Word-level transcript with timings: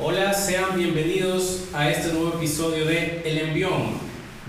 Hola, 0.00 0.34
sean 0.34 0.76
bienvenidos 0.76 1.68
a 1.72 1.88
este 1.88 2.12
nuevo 2.12 2.34
episodio 2.34 2.84
de 2.84 3.22
El 3.24 3.38
Envión, 3.38 3.92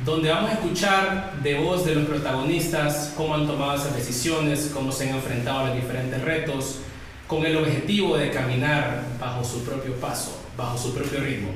donde 0.03 0.29
vamos 0.29 0.49
a 0.49 0.53
escuchar 0.53 1.33
de 1.43 1.59
voz 1.59 1.85
de 1.85 1.93
los 1.93 2.05
protagonistas 2.05 3.13
cómo 3.15 3.35
han 3.35 3.45
tomado 3.45 3.75
esas 3.75 3.95
decisiones, 3.95 4.71
cómo 4.73 4.91
se 4.91 5.07
han 5.07 5.17
enfrentado 5.17 5.59
a 5.59 5.67
los 5.67 5.75
diferentes 5.75 6.19
retos, 6.23 6.79
con 7.27 7.45
el 7.45 7.57
objetivo 7.57 8.17
de 8.17 8.31
caminar 8.31 9.03
bajo 9.19 9.43
su 9.43 9.63
propio 9.63 9.93
paso, 9.97 10.35
bajo 10.57 10.79
su 10.79 10.95
propio 10.95 11.19
ritmo. 11.19 11.49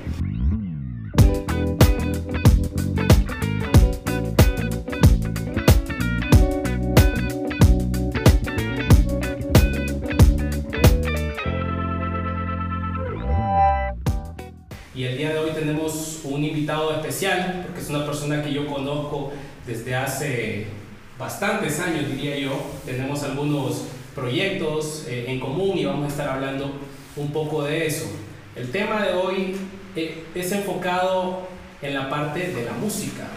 Desde 19.70 19.96
hace 19.96 20.66
bastantes 21.20 21.80
años, 21.80 22.10
diría 22.10 22.38
yo. 22.38 22.60
Tenemos 22.86 23.22
algunos 23.24 23.84
proyectos 24.16 25.06
eh, 25.08 25.26
en 25.28 25.40
común 25.40 25.78
y 25.78 25.86
vamos 25.86 26.06
a 26.06 26.08
estar 26.08 26.30
hablando 26.30 26.72
un 27.16 27.32
poco 27.32 27.64
de 27.64 27.86
eso. 27.86 28.06
El 28.56 28.72
tema 28.72 29.04
de 29.04 29.14
hoy 29.14 29.56
eh, 29.96 30.24
es 30.34 30.52
enfocado 30.52 31.48
en 31.84 31.94
la 31.94 32.10
parte 32.10 32.52
de 32.52 32.66
la 32.66 32.74
música, 32.74 33.28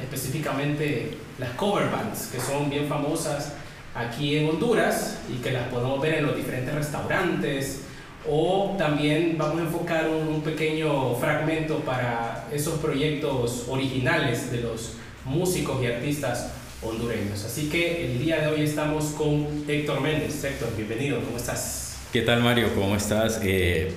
específicamente 0.00 1.16
las 1.38 1.50
cover 1.52 1.90
bands, 1.90 2.26
que 2.26 2.38
son 2.38 2.68
bien 2.68 2.86
famosas 2.86 3.54
aquí 3.94 4.36
en 4.36 4.50
Honduras 4.50 5.20
y 5.32 5.38
que 5.42 5.52
las 5.52 5.68
podemos 5.68 6.00
ver 6.02 6.16
en 6.16 6.26
los 6.26 6.36
diferentes 6.36 6.74
restaurantes, 6.74 7.84
o 8.30 8.74
también 8.76 9.36
vamos 9.38 9.58
a 9.58 9.62
enfocar 9.62 10.08
un, 10.08 10.28
un, 10.28 10.42
pequeño 10.42 11.14
fragmento 11.14 11.78
para 11.78 12.46
esos 12.52 12.78
proyectos 12.78 13.64
originales 13.68 14.52
de 14.52 14.60
los 14.60 14.98
músicos 15.24 15.82
y 15.82 15.86
artistas 15.86 16.48
hondureños. 16.82 17.44
Así 17.44 17.68
que 17.68 18.06
el 18.06 18.18
día 18.18 18.40
de 18.40 18.46
hoy 18.48 18.62
estamos 18.62 19.06
con 19.16 19.46
Héctor 19.66 20.00
Méndez. 20.00 20.42
Héctor, 20.44 20.70
bienvenido, 20.76 21.20
¿cómo 21.22 21.36
estás? 21.36 21.96
¿Qué 22.12 22.22
tal 22.22 22.42
Mario? 22.42 22.74
¿Cómo 22.74 22.96
estás? 22.96 23.40
Eh, 23.42 23.92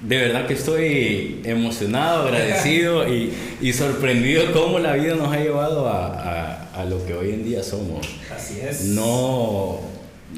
de 0.00 0.16
verdad 0.16 0.46
que 0.46 0.54
estoy 0.54 1.40
emocionado, 1.44 2.24
agradecido 2.24 3.08
y, 3.14 3.32
y, 3.60 3.72
sorprendido 3.72 4.50
cómo 4.52 4.78
la 4.78 4.94
vida 4.94 5.14
nos 5.14 5.32
ha 5.32 5.38
llevado 5.38 5.88
a, 5.88 6.06
a, 6.06 6.80
a 6.80 6.84
lo 6.84 7.04
que 7.06 7.14
hoy 7.14 7.30
en 7.30 7.44
día 7.44 7.62
somos. 7.62 8.06
Así 8.34 8.60
es. 8.60 8.86
No 8.86 9.91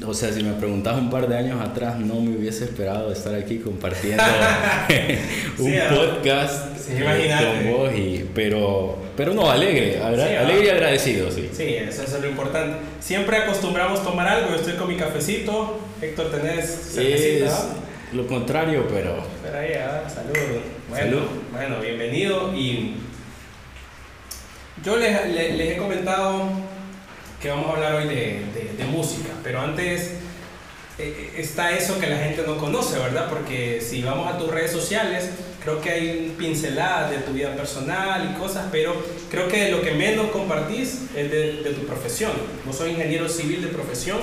o 0.05 0.13
sea, 0.13 0.31
si 0.33 0.43
me 0.43 0.53
preguntas 0.53 0.97
un 0.97 1.09
par 1.09 1.27
de 1.27 1.37
años 1.37 1.61
atrás, 1.61 1.97
no 1.99 2.15
me 2.21 2.35
hubiese 2.35 2.65
esperado 2.65 3.11
estar 3.11 3.35
aquí 3.35 3.59
compartiendo 3.59 4.23
un 5.59 5.71
Sí, 5.71 5.77
podcast 5.89 6.77
sí, 6.77 6.93
eh, 6.97 7.35
con 7.63 7.71
vos, 7.73 7.91
y, 7.95 8.25
pero, 8.33 8.97
pero 9.15 9.33
no, 9.33 9.49
alegre, 9.49 10.01
agra- 10.03 10.27
Sí, 10.27 10.35
alegre 10.35 10.65
y 10.65 10.69
agradecido, 10.69 11.31
sí. 11.31 11.49
Sí, 11.53 11.63
eso, 11.75 12.03
es 12.03 12.19
lo 12.21 12.27
importante. 12.29 12.77
Siempre 12.99 13.37
acostumbramos 13.37 14.03
tomar 14.03 14.27
algo. 14.27 14.49
Yo 14.49 14.55
estoy 14.55 14.73
con 14.73 14.87
mi 14.89 14.95
cafecito. 14.97 15.79
Héctor, 16.01 16.29
tenés 16.31 16.91
cervecita, 16.93 17.45
Es 17.45 18.13
lo 18.13 18.27
contrario, 18.27 18.85
pero 18.91 19.17
Espera 19.43 19.59
ahí, 19.59 19.73
ah, 19.75 20.09
salud. 20.09 20.33
Bueno, 20.89 21.05
Salud. 21.05 21.23
bueno, 21.51 21.79
bienvenido. 21.81 22.53
Y 22.55 22.95
yo 24.83 24.97
les, 24.97 25.33
les- 25.33 25.55
les 25.55 25.71
he 25.73 25.77
comentado 25.77 26.43
que 27.45 27.51
vamos 27.51 27.67
a 27.69 27.73
hablar 27.73 27.93
hoy 27.93 28.07
de, 28.07 28.15
de- 28.55 28.73
de 28.75 28.85
música, 28.85 29.29
pero 29.43 29.61
antes 29.61 30.13
eh, 30.97 31.33
está 31.37 31.77
eso 31.77 31.99
que 31.99 32.07
la 32.07 32.17
gente 32.17 32.41
no 32.47 32.57
conoce, 32.57 32.97
¿verdad? 32.97 33.27
Porque 33.29 33.79
si 33.87 34.01
vamos 34.01 34.27
a 34.33 34.39
tus 34.39 34.49
redes 34.49 34.71
sociales, 34.71 35.29
creo 35.63 35.79
que 35.79 35.91
hay 35.91 36.35
pinceladas 36.39 37.11
de 37.11 37.17
tu 37.17 37.33
vida 37.33 37.53
personal 37.55 38.31
y 38.33 38.39
cosas, 38.39 38.65
pero 38.71 38.95
creo 39.29 39.47
que 39.47 39.69
lo 39.69 39.83
que 39.83 39.91
menos 39.91 40.31
compartís 40.31 41.01
es 41.15 41.29
de, 41.29 41.61
de 41.61 41.69
tu 41.73 41.85
profesión. 41.85 42.31
Vos 42.65 42.77
sos 42.77 42.87
ingeniero 42.89 43.29
civil 43.29 43.61
de 43.61 43.67
profesión 43.67 44.17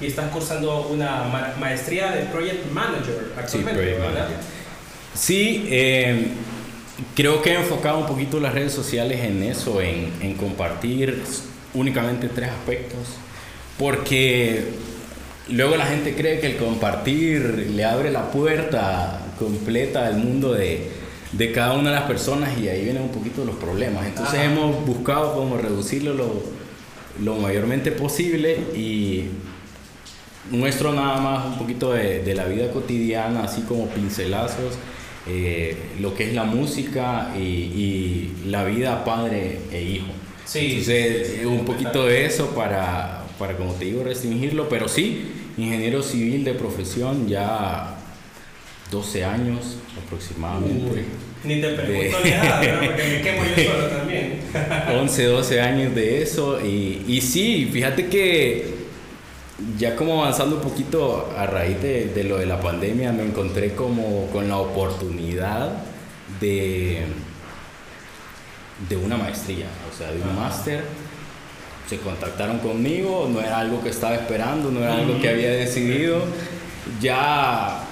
y 0.00 0.06
estás 0.06 0.30
cursando 0.30 0.86
una 0.88 1.24
ma- 1.24 1.54
maestría 1.60 2.10
de 2.12 2.22
Project 2.24 2.70
Manager 2.72 3.32
actualmente, 3.36 3.80
Project 3.82 4.00
¿verdad? 4.00 4.14
Manager. 4.28 4.36
Sí, 5.14 5.66
eh, 5.70 6.28
creo 7.14 7.42
que 7.42 7.50
he 7.50 7.54
enfocado 7.56 7.98
un 7.98 8.06
poquito 8.06 8.40
las 8.40 8.54
redes 8.54 8.72
sociales 8.72 9.20
en 9.20 9.42
eso, 9.42 9.82
en, 9.82 10.10
en 10.22 10.34
compartir 10.36 11.22
únicamente 11.74 12.28
tres 12.28 12.50
aspectos, 12.50 13.00
porque 13.78 14.64
luego 15.48 15.76
la 15.76 15.86
gente 15.86 16.14
cree 16.14 16.40
que 16.40 16.46
el 16.46 16.56
compartir 16.56 17.70
le 17.74 17.84
abre 17.84 18.10
la 18.10 18.30
puerta 18.30 19.20
completa 19.38 20.06
al 20.06 20.16
mundo 20.16 20.52
de, 20.52 20.90
de 21.32 21.52
cada 21.52 21.72
una 21.74 21.90
de 21.90 21.96
las 21.96 22.04
personas 22.04 22.58
y 22.58 22.68
ahí 22.68 22.84
vienen 22.84 23.02
un 23.02 23.10
poquito 23.10 23.44
los 23.44 23.56
problemas. 23.56 24.06
Entonces 24.06 24.34
Ajá. 24.40 24.44
hemos 24.44 24.84
buscado 24.86 25.34
como 25.34 25.56
reducirlo 25.56 26.14
lo, 26.14 26.42
lo 27.22 27.36
mayormente 27.36 27.90
posible 27.92 28.56
y 28.74 29.24
muestro 30.50 30.92
nada 30.92 31.20
más 31.20 31.46
un 31.46 31.58
poquito 31.58 31.92
de, 31.92 32.22
de 32.22 32.34
la 32.34 32.44
vida 32.44 32.70
cotidiana, 32.70 33.44
así 33.44 33.62
como 33.62 33.86
pincelazos, 33.88 34.74
eh, 35.26 35.76
lo 36.00 36.14
que 36.14 36.28
es 36.28 36.34
la 36.34 36.44
música 36.44 37.32
y, 37.36 37.40
y 37.40 38.32
la 38.46 38.64
vida 38.64 39.04
padre 39.04 39.60
e 39.70 39.82
hijo. 39.82 40.12
Sí. 40.44 40.58
Entonces, 40.70 41.44
un 41.44 41.64
poquito 41.64 42.06
de 42.06 42.26
eso 42.26 42.48
para, 42.50 43.24
para, 43.38 43.56
como 43.56 43.72
te 43.74 43.86
digo, 43.86 44.02
restringirlo, 44.04 44.68
pero 44.68 44.88
sí, 44.88 45.22
ingeniero 45.56 46.02
civil 46.02 46.44
de 46.44 46.54
profesión, 46.54 47.28
ya 47.28 47.96
12 48.90 49.24
años 49.24 49.76
aproximadamente. 50.04 50.90
Uy, 50.92 51.04
ni 51.44 51.60
te 51.60 51.68
pregunto 51.70 52.18
De- 52.22 52.30
nada, 52.30 52.60
porque 52.86 53.02
me 53.04 53.20
quemo 53.22 53.42
yo 53.56 53.64
solo 53.72 53.86
también. 53.88 54.40
11, 55.00 55.24
12 55.24 55.60
años 55.60 55.94
de 55.94 56.22
eso 56.22 56.60
y, 56.64 57.02
y 57.08 57.20
sí, 57.20 57.68
fíjate 57.72 58.06
que 58.06 58.82
ya 59.78 59.96
como 59.96 60.22
avanzando 60.22 60.56
un 60.56 60.62
poquito 60.62 61.32
a 61.38 61.46
raíz 61.46 61.80
de, 61.80 62.06
de 62.06 62.24
lo 62.24 62.36
de 62.36 62.46
la 62.46 62.60
pandemia 62.60 63.12
me 63.12 63.22
encontré 63.24 63.74
como 63.74 64.26
con 64.32 64.48
la 64.48 64.58
oportunidad 64.58 65.70
de, 66.40 67.02
de 68.88 68.96
una 68.96 69.16
maestría, 69.16 69.66
o 69.92 69.96
sea, 69.96 70.10
de 70.12 70.20
un 70.20 70.36
máster. 70.36 70.84
Se 71.88 71.98
contactaron 71.98 72.58
conmigo, 72.60 73.28
no 73.32 73.40
era 73.40 73.58
algo 73.58 73.82
que 73.82 73.90
estaba 73.90 74.14
esperando, 74.14 74.70
no 74.70 74.80
era 74.80 74.94
algo 74.96 75.20
que 75.20 75.28
había 75.28 75.50
decidido. 75.50 76.22
Ya 77.00 77.84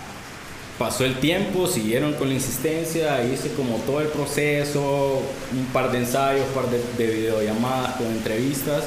pasó 0.78 1.04
el 1.04 1.16
tiempo, 1.20 1.66
siguieron 1.66 2.14
con 2.14 2.28
la 2.28 2.34
insistencia, 2.34 3.22
hice 3.24 3.52
como 3.52 3.76
todo 3.78 4.00
el 4.00 4.08
proceso, 4.08 5.20
un 5.52 5.66
par 5.72 5.92
de 5.92 5.98
ensayos, 5.98 6.46
un 6.48 6.54
par 6.54 6.70
de, 6.70 6.82
de 6.96 7.12
videollamadas 7.14 7.96
con 7.96 8.06
entrevistas. 8.06 8.84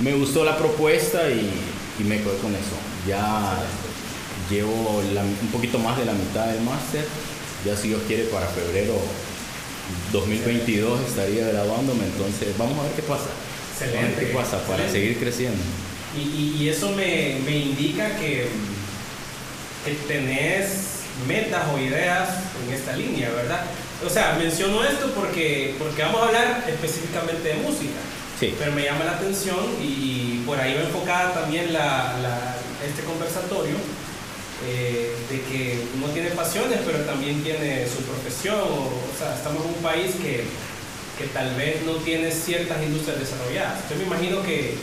Me 0.00 0.14
gustó 0.14 0.44
la 0.44 0.56
propuesta 0.56 1.28
y, 1.30 1.50
y 2.00 2.04
me 2.04 2.16
quedé 2.16 2.36
con 2.38 2.52
eso. 2.52 2.76
Ya 3.06 3.58
llevo 4.50 5.02
la- 5.12 5.22
un 5.22 5.48
poquito 5.52 5.78
más 5.78 5.98
de 5.98 6.04
la 6.06 6.12
mitad 6.12 6.46
del 6.46 6.62
máster. 6.62 7.04
Ya 7.64 7.76
si 7.76 7.88
Dios 7.88 8.00
quiere 8.06 8.24
para 8.24 8.46
febrero 8.46 8.94
2022 10.12 11.00
estaría 11.08 11.48
graduándome, 11.48 12.04
entonces 12.04 12.56
vamos 12.58 12.78
a 12.78 12.82
ver 12.84 12.92
qué 12.92 13.02
pasa. 13.02 13.24
Vamos 13.26 13.80
a 13.80 13.84
ver 13.84 13.94
Excelente. 13.96 14.26
qué 14.26 14.34
pasa 14.34 14.62
para 14.66 14.84
excelente. 14.84 14.92
seguir 14.92 15.18
creciendo. 15.18 15.62
Y, 16.16 16.20
y- 16.20 16.56
y 16.62 16.68
eso 16.68 16.90
me, 16.92 17.38
me 17.44 17.56
indica 17.58 18.16
que, 18.16 18.46
que 19.84 19.92
tenés 20.08 20.66
metas 21.28 21.62
o 21.74 21.78
ideas 21.78 22.28
en 22.66 22.74
esta 22.74 22.96
línea, 22.96 23.30
¿verdad? 23.30 23.64
O 24.04 24.10
sea, 24.10 24.36
menciono 24.38 24.82
esto 24.84 25.12
porque, 25.14 25.74
porque 25.78 26.02
vamos 26.02 26.22
a 26.22 26.26
hablar 26.26 26.64
específicamente 26.68 27.48
de 27.48 27.54
música. 27.56 27.98
Sí. 28.38 28.54
Pero 28.58 28.72
me 28.72 28.84
llama 28.84 29.04
la 29.04 29.12
atención 29.12 29.56
y 29.82 30.42
por 30.44 30.60
ahí 30.60 30.74
va 30.74 30.82
enfocada 30.82 31.32
también 31.34 31.72
la, 31.72 32.16
la- 32.22 32.56
este 32.86 33.02
conversatorio 33.02 33.74
eh, 34.64 35.12
de 35.30 35.40
que 35.42 35.80
uno 35.96 36.06
tiene 36.12 36.30
pasiones, 36.30 36.80
pero 36.84 37.00
también 37.00 37.42
tiene 37.42 37.86
su 37.86 38.02
profesión. 38.02 38.60
O, 38.60 38.88
o 38.88 39.18
sea, 39.18 39.34
estamos 39.36 39.64
en 39.64 39.74
un 39.74 39.82
país 39.82 40.12
que, 40.22 40.44
que 41.18 41.26
tal 41.32 41.54
vez 41.56 41.82
no 41.84 41.96
tiene 41.96 42.30
ciertas 42.30 42.82
industrias 42.82 43.18
desarrolladas. 43.18 43.80
Yo 43.90 43.96
me 43.96 44.04
imagino 44.04 44.42
que, 44.42 44.74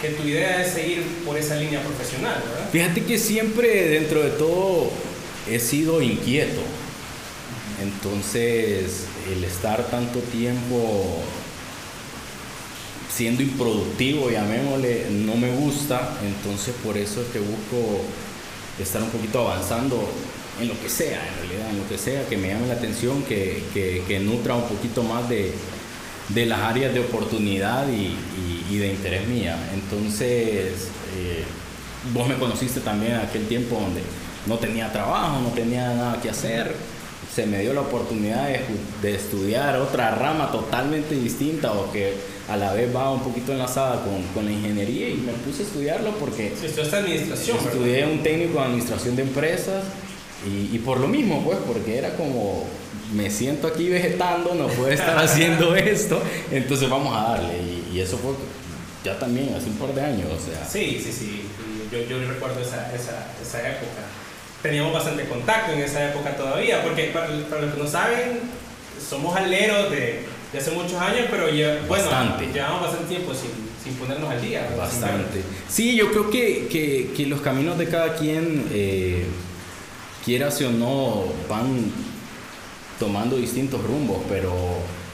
que 0.00 0.08
tu 0.10 0.22
idea 0.24 0.62
es 0.62 0.72
seguir 0.72 1.02
por 1.24 1.38
esa 1.38 1.56
línea 1.56 1.82
profesional, 1.82 2.42
¿verdad? 2.46 2.68
Fíjate 2.70 3.04
que 3.04 3.18
siempre 3.18 3.88
dentro 3.88 4.22
de 4.22 4.30
todo 4.30 4.90
he 5.50 5.58
sido 5.58 6.02
inquieto. 6.02 6.60
Entonces, 7.82 9.06
el 9.32 9.42
estar 9.44 9.90
tanto 9.90 10.20
tiempo 10.20 11.20
siendo 13.12 13.42
improductivo, 13.42 14.30
llamémosle, 14.30 15.06
no 15.10 15.36
me 15.36 15.50
gusta. 15.50 16.16
Entonces, 16.24 16.74
por 16.84 16.96
eso 16.96 17.22
es 17.22 17.28
que 17.28 17.38
busco 17.38 18.02
estar 18.82 19.02
un 19.02 19.10
poquito 19.10 19.40
avanzando 19.50 20.02
en 20.60 20.68
lo 20.68 20.78
que 20.80 20.88
sea, 20.88 21.20
en 21.28 21.48
realidad, 21.48 21.70
en 21.70 21.78
lo 21.78 21.88
que 21.88 21.98
sea, 21.98 22.26
que 22.28 22.36
me 22.36 22.48
llame 22.48 22.66
la 22.68 22.74
atención, 22.74 23.22
que, 23.22 23.62
que- 23.72 24.20
nutra 24.20 24.54
un 24.54 24.64
poquito 24.68 25.02
más 25.02 25.28
de, 25.28 25.52
de 26.28 26.46
las 26.46 26.60
áreas 26.60 26.92
de 26.94 27.00
oportunidad 27.00 27.86
y 27.88 28.76
de 28.78 28.88
interés 28.88 29.26
mía. 29.28 29.56
Entonces, 29.74 30.88
eh, 31.16 31.44
vos 32.12 32.26
me 32.28 32.36
conociste 32.36 32.80
también 32.80 33.12
en 33.12 33.20
aquel 33.20 33.46
tiempo 33.46 33.76
donde 33.80 34.02
no 34.46 34.58
tenía 34.58 34.92
trabajo, 34.92 35.40
no 35.40 35.48
tenía 35.50 35.94
nada 35.94 36.20
que 36.20 36.30
hacer 36.30 36.74
se 37.34 37.46
me 37.46 37.60
dio 37.60 37.72
la 37.72 37.80
oportunidad 37.80 38.48
de, 39.00 39.14
estudiar 39.14 39.76
otra 39.76 40.14
rama 40.14 40.52
totalmente 40.52 41.14
distinta 41.14 41.72
o 41.72 41.90
que 41.90 42.14
a 42.48 42.56
la 42.56 42.74
vez 42.74 42.94
va 42.94 43.10
un 43.10 43.22
poquito 43.22 43.52
enlazada 43.52 44.04
con, 44.04 44.22
con 44.34 44.44
la 44.44 44.52
ingeniería 44.52 45.08
y 45.08 45.16
me 45.16 45.32
puse 45.32 45.62
a 45.62 45.66
estudiarlo 45.66 46.10
porque 46.18 46.52
sí, 46.58 46.66
esto 46.66 46.82
administración 46.94 47.56
estudié 47.58 48.06
un 48.06 48.22
técnico 48.22 48.58
de 48.58 48.66
administración 48.66 49.16
de 49.16 49.22
empresas 49.22 49.84
y, 50.46 50.76
y, 50.76 50.78
por 50.80 51.00
lo 51.00 51.08
mismo 51.08 51.42
pues 51.42 51.58
porque 51.66 51.96
era 51.96 52.16
como 52.16 52.66
me 53.14 53.30
siento 53.30 53.66
aquí 53.66 53.88
vegetando 53.88 54.54
no 54.54 54.66
puedo 54.66 54.90
estar 54.90 55.16
haciendo 55.24 55.74
esto 55.74 56.20
entonces 56.50 56.90
vamos 56.90 57.16
a 57.16 57.30
darle 57.30 57.54
y, 57.62 57.96
y, 57.96 58.00
eso 58.00 58.18
fue 58.18 58.32
ya 59.04 59.18
también 59.18 59.54
hace 59.54 59.68
un 59.68 59.76
par 59.76 59.94
de 59.94 60.02
años 60.02 60.28
o 60.30 60.38
sea. 60.38 60.66
Sí 60.68 61.00
sí 61.02 61.12
sí 61.12 61.42
yo, 61.90 62.00
yo 62.00 62.18
recuerdo 62.28 62.60
esa, 62.60 62.94
esa, 62.94 63.26
esa 63.40 63.68
época 63.68 64.02
teníamos 64.62 64.92
bastante 64.92 65.24
contacto 65.24 65.72
en 65.72 65.80
esa 65.80 66.10
época 66.10 66.36
todavía, 66.36 66.82
porque 66.82 67.04
para, 67.06 67.28
los 67.28 67.74
que 67.74 67.82
no 67.82 67.86
saben, 67.86 68.40
somos 69.08 69.36
aleros 69.36 69.90
de, 69.90 70.24
de 70.52 70.58
hace 70.58 70.70
muchos 70.70 70.94
años, 70.94 71.26
pero 71.30 71.50
ya, 71.50 71.80
bueno, 71.88 72.08
llevamos 72.52 72.82
bastante 72.82 73.08
tiempo 73.08 73.32
sin, 73.34 73.50
sin 73.82 73.94
ponernos 73.94 74.30
al 74.30 74.40
día. 74.40 74.68
Bastante. 74.76 75.42
Sí, 75.68 75.96
yo 75.96 76.10
creo 76.10 76.30
que, 76.30 76.68
que, 76.68 77.10
que, 77.16 77.26
los 77.26 77.40
caminos 77.40 77.76
de 77.76 77.88
cada 77.88 78.14
quien, 78.14 78.66
eh, 78.72 79.26
quieras 80.24 80.60
o 80.62 80.70
no, 80.70 81.24
van 81.48 81.90
tomando 83.00 83.36
distintos 83.36 83.82
rumbos, 83.82 84.18
pero 84.28 84.52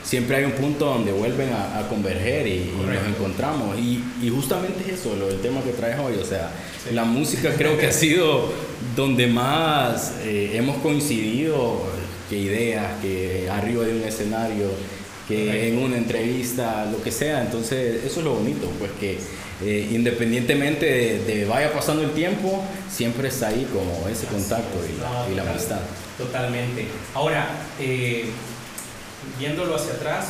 siempre 0.03 0.37
hay 0.37 0.45
un 0.45 0.53
punto 0.53 0.85
donde 0.85 1.13
vuelven 1.13 1.51
a, 1.53 1.89
converger 1.89 2.47
y, 2.47 2.73
nos 2.77 3.07
encontramos. 3.07 3.79
Y, 3.79 4.05
y, 4.23 4.29
justamente 4.29 4.85
es 4.87 5.01
eso, 5.01 5.17
lo, 5.17 5.29
el 5.31 5.41
tema 5.41 5.63
que 5.63 5.71
traes 5.71 5.99
hoy. 5.99 6.17
O 6.21 6.25
sea, 6.25 6.51
la 6.93 7.05
música 7.05 7.55
creo 7.57 7.79
que 7.79 7.87
ha 7.87 7.93
sido 7.93 8.51
donde 8.95 9.27
más 9.27 10.15
eh, 10.23 10.53
hemos 10.55 10.77
coincidido, 10.79 11.83
que 12.29 12.37
ideas, 12.37 13.01
que 13.01 13.49
arriba 13.51 13.85
de 13.85 13.95
un 13.95 14.03
escenario, 14.03 14.71
que 15.27 15.69
en 15.69 15.79
una 15.79 15.97
entrevista, 15.97 16.87
lo 16.91 17.03
que 17.03 17.11
sea. 17.11 17.43
Entonces, 17.43 18.05
eso 18.05 18.21
es 18.21 18.25
lo 18.25 18.35
bonito, 18.35 18.69
pues 18.79 18.91
que 18.99 19.19
eh, 19.61 19.89
independientemente 19.91 20.87
de, 21.27 21.45
vaya 21.45 21.73
pasando 21.73 22.03
el 22.03 22.13
tiempo, 22.13 22.63
siempre 22.91 23.29
está 23.29 23.49
ahí 23.49 23.69
como 23.73 24.09
ese 24.09 24.27
contacto 24.27 24.79
y, 24.87 25.35
la 25.35 25.43
amistad. 25.43 25.81
Totalmente. 26.17 26.87
Ahora, 27.15 27.49
eh, 27.81 28.27
viéndolo 29.39 29.75
hacia 29.75 29.95
atrás, 29.95 30.27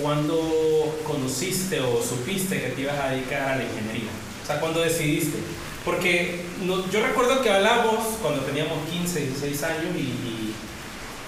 ¿cuándo 0.00 0.98
conociste 1.04 1.80
o 1.80 2.02
supiste 2.02 2.60
que 2.60 2.68
te 2.70 2.80
ibas 2.80 2.98
a 2.98 3.10
dedicar 3.10 3.42
a 3.42 3.56
la 3.56 3.64
ingeniería? 3.64 4.10
O 4.42 4.46
sea, 4.46 4.58
¿cuándo 4.58 4.80
decidiste? 4.80 5.38
Porque 5.84 6.44
yo 6.92 7.02
recuerdo 7.02 7.42
que 7.42 7.50
hablamos 7.50 7.98
cuando 8.20 8.42
teníamos 8.42 8.88
15, 8.88 9.20
16 9.20 9.62
años 9.64 9.96
y, 9.96 10.54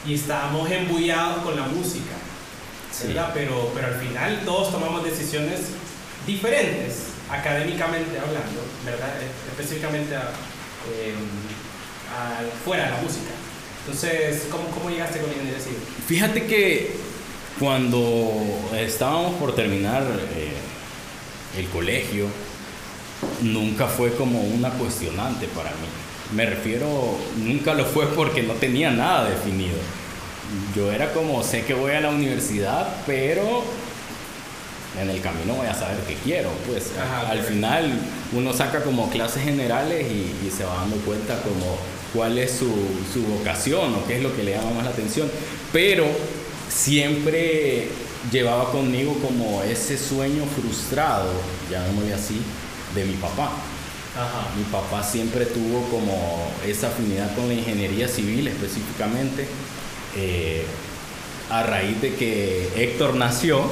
y, 0.08 0.14
estábamos 0.14 0.70
embullados 0.70 1.42
con 1.42 1.56
la 1.56 1.62
música, 1.62 2.14
¿verdad? 3.04 3.30
Pero, 3.34 3.72
pero 3.74 3.88
al 3.88 3.94
final 3.94 4.42
todos 4.44 4.70
tomamos 4.70 5.02
decisiones 5.02 5.60
diferentes, 6.26 7.06
académicamente 7.30 8.18
hablando, 8.18 8.60
¿verdad? 8.84 9.14
Específicamente 9.50 10.14
em, 10.14 11.16
fuera 12.64 12.84
de 12.84 12.90
la 12.90 12.96
música. 12.98 13.30
Entonces, 13.86 14.46
¿cómo, 14.50 14.68
cómo 14.68 14.90
llegaste 14.90 15.20
con 15.20 15.30
ingeniería 15.30 15.60
civil? 15.60 15.78
Fíjate 16.06 16.46
que 16.46 16.92
cuando 17.58 18.30
estábamos 18.76 19.34
por 19.34 19.54
terminar 19.54 20.02
eh, 20.34 20.52
el 21.58 21.68
colegio, 21.68 22.26
nunca 23.42 23.86
fue 23.86 24.14
como 24.14 24.40
una 24.40 24.70
cuestionante 24.70 25.46
para 25.48 25.70
mí. 25.70 25.86
Me 26.34 26.46
refiero, 26.46 27.16
nunca 27.36 27.74
lo 27.74 27.84
fue 27.84 28.06
porque 28.08 28.42
no 28.42 28.54
tenía 28.54 28.90
nada 28.90 29.28
definido. 29.28 29.76
Yo 30.74 30.92
era 30.92 31.12
como, 31.12 31.42
sé 31.42 31.64
que 31.64 31.74
voy 31.74 31.92
a 31.92 32.00
la 32.00 32.10
universidad, 32.10 32.88
pero 33.06 33.62
en 35.00 35.10
el 35.10 35.20
camino 35.20 35.54
voy 35.54 35.66
a 35.66 35.74
saber 35.74 35.98
qué 36.06 36.14
quiero. 36.14 36.50
Pues 36.66 36.92
al 37.28 37.40
final 37.40 37.98
uno 38.32 38.52
saca 38.52 38.82
como 38.82 39.10
clases 39.10 39.42
generales 39.42 40.06
y, 40.10 40.46
y 40.46 40.50
se 40.50 40.64
va 40.64 40.76
dando 40.76 40.96
cuenta 40.98 41.40
como 41.42 41.76
cuál 42.14 42.38
es 42.38 42.52
su, 42.52 42.70
su, 43.12 43.22
vocación 43.26 43.94
o 43.94 44.06
qué 44.06 44.16
es 44.16 44.22
lo 44.22 44.34
que 44.34 44.44
le 44.44 44.52
llama 44.52 44.70
más 44.70 44.84
la 44.84 44.90
atención. 44.90 45.30
Pero 45.72 46.06
siempre 46.68 47.88
llevaba 48.30 48.70
conmigo 48.70 49.14
como 49.20 49.62
ese 49.62 49.98
sueño 49.98 50.44
frustrado, 50.46 51.30
llamémosle 51.70 52.14
así, 52.14 52.40
de 52.94 53.05
mi 53.05 53.14
papá. 53.14 53.50
Mi 54.56 54.64
papá 54.64 55.02
siempre 55.02 55.46
tuvo 55.46 55.88
como 55.91 56.52
esa 56.67 56.88
afinidad 56.88 57.35
con 57.35 57.49
la 57.49 57.55
ingeniería 57.55 58.06
civil 58.06 58.46
específicamente. 58.46 59.46
Eh, 60.17 60.64
a 61.50 61.62
raíz 61.64 62.00
de 62.00 62.14
que 62.14 62.69
Héctor 62.76 63.17
nació, 63.17 63.62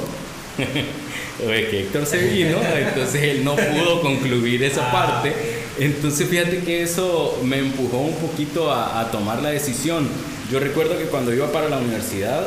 de 1.47 1.69
que 1.69 1.81
Héctor 1.81 2.05
se 2.05 2.17
vino, 2.17 2.57
entonces 2.75 3.23
él 3.23 3.43
no 3.43 3.55
pudo 3.55 4.01
concluir 4.01 4.63
esa 4.63 4.91
parte 4.91 5.33
entonces 5.79 6.27
fíjate 6.29 6.59
que 6.59 6.83
eso 6.83 7.39
me 7.43 7.57
empujó 7.57 7.97
un 7.97 8.15
poquito 8.15 8.71
a, 8.71 9.09
tomar 9.11 9.41
la 9.41 9.49
decisión. 9.49 10.07
Yo 10.51 10.59
recuerdo 10.59 10.97
que 10.97 11.05
cuando 11.05 11.33
iba 11.33 11.51
para 11.51 11.67
la 11.67 11.79
universidad, 11.79 12.45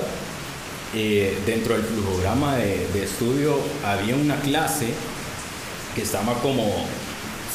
eh, 0.94 1.36
dentro 1.44 1.74
del 1.74 1.82
flujograma 1.82 2.56
de, 2.56 3.02
estudio 3.02 3.58
había 3.84 4.14
una 4.14 4.36
clase 4.40 4.86
que 5.96 6.02
estaba 6.02 6.34
como 6.34 6.86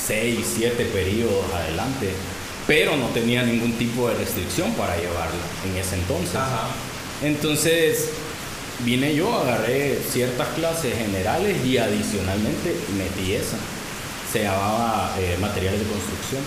6, 0.06 0.40
7 0.58 0.86
periodos 0.86 1.46
adelante, 1.54 2.10
pero 2.68 2.98
no 2.98 3.08
tenía 3.08 3.44
ningún 3.44 3.74
tipo 3.74 4.10
de 4.10 4.16
restricción 4.16 4.74
para 4.74 4.98
llevarla 4.98 5.40
en 5.66 5.78
ese 5.78 5.96
entonces. 5.96 6.40
Entonces 7.24 8.10
vine 8.80 9.16
yo, 9.16 9.34
agarré 9.34 10.00
ciertas 10.12 10.50
clases 10.50 10.98
generales 10.98 11.64
y 11.64 11.78
adicionalmente 11.78 12.76
metí 12.98 13.36
esa 13.36 13.58
se 14.32 14.44
llamaba 14.44 15.14
eh, 15.20 15.38
materiales 15.40 15.80
de 15.80 15.86
construcción. 15.86 16.42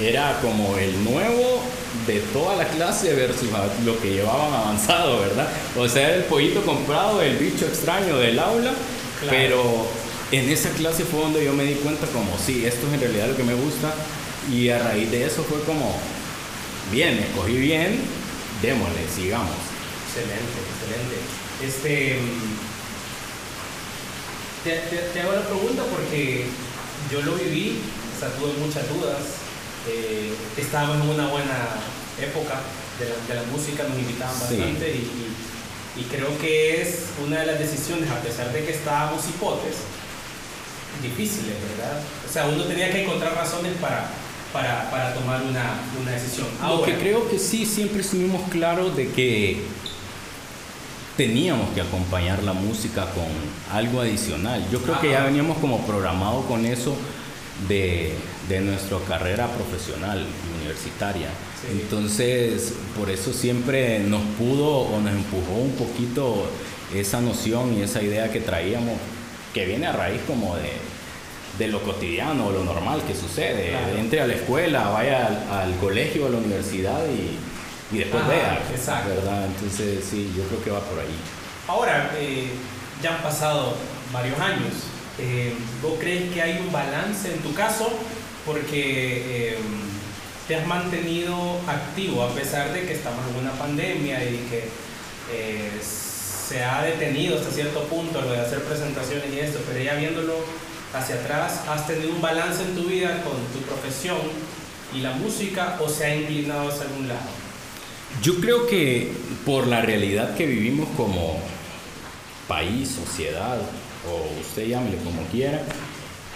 Era 0.00 0.38
como 0.40 0.76
el 0.78 1.04
nuevo 1.04 1.62
de 2.06 2.20
toda 2.32 2.56
la 2.56 2.66
clase 2.66 3.14
versus 3.14 3.48
lo 3.84 4.00
que 4.00 4.10
llevaban 4.14 4.52
avanzado, 4.52 5.20
¿verdad? 5.20 5.48
O 5.76 5.88
sea, 5.88 6.14
el 6.14 6.24
pollito 6.24 6.62
comprado, 6.62 7.20
el 7.20 7.36
bicho 7.36 7.66
extraño 7.66 8.16
del 8.16 8.38
aula, 8.38 8.72
pero 9.28 9.86
en 10.32 10.48
esa 10.48 10.70
clase 10.70 11.04
fue 11.04 11.20
donde 11.20 11.44
yo 11.44 11.52
me 11.52 11.64
di 11.64 11.74
cuenta 11.74 12.06
como, 12.06 12.38
sí, 12.38 12.64
esto 12.64 12.86
es 12.86 12.94
en 12.94 13.00
realidad 13.00 13.28
lo 13.28 13.36
que 13.36 13.42
me 13.42 13.54
gusta 13.54 13.92
y 14.50 14.68
a 14.68 14.78
raíz 14.78 15.10
de 15.10 15.26
eso 15.26 15.42
fue 15.44 15.60
como, 15.64 15.96
bien, 16.92 17.18
escogí 17.18 17.56
bien, 17.56 18.00
démosle, 18.62 19.06
sigamos. 19.14 19.56
Excelente, 20.06 20.58
excelente. 20.70 21.16
Este, 21.62 22.18
te, 24.64 25.20
hago 25.20 25.32
la 25.32 25.46
pregunta 25.46 25.82
porque 25.90 26.46
yo 27.10 27.22
lo 27.22 27.34
viví, 27.34 27.80
o 28.16 28.20
sea, 28.20 28.30
tuve 28.30 28.52
muchas 28.64 28.88
dudas. 28.88 29.22
Eh, 29.88 30.32
estábamos 30.56 31.04
en 31.04 31.10
una 31.10 31.28
buena 31.28 31.68
época 32.20 32.60
de 32.98 33.34
la, 33.34 33.42
música, 33.44 33.84
nos 33.84 33.98
invitaban 33.98 34.38
bastante 34.38 34.94
y, 34.94 36.04
creo 36.10 36.36
que 36.38 36.80
es 36.80 37.06
una 37.24 37.40
de 37.40 37.46
las 37.46 37.58
decisiones, 37.58 38.10
a 38.10 38.20
pesar 38.22 38.52
de 38.52 38.64
que 38.64 38.72
estábamos 38.72 39.26
hipotes, 39.28 39.76
difíciles, 41.02 41.54
¿verdad? 41.76 42.00
O 42.28 42.32
sea, 42.32 42.46
uno 42.46 42.64
tenía 42.64 42.90
que 42.90 43.04
encontrar 43.04 43.34
razones 43.34 43.72
para, 43.80 44.08
para, 44.52 44.90
para 44.90 45.14
tomar 45.14 45.42
una, 45.42 45.80
una 46.00 46.10
decisión. 46.10 46.46
Lo 46.62 46.82
que 46.82 46.94
creo 46.96 47.28
que 47.28 47.38
sí, 47.38 47.64
siempre 47.66 48.00
estuvimos 48.00 48.48
claros 48.50 48.96
de 48.96 49.08
que 49.10 49.62
teníamos 51.16 51.70
que 51.74 51.80
acompañar 51.80 52.42
la 52.42 52.52
música 52.52 53.06
con 53.10 53.26
algo 53.76 54.00
adicional. 54.00 54.64
Yo 54.70 54.80
creo 54.82 55.00
que 55.00 55.10
ya 55.10 55.24
veníamos 55.24 55.58
como 55.58 55.86
programado 55.86 56.42
con 56.46 56.64
eso 56.64 56.96
de, 57.68 58.14
de 58.48 58.60
nuestra 58.60 58.98
carrera 59.06 59.48
profesional 59.48 60.24
universitaria. 60.58 61.28
Entonces, 61.70 62.72
por 62.98 63.10
eso 63.10 63.32
siempre 63.32 63.98
nos 64.00 64.22
pudo 64.38 64.78
o 64.78 65.00
nos 65.00 65.12
empujó 65.12 65.52
un 65.60 65.72
poquito 65.72 66.46
esa 66.94 67.20
noción 67.20 67.76
y 67.78 67.82
esa 67.82 68.02
idea 68.02 68.32
que 68.32 68.40
traíamos, 68.40 68.94
que 69.54 69.66
viene 69.66 69.86
a 69.86 69.92
raíz 69.92 70.20
como 70.26 70.56
de, 70.56 70.72
de 71.58 71.68
lo 71.68 71.82
cotidiano, 71.82 72.50
lo 72.50 72.64
normal 72.64 73.02
que 73.06 73.14
sucede. 73.14 73.76
Entre 73.98 74.20
a 74.20 74.26
la 74.26 74.34
escuela, 74.34 74.88
vaya 74.88 75.26
al, 75.26 75.60
al 75.60 75.76
colegio, 75.76 76.26
a 76.26 76.30
la 76.30 76.38
universidad 76.38 77.00
y 77.06 77.36
y 77.92 77.98
después 77.98 78.26
vea, 78.28 78.62
¿verdad? 79.06 79.46
Entonces 79.46 80.04
sí, 80.08 80.32
yo 80.36 80.44
creo 80.44 80.62
que 80.62 80.70
va 80.70 80.80
por 80.80 80.98
ahí. 80.98 81.16
Ahora, 81.66 82.12
eh, 82.16 82.50
ya 83.02 83.16
han 83.16 83.22
pasado 83.22 83.74
varios 84.12 84.38
años. 84.38 84.72
Eh, 85.18 85.54
¿Vos 85.82 85.94
crees 85.98 86.32
que 86.32 86.40
hay 86.40 86.60
un 86.60 86.72
balance 86.72 87.32
en 87.32 87.40
tu 87.40 87.52
caso? 87.52 87.90
Porque 88.46 89.52
eh, 89.52 89.58
te 90.46 90.56
has 90.56 90.66
mantenido 90.66 91.58
activo 91.66 92.22
a 92.22 92.30
pesar 92.32 92.72
de 92.72 92.86
que 92.86 92.94
estamos 92.94 93.26
en 93.28 93.40
una 93.40 93.52
pandemia 93.52 94.24
y 94.24 94.36
que 94.48 94.68
se 96.50 96.64
ha 96.64 96.82
detenido 96.82 97.38
hasta 97.38 97.52
cierto 97.52 97.84
punto 97.84 98.20
lo 98.20 98.32
de 98.32 98.40
hacer 98.40 98.60
presentaciones 98.64 99.32
y 99.32 99.38
esto, 99.38 99.60
pero 99.68 99.84
ya 99.84 99.94
viéndolo 99.94 100.34
hacia 100.92 101.14
atrás, 101.14 101.60
¿has 101.68 101.86
tenido 101.86 102.10
un 102.10 102.20
balance 102.20 102.64
en 102.64 102.74
tu 102.74 102.88
vida 102.88 103.22
con 103.22 103.36
tu 103.52 103.60
profesión 103.68 104.18
y 104.92 104.98
la 104.98 105.12
música 105.12 105.78
o 105.80 105.88
se 105.88 106.06
ha 106.06 106.16
inclinado 106.16 106.68
hacia 106.68 106.86
algún 106.86 107.06
lado? 107.06 107.20
Yo 108.20 108.40
creo 108.40 108.66
que 108.66 109.12
por 109.46 109.68
la 109.68 109.80
realidad 109.80 110.34
que 110.34 110.44
vivimos 110.44 110.88
como 110.96 111.38
país, 112.48 112.88
sociedad, 112.88 113.58
o 114.10 114.40
usted 114.40 114.66
llámele 114.66 114.96
como 115.04 115.22
quiera, 115.30 115.62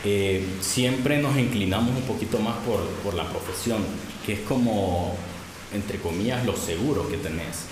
eh, 0.04 0.46
siempre 0.60 1.20
nos 1.20 1.36
inclinamos 1.36 1.90
un 1.90 2.02
poquito 2.02 2.38
más 2.38 2.54
por, 2.58 2.86
por, 3.02 3.14
la 3.14 3.28
profesión, 3.28 3.84
que 4.24 4.34
es 4.34 4.40
como, 4.40 5.16
entre 5.74 5.98
comillas, 5.98 6.44
lo 6.44 6.56
seguro 6.56 7.08
que 7.08 7.16
tenés. 7.16 7.66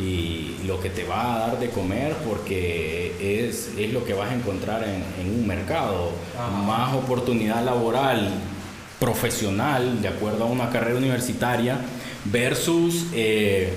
Y 0.00 0.56
lo 0.66 0.80
que 0.80 0.90
te 0.90 1.04
va 1.04 1.34
a 1.34 1.38
dar 1.40 1.58
de 1.58 1.68
comer 1.70 2.14
porque 2.26 3.48
es, 3.48 3.70
es 3.76 3.92
lo 3.92 4.04
que 4.04 4.14
vas 4.14 4.30
a 4.30 4.34
encontrar 4.34 4.84
en, 4.84 5.04
en 5.20 5.34
un 5.34 5.46
mercado, 5.46 6.12
más 6.66 6.94
oportunidad 6.94 7.64
laboral 7.64 8.30
profesional, 8.98 10.02
de 10.02 10.08
acuerdo 10.08 10.44
a 10.44 10.46
una 10.46 10.70
carrera 10.70 10.96
universitaria, 10.96 11.78
versus 12.24 13.06
eh, 13.14 13.72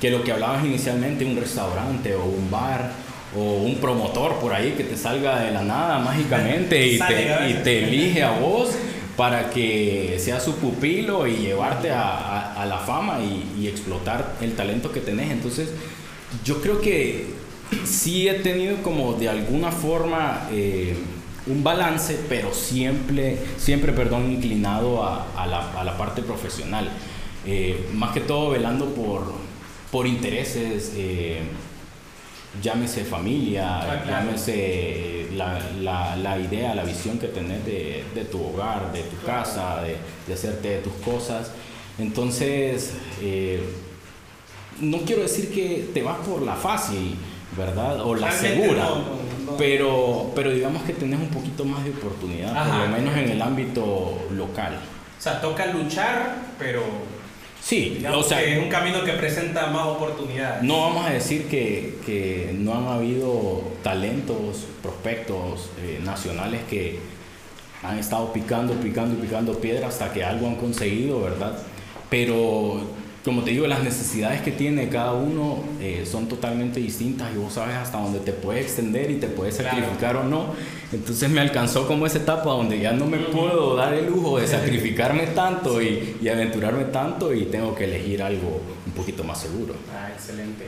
que 0.00 0.10
lo 0.10 0.24
que 0.24 0.32
hablabas 0.32 0.64
inicialmente, 0.64 1.24
un 1.24 1.36
restaurante 1.36 2.14
o 2.14 2.24
un 2.24 2.50
bar 2.50 2.90
o 3.36 3.62
un 3.62 3.76
promotor 3.76 4.36
por 4.36 4.52
ahí 4.52 4.72
que 4.72 4.84
te 4.84 4.96
salga 4.96 5.40
de 5.40 5.52
la 5.52 5.62
nada 5.62 5.98
mágicamente 5.98 6.86
y, 6.86 6.98
te, 7.08 7.50
y 7.50 7.54
te, 7.62 7.84
elige 7.84 8.22
a 8.22 8.32
vos 8.32 8.70
para 9.16 9.50
que 9.50 10.16
sea 10.18 10.40
su 10.40 10.56
pupilo 10.56 11.26
y 11.26 11.36
llevarte 11.36 11.90
a, 11.90 12.38
a, 12.38 12.41
la 12.66 12.78
fama 12.78 13.20
y, 13.20 13.62
y, 13.62 13.68
explotar 13.68 14.36
el 14.40 14.54
talento 14.54 14.92
que 14.92 15.00
tenés. 15.00 15.30
Entonces, 15.30 15.70
yo 16.44 16.60
creo 16.60 16.80
que 16.80 17.26
sí 17.84 18.28
he 18.28 18.34
tenido 18.34 18.82
como 18.82 19.14
de 19.14 19.28
alguna 19.28 19.70
forma 19.70 20.48
eh, 20.50 20.96
un 21.46 21.64
balance, 21.64 22.18
pero 22.28 22.52
siempre, 22.52 23.38
siempre 23.56 23.92
perdón, 23.92 24.30
inclinado 24.30 25.04
a, 25.04 25.26
a 25.36 25.46
la, 25.46 25.72
a 25.80 25.84
la 25.84 25.96
parte 25.96 26.22
profesional. 26.22 26.88
Eh, 27.44 27.88
más 27.94 28.12
que 28.12 28.20
todo 28.20 28.50
velando 28.50 28.86
por, 28.94 29.32
por 29.90 30.06
intereses. 30.06 30.92
Eh, 30.96 31.40
llámese 32.60 33.04
familia, 33.04 33.78
ah, 33.78 34.04
llámese 34.06 35.28
la, 35.34 35.58
la, 35.80 36.16
la, 36.16 36.38
idea, 36.38 36.74
la 36.74 36.84
visión 36.84 37.18
que 37.18 37.28
tenés 37.28 37.64
de, 37.64 38.04
de 38.14 38.24
tu 38.24 38.42
hogar, 38.42 38.92
de 38.92 39.02
tu 39.02 39.24
casa, 39.24 39.82
de, 39.82 39.96
de, 40.26 40.34
hacerte 40.34 40.68
de 40.68 40.78
tus 40.78 40.92
cosas. 40.94 41.52
Entonces, 41.98 42.94
eh, 43.20 43.62
no 44.80 44.98
quiero 44.98 45.22
decir 45.22 45.52
que 45.52 45.90
te 45.92 46.02
vas 46.02 46.18
por 46.26 46.42
la 46.42 46.54
fácil, 46.54 47.16
¿verdad? 47.56 48.00
O 48.00 48.14
la 48.14 48.32
segura, 48.32 48.88
pero, 49.58 50.30
pero 50.34 50.50
digamos 50.50 50.82
que 50.82 50.94
tenés 50.94 51.20
un 51.20 51.28
poquito 51.28 51.64
más 51.64 51.84
de 51.84 51.90
oportunidad, 51.90 52.54
por 52.66 52.88
lo 52.88 52.88
menos 52.88 53.16
en 53.16 53.30
el 53.30 53.42
ámbito 53.42 54.18
local. 54.32 54.78
O 55.18 55.22
sea, 55.22 55.40
toca 55.40 55.66
luchar, 55.66 56.36
pero 56.58 56.82
Sí, 57.62 58.04
o 58.12 58.22
sea, 58.24 58.42
es 58.42 58.58
un 58.58 58.68
camino 58.68 59.04
que 59.04 59.12
presenta 59.12 59.68
más 59.68 59.86
oportunidades. 59.86 60.64
No 60.64 60.80
vamos 60.80 61.06
a 61.06 61.10
decir 61.10 61.46
que, 61.46 61.96
que 62.04 62.56
no 62.58 62.74
han 62.74 62.88
habido 62.88 63.62
talentos, 63.84 64.66
prospectos 64.82 65.70
eh, 65.78 66.00
nacionales 66.02 66.62
que 66.68 66.98
han 67.84 68.00
estado 68.00 68.32
picando, 68.32 68.74
picando 68.74 69.14
y 69.14 69.24
picando 69.24 69.60
piedra 69.60 69.86
hasta 69.86 70.12
que 70.12 70.24
algo 70.24 70.48
han 70.48 70.56
conseguido, 70.56 71.22
¿verdad? 71.22 71.56
Pero 72.12 72.78
como 73.24 73.42
te 73.42 73.52
digo, 73.52 73.66
las 73.66 73.82
necesidades 73.82 74.42
que 74.42 74.52
tiene 74.52 74.90
cada 74.90 75.12
uno 75.14 75.64
eh, 75.80 76.04
son 76.04 76.28
totalmente 76.28 76.78
distintas 76.78 77.32
y 77.34 77.38
vos 77.38 77.54
sabes 77.54 77.74
hasta 77.74 77.96
dónde 77.96 78.18
te 78.18 78.32
puedes 78.32 78.66
extender 78.66 79.10
y 79.10 79.14
te 79.14 79.28
puedes 79.28 79.56
sacrificar 79.56 80.16
o 80.16 80.24
no. 80.24 80.52
Entonces 80.92 81.30
me 81.30 81.40
alcanzó 81.40 81.86
como 81.86 82.04
esa 82.04 82.18
etapa 82.18 82.50
donde 82.50 82.78
ya 82.78 82.92
no 82.92 83.06
me 83.06 83.16
puedo 83.16 83.76
dar 83.76 83.94
el 83.94 84.08
lujo 84.08 84.38
de 84.38 84.46
sacrificarme 84.58 85.28
tanto 85.28 85.80
y, 85.80 86.18
y, 86.20 86.28
aventurarme 86.28 86.84
tanto 86.84 87.32
y 87.32 87.46
tengo 87.46 87.74
que 87.74 87.84
elegir 87.84 88.22
algo 88.22 88.60
un 88.84 88.92
poquito 88.92 89.24
más 89.24 89.40
seguro. 89.40 89.74
Ah, 89.90 90.10
excelente. 90.14 90.66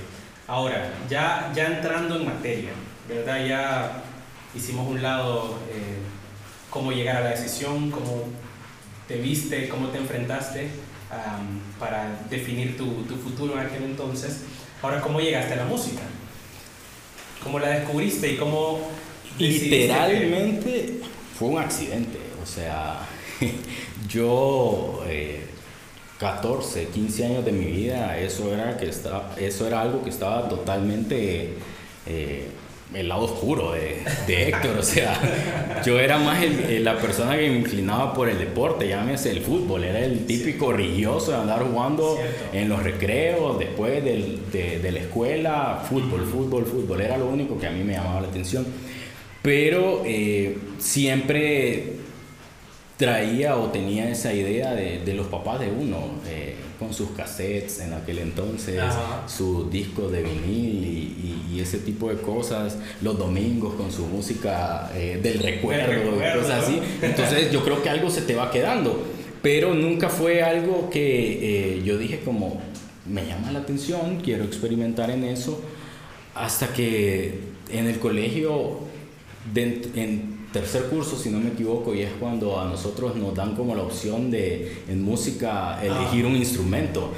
Ahora, 0.49 0.95
ya, 1.11 1.53
ya 1.55 1.67
entrando 1.67 2.17
en 2.17 2.25
materia, 2.25 2.71
¿verdad? 3.07 3.47
Ya 3.47 4.03
hicimos 4.55 4.89
un 4.89 5.03
lado 5.03 5.59
eh, 5.71 5.99
cómo 6.71 6.91
llegar 6.91 7.17
a 7.17 7.21
la 7.21 7.31
decisión, 7.33 7.91
cómo 7.91 8.29
te 9.07 9.17
viste, 9.17 9.69
cómo 9.69 9.89
te 9.89 9.99
enfrentaste 9.99 10.94
para 11.79 12.21
definir 12.29 12.77
tu, 12.77 12.87
tu, 13.05 13.17
futuro 13.17 13.55
en 13.55 13.67
aquel 13.67 13.85
entonces. 13.85 14.43
Ahora, 14.83 15.01
¿cómo 15.01 15.21
llegaste 15.21 15.55
a 15.55 15.57
la 15.57 15.65
música? 15.65 16.03
¿Cómo 17.43 17.59
la 17.59 17.69
descubriste 17.69 18.33
y 18.33 18.37
cómo... 18.37 18.81
Literalmente 19.39 21.01
fue 21.39 21.49
un 21.49 21.59
accidente, 21.59 22.19
o 22.43 22.47
sea, 22.47 23.01
yo... 24.09 25.03
Eh, 25.07 25.45
14, 26.19 26.87
15 26.89 27.27
años 27.27 27.45
de 27.45 27.53
mi 27.53 27.67
vida, 27.67 28.19
eso 28.19 28.55
era, 28.55 28.77
que 28.77 28.89
estaba, 28.89 29.35
eso 29.37 29.67
era 29.67 29.81
algo 29.81 30.03
que 30.05 30.11
estaba 30.11 30.49
totalmente 30.49 31.55
eh, 32.07 32.49
el 32.93 33.09
lado 33.09 33.23
oscuro 33.23 33.73
de, 33.73 34.03
de 34.26 34.49
Héctor, 34.49 34.79
o 34.79 34.83
sea, 34.83 35.83
yo 35.85 35.99
era 35.99 36.19
más 36.19 36.43
el, 36.43 36.85
la 36.85 36.99
persona 36.99 37.37
que 37.37 37.49
me 37.49 37.59
inclinaba 37.59 38.14
por 38.14 38.29
el 38.29 38.38
deporte, 38.38 38.87
llámese 38.87 39.31
el 39.31 39.41
fútbol, 39.41 39.85
era 39.85 40.00
el 40.00 40.26
típico 40.26 40.73
religioso 40.73 41.33
de 41.33 41.38
andar 41.38 41.62
jugando 41.64 42.19
en 42.53 42.69
los 42.69 42.83
recreos, 42.83 43.59
después 43.59 44.05
del, 44.05 44.50
de, 44.53 44.79
de, 44.79 44.93
la 44.93 45.00
escuela, 45.00 45.85
fútbol, 45.88 46.25
fútbol, 46.26 46.67
fútbol, 46.67 47.00
era 47.00 47.17
lo 47.17 47.26
único 47.26 47.59
que 47.59 47.67
a 47.67 47.71
mí 47.71 47.83
me 47.83 47.95
llamaba 47.95 48.21
la 48.21 48.29
atención, 48.29 48.67
pero 49.43 50.03
eh, 50.05 50.57
siempre 50.79 52.04
traía 52.97 53.57
o 53.57 53.71
tenía 53.71 54.09
esa 54.11 54.33
idea 54.33 54.75
de, 54.75 55.01
de 55.05 55.15
los 55.15 55.27
papás 55.27 55.61
de 55.61 55.71
uno. 55.71 55.99
Eh, 56.29 56.55
con 56.79 56.93
sus 56.93 57.11
cassettes 57.11 57.81
en 57.81 57.93
aquel 57.93 58.19
entonces, 58.19 58.83
su 59.27 59.71
disco 59.71 60.09
de 60.09 60.23
vinil 60.23 60.85
y, 60.85 61.55
y, 61.55 61.61
ese 61.61 61.79
tipo 61.79 62.09
de 62.09 62.17
cosas, 62.17 62.77
los 63.01 63.17
domingos 63.17 63.75
con 63.75 63.93
su 63.93 64.07
música 64.07 64.91
eh, 64.95 65.19
del 65.23 65.39
recuerdo, 65.39 66.11
cosas 66.41 66.65
así. 66.65 66.81
Entonces 67.01 67.51
yo 67.53 67.65
creo 67.65 67.83
que 67.83 67.89
algo 67.89 68.11
se 68.11 68.23
te 68.23 68.35
va 68.35 68.51
quedando, 68.51 69.03
pero 69.41 69.73
nunca 69.73 70.09
fue 70.09 70.43
algo 70.43 70.91
que 70.91 71.77
eh, 71.77 71.83
yo 71.85 71.97
dije 71.97 72.21
como, 72.25 72.61
me 73.07 73.25
llama 73.25 73.53
la 73.53 73.61
atención, 73.61 74.21
quiero 74.23 74.45
experimentar 74.45 75.11
en 75.11 75.25
eso, 75.25 75.61
hasta 76.35 76.69
que 76.73 77.39
en 77.71 77.87
el 77.87 77.99
colegio, 77.99 78.81
de, 79.53 79.89
en, 79.95 80.34
tercer 80.55 80.85
curso, 80.85 81.19
si 81.19 81.31
no 81.31 81.41
me 81.41 81.49
equivoco, 81.49 81.93
y 81.93 82.03
es 82.03 82.13
cuando 82.21 82.61
a 82.61 82.67
nosotros 82.67 83.17
nos 83.17 83.35
dan 83.35 83.57
como 83.57 83.75
la 83.75 83.83
opción 83.83 84.31
de 84.31 84.85
en 84.89 85.03
música 85.03 85.81
elegir 85.83 86.25
ah. 86.25 86.29
un 86.29 86.37
instrumento. 86.37 87.11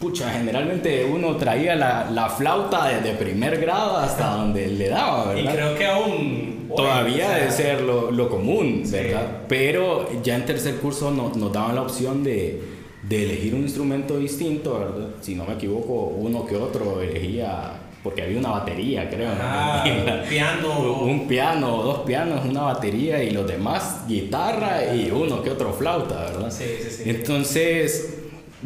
Pucha, 0.00 0.30
generalmente 0.30 1.04
uno 1.04 1.36
traía 1.36 1.76
la, 1.76 2.10
la 2.10 2.30
flauta 2.30 2.88
desde 2.88 3.18
primer 3.18 3.60
grado 3.60 3.98
hasta 3.98 4.30
donde 4.30 4.66
le 4.66 4.88
daba, 4.88 5.34
¿verdad? 5.34 5.52
Y 5.52 5.54
creo 5.54 5.74
que 5.76 5.86
aún... 5.86 6.68
Todavía 6.74 7.30
debe 7.30 7.50
ser 7.50 7.82
lo, 7.82 8.10
lo 8.10 8.30
común, 8.30 8.82
¿verdad? 8.90 9.42
Pero 9.46 10.08
ya 10.22 10.36
en 10.36 10.46
tercer 10.46 10.76
curso 10.76 11.10
no, 11.10 11.30
nos 11.34 11.52
daban 11.52 11.74
la 11.74 11.82
opción 11.82 12.24
de, 12.24 12.62
de 13.02 13.24
elegir 13.24 13.54
un 13.54 13.62
instrumento 13.62 14.18
distinto, 14.18 14.78
¿verdad? 14.78 15.08
Si 15.20 15.34
no 15.34 15.44
me 15.44 15.54
equivoco, 15.54 16.14
uno 16.16 16.46
que 16.46 16.56
otro 16.56 17.02
elegía 17.02 17.87
porque 18.08 18.22
había 18.22 18.38
una 18.38 18.52
batería, 18.52 19.10
creo. 19.10 19.28
Ah, 19.38 19.84
un 20.22 20.26
piano. 20.30 21.02
Un 21.02 21.28
piano, 21.28 21.82
dos 21.82 21.98
pianos, 22.06 22.42
una 22.42 22.62
batería 22.62 23.22
y 23.22 23.32
los 23.32 23.46
demás 23.46 24.06
guitarra 24.08 24.94
y 24.94 25.10
uno 25.10 25.42
que 25.42 25.50
otro 25.50 25.74
flauta, 25.74 26.18
¿verdad? 26.22 26.50
Sí, 26.50 26.64
sí, 26.82 26.88
sí. 26.90 27.02
Entonces, 27.10 28.14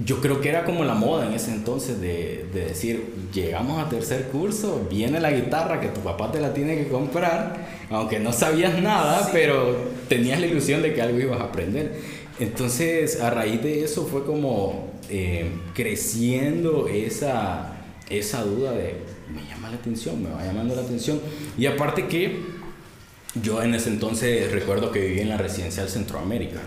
yo 0.05 0.21
creo 0.21 0.41
que 0.41 0.49
era 0.49 0.65
como 0.65 0.85
la 0.85 0.95
moda 0.95 1.27
en 1.27 1.35
ese 1.35 1.51
entonces 1.51 2.01
de, 2.01 2.47
de, 2.55 2.67
decir, 2.67 3.15
llegamos 3.35 3.85
a 3.85 3.89
tercer 3.89 4.29
curso, 4.29 4.87
viene 4.89 5.19
la 5.19 5.33
guitarra 5.33 5.81
que 5.81 5.89
tu 5.89 6.03
papá 6.03 6.31
te 6.31 6.41
la 6.41 6.55
tiene 6.55 6.77
que 6.77 6.87
comprar, 6.87 7.57
aunque 7.91 8.21
no 8.21 8.33
sabías 8.33 8.81
nada, 8.81 9.29
pero 9.33 9.77
tenías 10.09 10.39
la 10.39 10.47
ilusión 10.47 10.83
de 10.83 10.95
que 10.95 11.03
algo 11.03 11.19
ibas 11.19 11.41
a 11.41 11.45
aprender. 11.47 11.97
Entonces, 12.39 13.21
a 13.21 13.31
raíz 13.31 13.61
de 13.61 13.83
eso 13.83 14.07
fue 14.07 14.25
como 14.25 14.93
eh, 15.11 15.51
creciendo 15.75 16.87
esa, 16.87 17.73
esa 18.09 18.45
duda 18.45 18.71
de 18.71 19.11
me 19.31 19.45
llama 19.45 19.71
la 19.71 19.77
atención, 19.77 20.23
me 20.23 20.31
va 20.31 20.45
llamando 20.45 20.75
la 20.75 20.83
atención. 20.83 21.21
Y 21.59 21.67
aparte 21.67 22.07
que 22.07 22.41
yo 23.41 23.63
en 23.63 23.75
ese 23.75 23.89
entonces 23.89 24.51
recuerdo 24.53 24.91
que 24.91 25.01
viví 25.01 25.21
en 25.21 25.29
la 25.29 25.37
residencial 25.37 25.89
Centroamérica. 25.89 26.61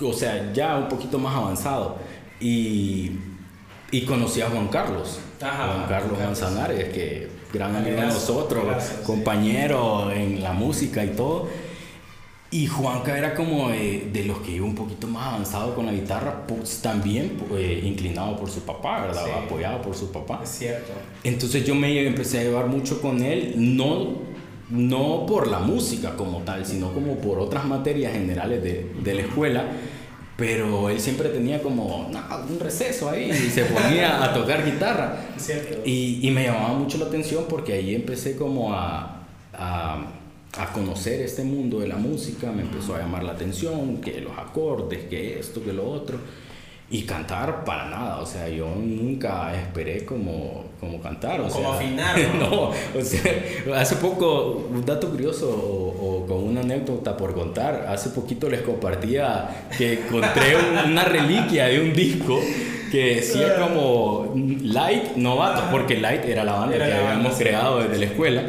O 0.00 0.12
sea, 0.12 0.52
ya 0.52 0.76
un 0.76 0.88
poquito 0.88 1.18
más 1.18 1.34
avanzado. 1.34 1.98
Y, 2.40 3.12
y 3.90 4.02
conocí 4.02 4.40
a 4.40 4.48
Juan 4.48 4.68
Carlos. 4.68 5.18
Juan 5.40 5.88
Carlos 5.88 6.18
Manzanares, 6.18 6.88
que 6.92 7.28
gran 7.52 7.74
amigo 7.74 7.96
de 7.96 8.06
nosotros, 8.06 8.64
compañero 9.04 10.10
en 10.12 10.42
la 10.42 10.52
música 10.52 11.04
y 11.04 11.08
todo. 11.08 11.48
Y 12.50 12.66
Juanca 12.66 13.16
era 13.16 13.34
como 13.34 13.68
de, 13.68 14.24
los 14.26 14.38
que 14.38 14.52
iba 14.52 14.64
un 14.64 14.74
poquito 14.74 15.06
más 15.06 15.34
avanzado 15.34 15.74
con 15.74 15.84
la 15.84 15.92
guitarra, 15.92 16.46
pues 16.46 16.80
también 16.80 17.36
eh, 17.54 17.82
inclinado 17.84 18.36
por 18.36 18.50
su 18.50 18.60
papá, 18.60 19.02
¿verdad? 19.02 19.26
Apoyado 19.44 19.82
por 19.82 19.94
su 19.94 20.10
papá. 20.10 20.40
Es 20.42 20.50
cierto. 20.50 20.92
Entonces 21.24 21.66
yo 21.66 21.74
me 21.74 22.06
empecé 22.06 22.40
a 22.40 22.42
llevar 22.44 22.66
mucho 22.66 23.02
con 23.02 23.22
él, 23.22 23.52
no, 23.56 24.14
no 24.70 25.26
por 25.26 25.46
la 25.48 25.58
música 25.58 26.16
como 26.16 26.38
tal, 26.38 26.64
sino 26.64 26.94
como 26.94 27.16
por 27.16 27.38
otras 27.38 27.66
materias 27.66 28.14
generales 28.14 28.62
de, 28.62 28.92
de 29.02 29.14
la 29.14 29.20
escuela. 29.22 29.64
pero 30.38 30.88
él 30.88 31.00
siempre 31.00 31.28
tenía 31.28 31.60
como 31.60 32.08
no, 32.10 32.20
un 32.48 32.60
receso 32.60 33.10
ahí 33.10 33.28
y 33.30 33.50
se 33.50 33.64
ponía 33.64 34.24
a 34.24 34.32
tocar 34.32 34.64
guitarra. 34.64 35.20
Y, 35.84 36.26
y, 36.26 36.30
me 36.30 36.44
llamaba 36.44 36.74
mucho 36.78 36.96
la 36.96 37.06
atención 37.06 37.44
porque 37.46 37.74
ahí 37.74 37.94
empecé 37.94 38.36
como 38.36 38.72
a, 38.72 39.26
a, 39.52 40.06
a, 40.56 40.72
conocer 40.72 41.20
este 41.20 41.44
mundo 41.44 41.80
de 41.80 41.88
la 41.88 41.96
música, 41.96 42.50
me 42.52 42.62
empezó 42.62 42.94
a 42.94 43.00
llamar 43.00 43.24
la 43.24 43.32
atención, 43.32 43.98
que 43.98 44.20
los 44.20 44.36
acordes, 44.38 45.04
que 45.08 45.38
esto, 45.38 45.62
que 45.62 45.72
lo 45.72 45.88
otro. 45.90 46.18
Y 46.90 47.02
cantar 47.02 47.64
para 47.64 47.90
nada, 47.90 48.18
o 48.20 48.24
sea, 48.24 48.48
yo 48.48 48.66
nunca 48.74 49.54
esperé 49.54 50.06
como, 50.06 50.64
como 50.80 51.02
cantar. 51.02 51.38
O 51.42 51.48
como 51.48 51.72
afinar. 51.74 52.16
¿no? 52.38 52.70
o 52.70 53.02
sea, 53.02 53.30
hace 53.76 53.96
poco, 53.96 54.66
un 54.70 54.86
dato 54.86 55.10
curioso 55.10 55.50
o, 55.50 56.24
con 56.26 56.38
una 56.44 56.62
anécdota 56.62 57.14
por 57.14 57.34
contar, 57.34 57.86
hace 57.88 58.08
poquito 58.10 58.48
les 58.48 58.62
compartía 58.62 59.68
que 59.76 60.00
encontré 60.00 60.56
una 60.86 61.04
reliquia 61.04 61.66
de 61.66 61.80
un 61.82 61.92
disco 61.92 62.40
que 62.90 63.16
decía 63.16 63.56
como 63.56 64.32
Light 64.34 65.16
Novato, 65.16 65.64
porque 65.70 65.98
Light 65.98 66.24
era 66.24 66.44
la 66.44 66.54
banda 66.54 66.78
que 66.78 66.92
habíamos 66.92 67.36
creado 67.36 67.80
desde 67.80 67.98
la 67.98 68.04
escuela. 68.06 68.42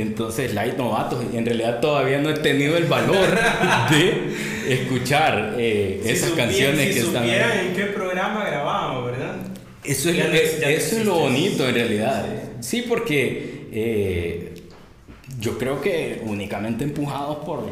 Entonces, 0.00 0.54
Light 0.54 0.76
Novatos, 0.76 1.24
en 1.32 1.44
realidad 1.44 1.80
todavía 1.80 2.18
no 2.18 2.30
he 2.30 2.34
tenido 2.34 2.76
el 2.76 2.84
valor 2.84 3.26
de 3.90 4.72
escuchar 4.74 5.54
eh, 5.58 6.02
esas 6.04 6.30
canciones 6.30 6.94
que 6.94 7.00
están. 7.00 7.28
en 7.28 7.74
qué 7.74 7.86
programa 7.86 8.44
grabábamos, 8.44 9.06
¿verdad? 9.06 9.36
Eso 9.82 10.10
es, 10.10 10.62
eso 10.62 10.98
es 10.98 11.06
lo 11.06 11.14
bonito 11.14 11.68
en 11.68 11.74
realidad. 11.74 12.26
Sí, 12.60 12.84
porque 12.86 13.68
eh, 13.72 14.54
yo 15.38 15.58
creo 15.58 15.80
que 15.80 16.20
únicamente 16.24 16.84
empujados 16.84 17.38
por 17.44 17.66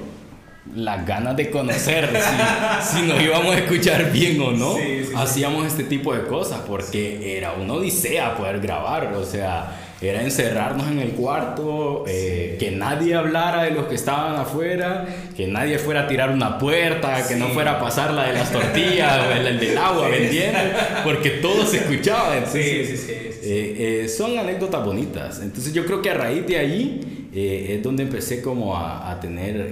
las 0.74 1.06
ganas 1.06 1.36
de 1.36 1.50
conocer 1.50 2.10
si, 2.82 2.96
si, 2.96 3.02
nos 3.06 3.22
íbamos 3.22 3.54
a 3.54 3.58
escuchar 3.58 4.12
bien 4.12 4.40
o 4.40 4.52
no, 4.52 4.76
hacíamos 5.16 5.66
este 5.66 5.84
tipo 5.84 6.14
de 6.14 6.24
cosas, 6.24 6.60
porque 6.66 7.36
era 7.36 7.52
una 7.52 7.74
odisea 7.74 8.36
poder 8.36 8.60
grabar, 8.60 9.12
o 9.14 9.24
sea 9.24 9.87
era 10.00 10.22
encerrarnos 10.22 10.86
en 10.88 11.00
el 11.00 11.10
cuarto, 11.10 12.04
eh, 12.06 12.56
que 12.58 12.70
nadie 12.70 13.16
hablara 13.16 13.64
de 13.64 13.72
los 13.72 13.86
que 13.86 13.96
estaban 13.96 14.36
afuera, 14.36 15.06
que 15.36 15.48
nadie 15.48 15.78
fuera 15.78 16.02
a 16.02 16.06
tirar 16.06 16.30
una 16.30 16.56
puerta, 16.58 17.26
que 17.26 17.34
no 17.34 17.48
fuera 17.48 17.72
a 17.72 17.80
pasar 17.80 18.12
la 18.12 18.28
de 18.28 18.34
las 18.34 18.52
tortillas 18.52 19.26
o 19.26 19.32
el, 19.32 19.58
del 19.58 19.76
agua 19.76 20.08
vendiendo, 20.08 20.58
porque 21.02 21.30
todo 21.30 21.66
se 21.66 21.78
escuchaba. 21.78 22.36
Entonces, 22.36 23.08
eh, 23.08 24.02
eh, 24.04 24.08
son 24.08 24.38
anécdotas 24.38 24.84
bonitas. 24.84 25.40
Entonces 25.42 25.72
yo 25.72 25.84
creo 25.84 26.00
que 26.00 26.10
a 26.10 26.14
raíz 26.14 26.46
de 26.46 26.58
ahí 26.58 27.30
es 27.34 27.82
donde 27.82 28.04
empecé 28.04 28.40
como 28.40 28.76
a, 28.76 29.10
a 29.10 29.20
tener 29.20 29.70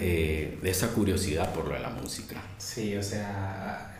esa 0.62 0.88
curiosidad 0.88 1.52
por 1.52 1.68
lo 1.68 1.74
de 1.74 1.80
la 1.80 1.90
música. 1.90 2.36
Sí, 2.58 2.96
o 2.96 3.02
sea, 3.02 3.96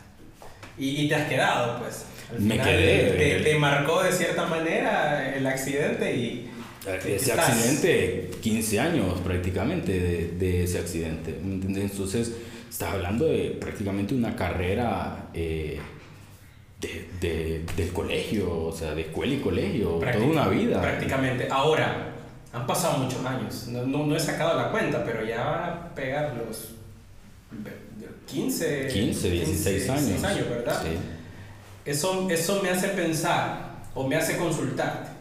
y, 0.79 1.05
y 1.05 1.09
te 1.09 1.15
has 1.15 1.29
quedado 1.29 1.79
pues 1.81 2.05
me 2.39 2.59
quedé. 2.59 3.41
Te, 3.43 3.59
marcó 3.59 4.03
de 4.03 4.13
cierta 4.13 4.47
manera 4.47 5.35
el 5.35 5.47
accidente 5.47 6.15
y... 6.15 6.51
Ese 7.05 7.33
accidente, 7.33 8.31
15 8.41 8.79
años 8.79 9.21
prácticamente 9.21 9.93
de, 9.93 10.29
de 10.39 10.63
ese 10.63 10.79
accidente. 10.79 11.37
Entonces, 11.43 12.33
estás 12.71 12.93
hablando 12.93 13.27
de 13.27 13.57
prácticamente 13.61 14.15
una 14.15 14.37
carrera 14.37 15.31
eh, 15.35 15.81
de, 16.81 17.09
de, 17.21 17.65
del 17.77 17.93
colegio, 17.93 18.67
o 18.67 18.73
sea, 18.73 18.95
de 18.95 19.03
escuela 19.03 19.35
y 19.35 19.39
colegio, 19.39 19.99
toda 19.99 20.25
una 20.25 20.49
vida. 20.49 20.81
Prácticamente. 20.81 21.49
Ahora, 21.51 22.13
han 22.53 22.67
pasado 22.67 22.99
muchos 22.99 23.25
años. 23.25 23.67
No, 23.69 23.85
no, 23.85 24.07
no, 24.07 24.17
he 24.17 24.21
sacado 24.21 24.57
la 24.57 24.71
cuenta, 24.71 25.05
pero 25.05 25.25
ya 25.25 25.45
van 25.45 25.65
a 25.65 25.95
pegar 25.95 26.37
los 26.37 26.71
15, 28.27 28.89
15 28.93 29.31
16 29.31 29.91
años. 29.91 30.07
16 30.07 30.25
años, 30.25 30.49
¿verdad? 30.51 30.83
Sí. 30.83 31.16
Eso, 31.87 32.29
eso 32.29 32.61
me 32.63 32.71
hace 32.71 32.89
pensar 32.89 33.85
o 33.95 34.07
me 34.07 34.17
hace 34.17 34.37
consultar. 34.37 35.15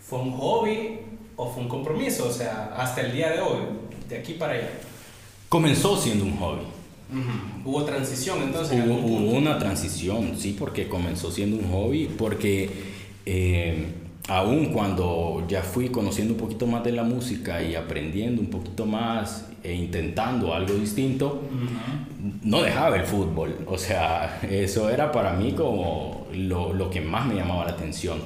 ¿Fue 0.00 0.20
un 0.20 0.32
hobby 0.32 1.00
o 1.36 1.50
fue 1.50 1.64
un 1.64 1.68
compromiso? 1.68 2.28
O 2.28 2.32
sea, 2.32 2.72
hasta 2.76 3.00
el 3.00 3.12
día 3.12 3.32
de 3.32 3.40
hoy, 3.40 3.58
de 4.08 4.18
aquí 4.18 4.34
para 4.34 4.54
allá. 4.54 4.70
Comenzó 5.48 5.96
siendo 5.96 6.24
un 6.24 6.36
hobby. 6.38 6.62
Hubo 7.64 7.84
transición 7.84 8.42
entonces. 8.42 8.84
Hubo, 8.86 8.94
hubo, 8.94 9.32
una 9.32 9.58
transición, 9.58 10.38
sí, 10.38 10.54
porque 10.58 10.88
comenzó 10.88 11.32
siendo 11.32 11.56
un 11.56 11.70
hobby, 11.72 12.06
porque 12.06 12.70
eh, 13.26 13.94
aún 14.28 14.66
cuando 14.66 15.44
ya 15.48 15.62
fui 15.62 15.88
conociendo 15.88 16.34
un 16.34 16.40
poquito 16.40 16.66
más 16.66 16.84
de 16.84 16.92
la 16.92 17.02
música 17.02 17.62
y 17.62 17.74
aprendiendo 17.74 18.40
un 18.42 18.48
poquito 18.48 18.84
más 18.84 19.46
e 19.64 19.72
intentando 19.72 20.54
algo 20.54 20.74
distinto, 20.74 21.42
no 22.42 22.62
dejaba 22.62 22.96
el 22.96 23.04
fútbol. 23.04 23.56
O 23.66 23.78
sea, 23.78 24.40
eso 24.48 24.90
era 24.90 25.10
para 25.10 25.32
mí 25.32 25.52
como 25.52 26.26
lo, 26.32 26.74
lo 26.74 26.90
que 26.90 27.00
más 27.00 27.26
me 27.26 27.34
llamaba 27.34 27.64
la 27.64 27.72
atención. 27.72 28.20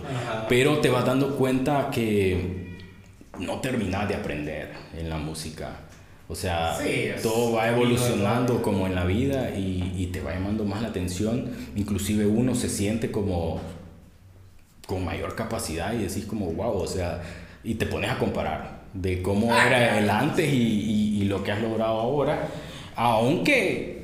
Pero 0.48 0.78
te 0.78 0.90
vas 0.90 1.06
dando 1.06 1.36
cuenta 1.36 1.88
que 1.90 2.78
no 3.38 3.60
terminas 3.60 4.08
de 4.08 4.16
aprender 4.16 4.72
en 4.98 5.08
la 5.08 5.18
música. 5.18 5.82
O 6.28 6.34
sea, 6.34 6.78
todo 7.22 7.52
va 7.52 7.68
evolucionando 7.68 8.60
como 8.62 8.86
en 8.86 8.94
la 8.94 9.04
vida 9.04 9.50
y, 9.50 9.94
y 9.96 10.06
te 10.06 10.20
va 10.20 10.32
llamando 10.32 10.64
más 10.64 10.82
la 10.82 10.88
atención. 10.88 11.50
Inclusive 11.76 12.26
uno 12.26 12.54
se 12.54 12.68
siente 12.68 13.10
como 13.10 13.60
con 14.86 15.04
mayor 15.04 15.34
capacidad 15.34 15.92
y 15.92 15.98
decís 15.98 16.24
como, 16.26 16.46
wow, 16.52 16.78
o 16.78 16.86
sea, 16.86 17.22
y 17.64 17.74
te 17.74 17.86
pones 17.86 18.10
a 18.10 18.18
comparar 18.18 18.82
de 18.92 19.22
cómo 19.22 19.52
ah, 19.52 19.66
era 19.66 19.98
el 19.98 20.10
antes 20.10 20.52
y, 20.52 21.20
y, 21.20 21.24
lo 21.24 21.42
que 21.42 21.52
has 21.52 21.62
logrado 21.62 22.00
ahora, 22.00 22.48
aunque 22.94 24.02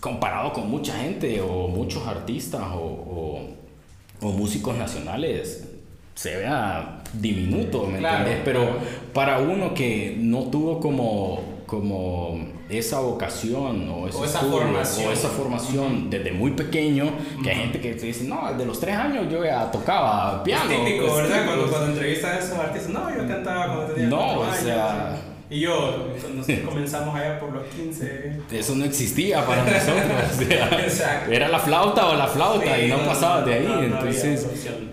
comparado 0.00 0.52
con 0.52 0.68
mucha 0.70 0.94
gente 0.98 1.40
o 1.40 1.68
muchos 1.68 2.06
artistas 2.06 2.62
o, 2.74 3.54
o, 4.20 4.32
músicos 4.32 4.76
nacionales, 4.76 5.68
se 6.14 6.36
vea 6.36 7.02
diminuto, 7.12 7.86
¿me 7.86 7.98
entiendes? 7.98 8.40
Pero 8.44 8.78
para 9.14 9.38
uno 9.38 9.72
que 9.72 10.16
no 10.18 10.44
tuvo 10.44 10.80
como 10.80 11.56
como 11.66 12.38
esa 12.68 13.00
vocación 13.00 13.88
o, 13.88 14.08
esa, 14.08 14.40
formación, 14.40 15.08
o 15.08 15.12
esa 15.12 15.28
formación 15.28 16.10
desde 16.10 16.32
muy 16.32 16.50
pequeño, 16.52 17.12
que 17.42 17.50
hay 17.50 17.56
gente 17.56 17.80
que 17.80 17.94
te 17.94 18.06
dice, 18.06 18.24
no, 18.24 18.52
de 18.54 18.66
los 18.66 18.80
tres 18.80 18.96
años 18.96 19.26
yo 19.30 19.44
ya 19.44 19.70
tocaba 19.70 20.42
piano. 20.42 20.70
Es 20.70 20.84
típico, 20.84 21.06
pues, 21.06 21.28
¿verdad? 21.28 21.46
Cuando, 21.46 21.66
cuando 21.68 21.92
entrevistas 21.92 22.30
a 22.30 22.38
esos 22.38 22.58
artistas, 22.58 22.92
no, 22.92 23.16
yo 23.16 23.28
cantaba 23.28 23.74
cuando 23.74 23.94
tenía 23.94 24.08
No, 24.08 24.40
o 24.40 24.52
sea... 24.52 25.16
Y 25.48 25.60
yo, 25.60 26.08
nosotros 26.34 26.58
comenzamos 26.64 27.14
allá 27.14 27.38
por 27.38 27.52
los 27.52 27.64
15. 27.66 28.40
Eso 28.50 28.74
no 28.74 28.84
existía 28.84 29.46
para 29.46 29.62
nosotros. 29.64 30.40
Exacto. 30.80 31.30
Era 31.30 31.48
la 31.48 31.60
flauta 31.60 32.08
o 32.08 32.16
la 32.16 32.26
flauta 32.26 32.78
y 32.80 32.88
no, 32.88 32.98
pasaba 33.04 33.42
de 33.42 33.54
ahí. 33.54 33.84
Entonces, 33.84 34.46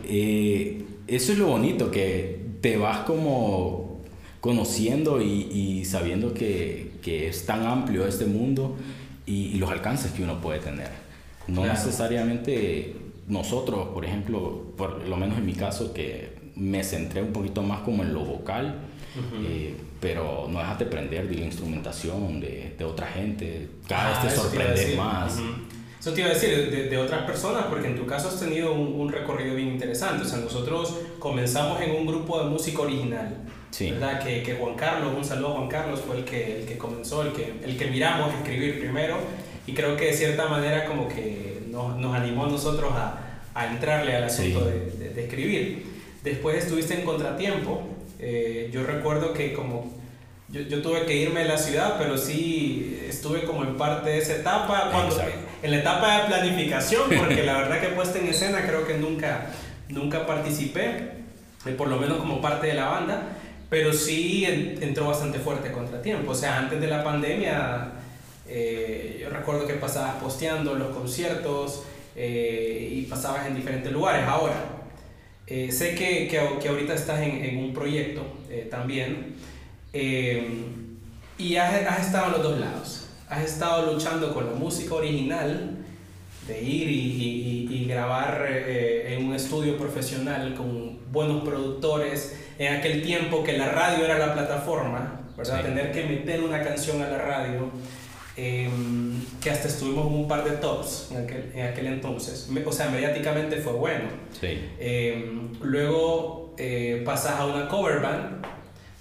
eh, 0.03 0.85
eso 1.07 1.31
es 1.31 1.37
lo 1.39 1.47
bonito, 1.47 1.89
que 1.89 2.39
te 2.61 2.77
vas 2.77 2.99
como 2.99 4.01
conociendo 4.39 5.21
y, 5.21 5.85
sabiendo 5.85 6.33
que, 6.33 6.91
es 7.05 7.45
tan 7.45 7.65
amplio 7.65 8.05
este 8.05 8.25
mundo 8.25 8.75
y, 9.25 9.57
los 9.57 9.69
alcances 9.69 10.11
que 10.11 10.23
uno 10.23 10.39
puede 10.41 10.59
tener. 10.59 10.89
No 11.47 11.65
necesariamente 11.65 12.95
nosotros, 13.27 13.89
por 13.89 14.05
ejemplo, 14.05 14.73
por 14.77 15.07
lo 15.07 15.17
menos 15.17 15.37
en 15.37 15.45
mi 15.45 15.53
caso, 15.53 15.93
que 15.93 16.33
me 16.55 16.83
centré 16.83 17.21
un 17.21 17.33
poquito 17.33 17.61
más 17.61 17.81
como 17.81 18.03
en 18.03 18.13
lo 18.13 18.21
vocal, 18.21 18.79
eh, 19.45 19.75
pero 19.99 20.47
no 20.49 20.59
dejas 20.59 20.79
de 20.79 20.85
aprender 20.85 21.27
de 21.27 21.35
la 21.35 21.45
instrumentación 21.45 22.39
de, 22.39 22.75
otra 22.83 23.07
gente, 23.07 23.69
cada 23.87 24.09
vez 24.09 24.21
te 24.21 24.27
ah, 24.27 24.41
sorprendes 24.41 24.97
más. 24.97 25.39
Eso 25.99 26.11
te 26.11 26.19
iba 26.19 26.29
a 26.29 26.33
decir 26.33 26.69
de, 26.69 26.89
de, 26.89 26.97
otras 26.97 27.23
personas, 27.23 27.65
porque 27.69 27.87
en 27.87 27.95
tu 27.95 28.05
caso 28.05 28.27
has 28.27 28.37
tenido 28.37 28.73
un, 28.73 28.99
un, 28.99 29.09
recorrido 29.09 29.55
bien 29.55 29.69
interesante. 29.69 30.23
O 30.23 30.25
sea, 30.25 30.39
nosotros 30.39 30.97
comenzamos 31.17 31.79
en 31.79 31.91
un 31.91 32.05
grupo 32.05 32.43
de 32.43 32.49
música 32.49 32.81
original. 32.81 33.37
¿Verdad? 33.79 34.23
Que, 34.23 34.43
que, 34.43 34.55
Juan 34.55 34.75
Carlos, 34.75 35.13
un 35.15 35.25
saludo 35.25 35.49
a 35.49 35.57
Juan 35.57 35.67
Carlos, 35.67 36.01
fue 36.05 36.17
el 36.17 36.25
que, 36.25 36.59
el 36.61 36.65
que 36.65 36.77
comenzó, 36.77 37.23
el 37.23 37.33
que, 37.33 37.53
el 37.63 37.77
que 37.77 37.85
miramos 37.87 38.33
escribir 38.35 38.79
primero. 38.79 39.17
Y 39.65 39.73
creo 39.73 39.95
que 39.95 40.05
de 40.05 40.13
cierta 40.13 40.47
manera 40.47 40.85
como 40.85 41.07
que 41.07 41.63
nos, 41.69 41.97
nos 41.97 42.15
animó 42.15 42.45
a 42.45 42.49
nosotros 42.49 42.91
a, 42.93 43.41
a 43.53 43.67
entrarle 43.67 44.15
al 44.15 44.25
asunto 44.25 44.65
de, 44.65 45.09
de, 45.09 45.23
escribir. 45.23 45.85
Después 46.23 46.63
estuviste 46.63 46.93
en 46.95 47.05
Contratiempo, 47.05 47.83
eh, 48.19 48.69
yo 48.71 48.83
recuerdo 48.83 49.33
que 49.33 49.53
como 49.53 49.91
yo, 50.49 50.61
yo, 50.61 50.81
tuve 50.81 51.05
que 51.05 51.15
irme 51.15 51.41
de 51.41 51.49
la 51.49 51.57
ciudad, 51.57 51.95
pero 51.97 52.17
sí 52.17 52.99
estuve 53.07 53.43
como 53.43 53.63
en 53.63 53.75
parte 53.75 54.11
de 54.11 54.19
esa 54.19 54.35
etapa, 54.35 54.89
cuando, 54.91 55.19
en 55.61 55.71
la 55.71 55.77
etapa 55.77 56.21
de 56.21 56.27
planificación, 56.27 57.09
porque 57.17 57.43
la 57.45 57.57
verdad 57.57 57.81
que 57.81 57.87
puesta 57.87 58.19
en 58.19 58.27
escena 58.27 58.65
creo 58.65 58.85
que 58.85 58.97
nunca, 58.97 59.47
nunca 59.89 60.27
participé, 60.27 61.11
eh, 61.65 61.71
por 61.77 61.87
lo 61.87 61.97
menos 61.97 62.17
como 62.17 62.41
parte 62.41 62.67
de 62.67 62.75
la 62.75 62.85
banda 62.85 63.37
pero 63.73 63.91
sí 63.91 64.45
entró 64.45 65.07
bastante 65.07 65.39
fuerte 65.39 65.71
Contratiempo. 65.71 66.33
O 66.33 66.35
sea, 66.35 66.59
antes 66.59 66.79
de 66.79 66.85
la 66.85 67.03
pandemia, 67.03 67.93
eh, 68.47 69.17
yo 69.19 69.31
recuerdo 69.31 69.65
que 69.65 69.73
pasabas 69.73 70.21
posteando 70.21 70.75
los 70.75 70.95
conciertos 70.95 71.81
eh, 72.15 72.87
y 72.91 73.01
pasabas 73.07 73.47
en 73.47 73.55
diferentes 73.55 73.91
lugares. 73.91 74.27
Ahora, 74.27 74.53
eh, 75.47 75.71
sé 75.71 75.95
que, 75.95 76.27
que, 76.27 76.39
que, 76.61 76.69
ahorita 76.69 76.93
estás 76.93 77.21
en, 77.21 77.43
en 77.43 77.57
un 77.57 77.73
proyecto 77.73 78.21
también 78.69 79.37
y 79.91 81.55
has, 81.55 81.73
has, 81.87 82.05
estado 82.05 82.27
en 82.27 82.31
los 82.33 82.43
dos 82.43 82.59
lados. 82.59 83.07
has 83.27 83.43
estado 83.43 83.91
luchando 83.91 84.35
con 84.35 84.45
la 84.45 84.53
música 84.53 84.93
original, 84.93 85.83
de 86.47 86.61
ir 86.61 86.89
y, 86.89 87.67
y, 87.71 87.85
grabar 87.85 88.45
eh, 88.47 89.15
en 89.15 89.25
un 89.25 89.33
estudio 89.33 89.77
profesional 89.77 90.55
con 90.55 90.99
buenos 91.11 91.43
productores, 91.43 92.37
en 92.65 92.75
aquel 92.75 93.01
tiempo 93.01 93.43
que 93.43 93.57
la 93.57 93.69
radio 93.69 94.05
era 94.05 94.17
la 94.17 94.33
plataforma, 94.33 95.21
¿verdad? 95.37 95.61
Tener 95.61 95.91
que 95.91 96.03
meter 96.03 96.41
una 96.41 96.61
canción 96.63 97.01
a 97.01 97.09
la 97.09 97.17
radio, 97.17 97.71
em, 98.35 99.21
que 99.41 99.49
hasta 99.49 99.67
estuvimos 99.67 100.07
en 100.07 100.13
un 100.13 100.27
par 100.27 100.43
de 100.43 100.57
tops 100.57 101.09
en 101.11 101.23
aquel, 101.23 101.51
en 101.55 101.67
aquel 101.67 101.87
entonces. 101.87 102.49
O 102.65 102.71
sea, 102.71 102.89
mediáticamente 102.89 103.57
fue 103.57 103.73
bueno. 103.73 104.09
Sí. 104.39 104.59
Em, 104.79 105.51
luego 105.61 106.55
eh, 106.57 107.01
pasas 107.05 107.39
a 107.39 107.45
una 107.45 107.67
cover 107.67 107.99
band, 107.99 108.45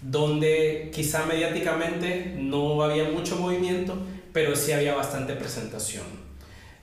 donde 0.01 0.91
quizá 0.93 1.27
mediáticamente 1.27 2.35
no 2.37 2.83
había 2.83 3.05
mucho 3.05 3.37
movimiento, 3.37 3.97
pero 4.33 4.57
sí 4.57 4.73
había 4.73 4.95
bastante 4.95 5.35
presentación. 5.35 6.05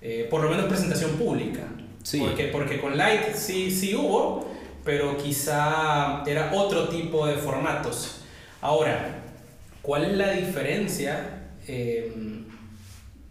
Eh, 0.02 0.28
por 0.30 0.42
lo 0.42 0.50
menos 0.50 0.66
presentación 0.68 1.12
pública. 1.12 1.64
Sí. 2.04 2.20
Porque, 2.20 2.46
porque 2.46 2.80
con 2.80 2.96
Light 2.96 3.34
sí, 3.36 3.70
sí 3.70 3.94
hubo, 3.94 4.50
pero 4.84 5.18
quizá 5.18 6.24
era 6.26 6.52
otro 6.54 6.90
tipo 6.90 7.28
de 7.28 7.36
formatos. 7.36 8.22
Ahora, 8.62 9.22
¿cuál 9.82 10.06
es 10.06 10.18
la 10.18 10.32
diferencia 10.32 11.50
eh, 11.68 12.14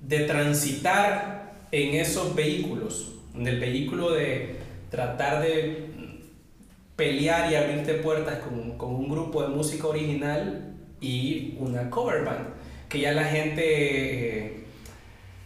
de 0.01 0.21
transitar 0.21 1.55
en 1.71 1.95
esos 1.95 2.35
vehículos? 2.35 3.13
En 3.35 3.47
el 3.47 3.61
vehículo 3.61 4.13
de 4.13 4.57
tratar 4.91 5.43
de 5.43 5.89
pelear 6.97 7.53
y 7.53 7.55
abrirte 7.55 7.95
puertas 7.95 8.39
con, 8.41 8.77
con 8.77 8.95
un 8.95 9.09
grupo 9.09 9.43
de 9.43 9.49
música 9.49 9.87
original 9.87 10.75
y 11.01 11.55
una 11.59 11.91
cover 11.91 12.25
band, 12.25 12.49
que 12.89 13.01
ya 13.01 13.13
la 13.13 13.25
gente, 13.25 14.65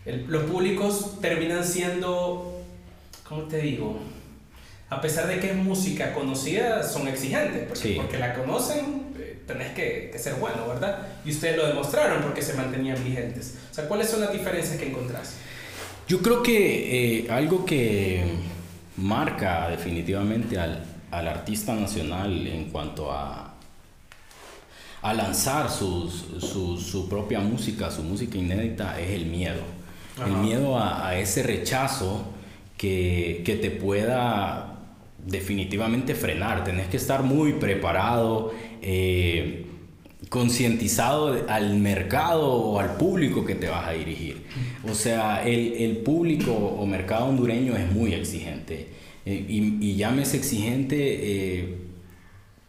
eh, 0.07 0.25
los 0.27 0.45
públicos 0.45 1.21
terminan 1.21 1.65
siendo, 1.65 2.63
¿cómo 3.29 3.43
te 3.43 3.59
digo? 3.59 3.99
A 4.93 5.01
pesar 5.01 5.27
de 5.27 5.41
que 5.41 5.51
es 5.51 5.57
música 5.57 6.13
conocida, 6.13 6.83
son 6.83 7.09
exigentes, 7.09 7.67
porque, 7.67 7.95
porque 7.97 8.19
la 8.19 8.35
conocen, 8.35 9.07
eh, 9.19 9.41
tenés 9.47 9.73
que, 9.73 10.11
que, 10.13 10.19
ser 10.19 10.35
bueno, 10.35 10.69
¿verdad? 10.69 11.07
Y 11.25 11.31
ustedes 11.31 11.57
lo 11.57 11.67
demostraron 11.67 12.23
porque 12.23 12.43
se 12.43 12.53
mantenían 12.53 13.03
vigentes. 13.03 13.57
O 13.71 13.75
sea, 13.75 13.89
¿cuáles 13.89 14.11
son 14.11 14.21
las 14.21 14.31
diferencias 14.31 14.79
que 14.79 14.91
encontrás? 14.91 15.37
Yo 16.07 16.21
creo 16.21 16.43
que 16.43 17.21
eh, 17.25 17.31
algo 17.31 17.65
que 17.65 18.23
marca 18.99 19.71
definitivamente 19.71 20.59
al, 20.59 20.85
al, 21.11 21.27
artista 21.27 21.75
nacional 21.75 22.47
en 22.47 22.67
cuanto 22.67 23.11
a, 23.11 23.55
a 25.01 25.15
lanzar 25.15 25.71
sus, 25.71 26.27
su, 26.39 26.77
su, 26.77 27.09
propia 27.09 27.41
música, 27.41 27.91
su 27.91 28.03
música 28.03 28.37
inédita, 28.37 29.01
es 29.01 29.11
el 29.13 29.25
miedo. 29.25 29.63
El 30.23 30.33
miedo 30.33 30.79
a, 30.79 31.09
a 31.09 31.19
ese 31.19 31.43
rechazo 31.43 32.27
que, 32.77 33.43
que 33.47 33.57
te 33.57 33.71
pueda 33.71 34.72
definitivamente 35.27 36.15
frenar, 36.15 36.65
tenés 36.65 36.89
que 36.89 36.97
estar 36.97 37.23
muy 37.23 37.55
preparado, 37.55 38.53
eh, 38.81 39.67
concientizado 40.29 41.45
al 41.49 41.77
mercado 41.77 42.51
o 42.51 42.81
al 42.81 42.97
público 42.97 43.45
que 43.45 43.55
te 43.55 43.69
vas 43.69 43.87
a 43.89 43.93
dirigir. 43.93 44.43
O 44.89 44.95
sea, 44.95 45.47
el, 45.47 45.75
el 45.75 45.99
público 45.99 46.53
o 46.53 46.87
mercado 46.87 47.27
hondureño 47.27 47.77
es 47.77 47.91
muy 47.93 48.15
exigente 48.15 48.89
eh, 49.25 49.47
y, 49.49 49.79
y, 49.81 49.97
llámese 49.97 50.37
exigente, 50.37 50.97
eh, 50.99 51.77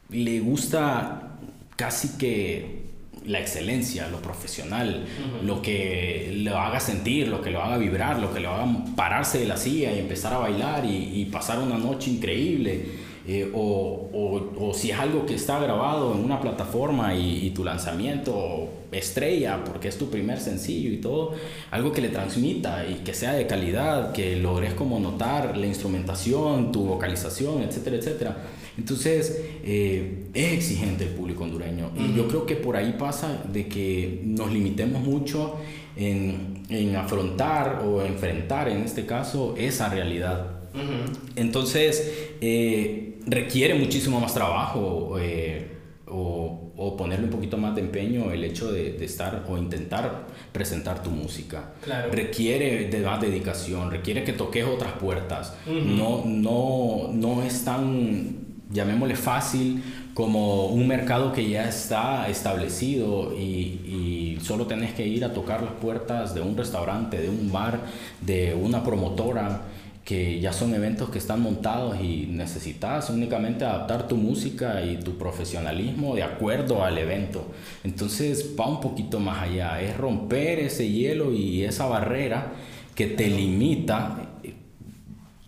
le 0.09 0.39
gusta 0.39 1.39
casi 1.75 2.17
que 2.17 2.82
la 3.25 3.39
excelencia, 3.39 4.07
lo 4.09 4.19
profesional, 4.19 5.05
lo 5.43 5.61
que 5.61 6.33
lo 6.43 6.57
haga 6.57 6.79
sentir, 6.79 7.27
lo 7.27 7.41
que 7.41 7.51
lo 7.51 7.61
haga 7.61 7.77
vibrar, 7.77 8.19
lo 8.19 8.33
que 8.33 8.39
lo 8.39 8.49
haga 8.51 8.67
pararse 8.95 9.39
de 9.39 9.45
la 9.45 9.57
silla 9.57 9.93
y 9.93 9.99
empezar 9.99 10.33
a 10.33 10.37
bailar 10.37 10.85
y, 10.85 11.25
pasar 11.31 11.59
una 11.59 11.77
noche 11.77 12.11
increíble. 12.11 13.03
Eh, 13.25 13.49
o, 13.53 14.09
o, 14.11 14.67
o, 14.67 14.73
si 14.73 14.91
es 14.91 14.99
algo 14.99 15.25
que 15.25 15.35
está 15.35 15.57
grabado 15.57 16.13
en 16.13 16.19
una 16.25 16.41
plataforma 16.41 17.15
y, 17.15 17.47
y, 17.47 17.51
tu 17.51 17.63
lanzamiento 17.63 18.67
estrella, 18.91 19.63
porque 19.63 19.87
es 19.87 19.97
tu 19.97 20.09
primer 20.09 20.41
sencillo 20.41 20.91
y 20.91 20.97
todo, 20.97 21.33
algo 21.71 21.93
que 21.93 22.01
le 22.01 22.09
transmita 22.09 22.85
y 22.85 22.95
que 22.95 23.13
sea 23.13 23.31
de 23.31 23.47
calidad, 23.47 24.11
que 24.11 24.35
logres 24.35 24.73
como 24.73 24.99
notar 24.99 25.55
la 25.55 25.65
instrumentación, 25.65 26.73
tu 26.73 26.83
vocalización, 26.83 27.63
etcétera, 27.63 27.95
etcétera 27.95 28.37
entonces, 28.77 29.39
eh, 29.63 30.25
es 30.33 30.53
exigente 30.53 31.03
el 31.03 31.11
público 31.11 31.43
hondureño. 31.43 31.91
Y 31.95 32.15
yo 32.15 32.27
creo 32.27 32.45
que 32.45 32.55
por 32.55 32.75
ahí 32.75 32.95
pasa 32.97 33.43
de 33.51 33.67
que 33.67 34.21
nos 34.23 34.51
limitemos 34.51 35.03
mucho 35.03 35.57
en, 35.95 36.63
en 36.69 36.95
afrontar 36.95 37.83
o 37.85 38.01
enfrentar, 38.01 38.69
en 38.69 38.79
este 38.79 39.05
caso, 39.05 39.55
esa 39.57 39.89
realidad. 39.89 40.47
Entonces, 41.35 42.31
eh, 42.41 43.19
requiere 43.27 43.75
muchísimo 43.75 44.19
más 44.19 44.33
trabajo 44.33 45.17
eh, 45.19 45.67
o, 46.07 46.71
o, 46.75 46.97
ponerle 46.97 47.25
un 47.25 47.31
poquito 47.31 47.57
más 47.57 47.75
de 47.75 47.81
empeño 47.81 48.31
el 48.31 48.43
hecho 48.43 48.71
de, 48.71 48.93
de 48.93 49.05
estar 49.05 49.45
o 49.47 49.55
intentar 49.55 50.25
presentar 50.51 51.03
tu 51.03 51.11
música. 51.11 51.73
Claro. 51.83 52.11
Requiere 52.11 52.89
de 52.89 52.99
más 53.01 53.21
dedicación, 53.21 53.91
requiere 53.91 54.23
que 54.23 54.33
toques 54.33 54.65
otras 54.65 54.93
puertas. 54.93 55.55
no, 55.67 56.23
no, 56.25 57.11
no 57.13 57.43
es 57.43 57.63
tan 57.63 58.42
llamémosle 58.73 59.15
fácil, 59.15 59.83
como 60.13 60.67
un 60.67 60.87
mercado 60.87 61.31
que 61.31 61.49
ya 61.49 61.67
está 61.67 62.27
establecido 62.27 63.33
y, 63.33 64.37
solo 64.41 64.67
tenés 64.67 64.93
que 64.93 65.07
ir 65.07 65.23
a 65.23 65.31
tocar 65.31 65.63
las 65.63 65.71
puertas 65.73 66.35
de 66.35 66.41
un 66.41 66.57
restaurante, 66.57 67.21
de 67.21 67.29
un 67.29 67.49
bar, 67.49 67.79
de 68.19 68.53
una 68.53 68.83
promotora, 68.83 69.61
que 70.03 70.41
ya 70.41 70.51
son 70.51 70.73
eventos 70.73 71.09
que 71.09 71.17
están 71.17 71.41
montados 71.41 71.97
y 72.01 72.27
necesitas 72.29 73.09
únicamente 73.09 73.63
adaptar 73.63 74.05
tu 74.09 74.17
música 74.17 74.83
y 74.83 74.97
tu 74.97 75.17
profesionalismo 75.17 76.13
de 76.13 76.23
acuerdo 76.23 76.83
al 76.83 76.97
evento. 76.97 77.53
Entonces 77.85 78.53
va 78.59 78.67
un 78.67 78.81
poquito 78.81 79.21
más 79.21 79.43
allá, 79.43 79.81
es 79.81 79.95
romper 79.95 80.59
ese 80.59 80.91
hielo 80.91 81.31
y 81.31 81.63
esa 81.63 81.85
barrera 81.85 82.51
que 82.95 83.07
te 83.07 83.29
limita 83.29 84.31
eh, 84.43 84.53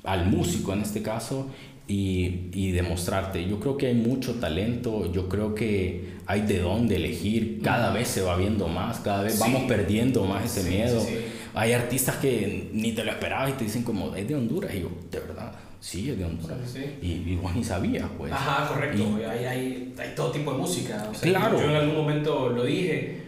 al 0.06 0.28
músico 0.28 0.72
en 0.72 0.82
este 0.84 1.02
caso 1.02 1.48
y, 1.88 2.50
y, 2.54 2.72
demostrarte. 2.72 3.48
Yo 3.48 3.60
creo 3.60 3.78
que 3.78 3.88
hay 3.88 3.94
mucho 3.94 4.36
talento, 4.36 5.12
yo 5.12 5.30
creo 5.30 5.54
que 5.54 6.16
hay 6.26 6.42
de 6.42 6.60
dónde 6.60 6.96
elegir, 6.96 7.62
cada 7.62 7.94
vez 7.94 8.08
se 8.08 8.22
va 8.22 8.36
viendo 8.36 8.68
más, 8.68 9.00
cada 9.00 9.24
vez 9.24 9.38
vamos 9.38 9.64
perdiendo 9.64 10.26
más 10.26 10.46
ese 10.46 10.70
miedo. 10.70 11.00
Sí, 11.00 11.18
hay 11.54 11.74
artistas 11.74 12.18
que 12.18 12.70
ni 12.74 12.92
te 12.92 13.04
lo 13.04 13.12
esperabas 13.12 13.52
y 13.52 13.54
te 13.54 13.64
dicen 13.66 13.84
como, 13.84 14.16
es 14.16 14.28
de 14.28 14.36
Honduras, 14.36 14.74
y 14.74 14.82
yo, 14.82 14.90
de 15.12 15.20
verdad. 15.20 15.54
Sí, 15.80 16.10
es 16.10 16.18
de 16.18 16.26
Honduras. 16.26 16.76
Y, 17.02 17.06
y 17.06 17.40
vos 17.40 17.56
ni 17.56 17.64
sabías, 17.64 18.10
pues. 18.18 18.32
Ajá, 18.32 18.68
correcto. 18.68 19.04
Y, 19.20 19.24
hay, 19.24 19.46
hay, 19.46 19.94
hay, 19.98 20.16
todo 20.16 20.32
tipo 20.32 20.52
de 20.54 20.58
música. 20.58 21.08
O 21.12 21.14
sea, 21.14 21.30
claro. 21.30 21.60
Yo 21.60 21.70
en 21.70 21.76
algún 21.76 21.96
momento 21.96 22.50
lo 22.50 22.64
dije. 22.64 23.22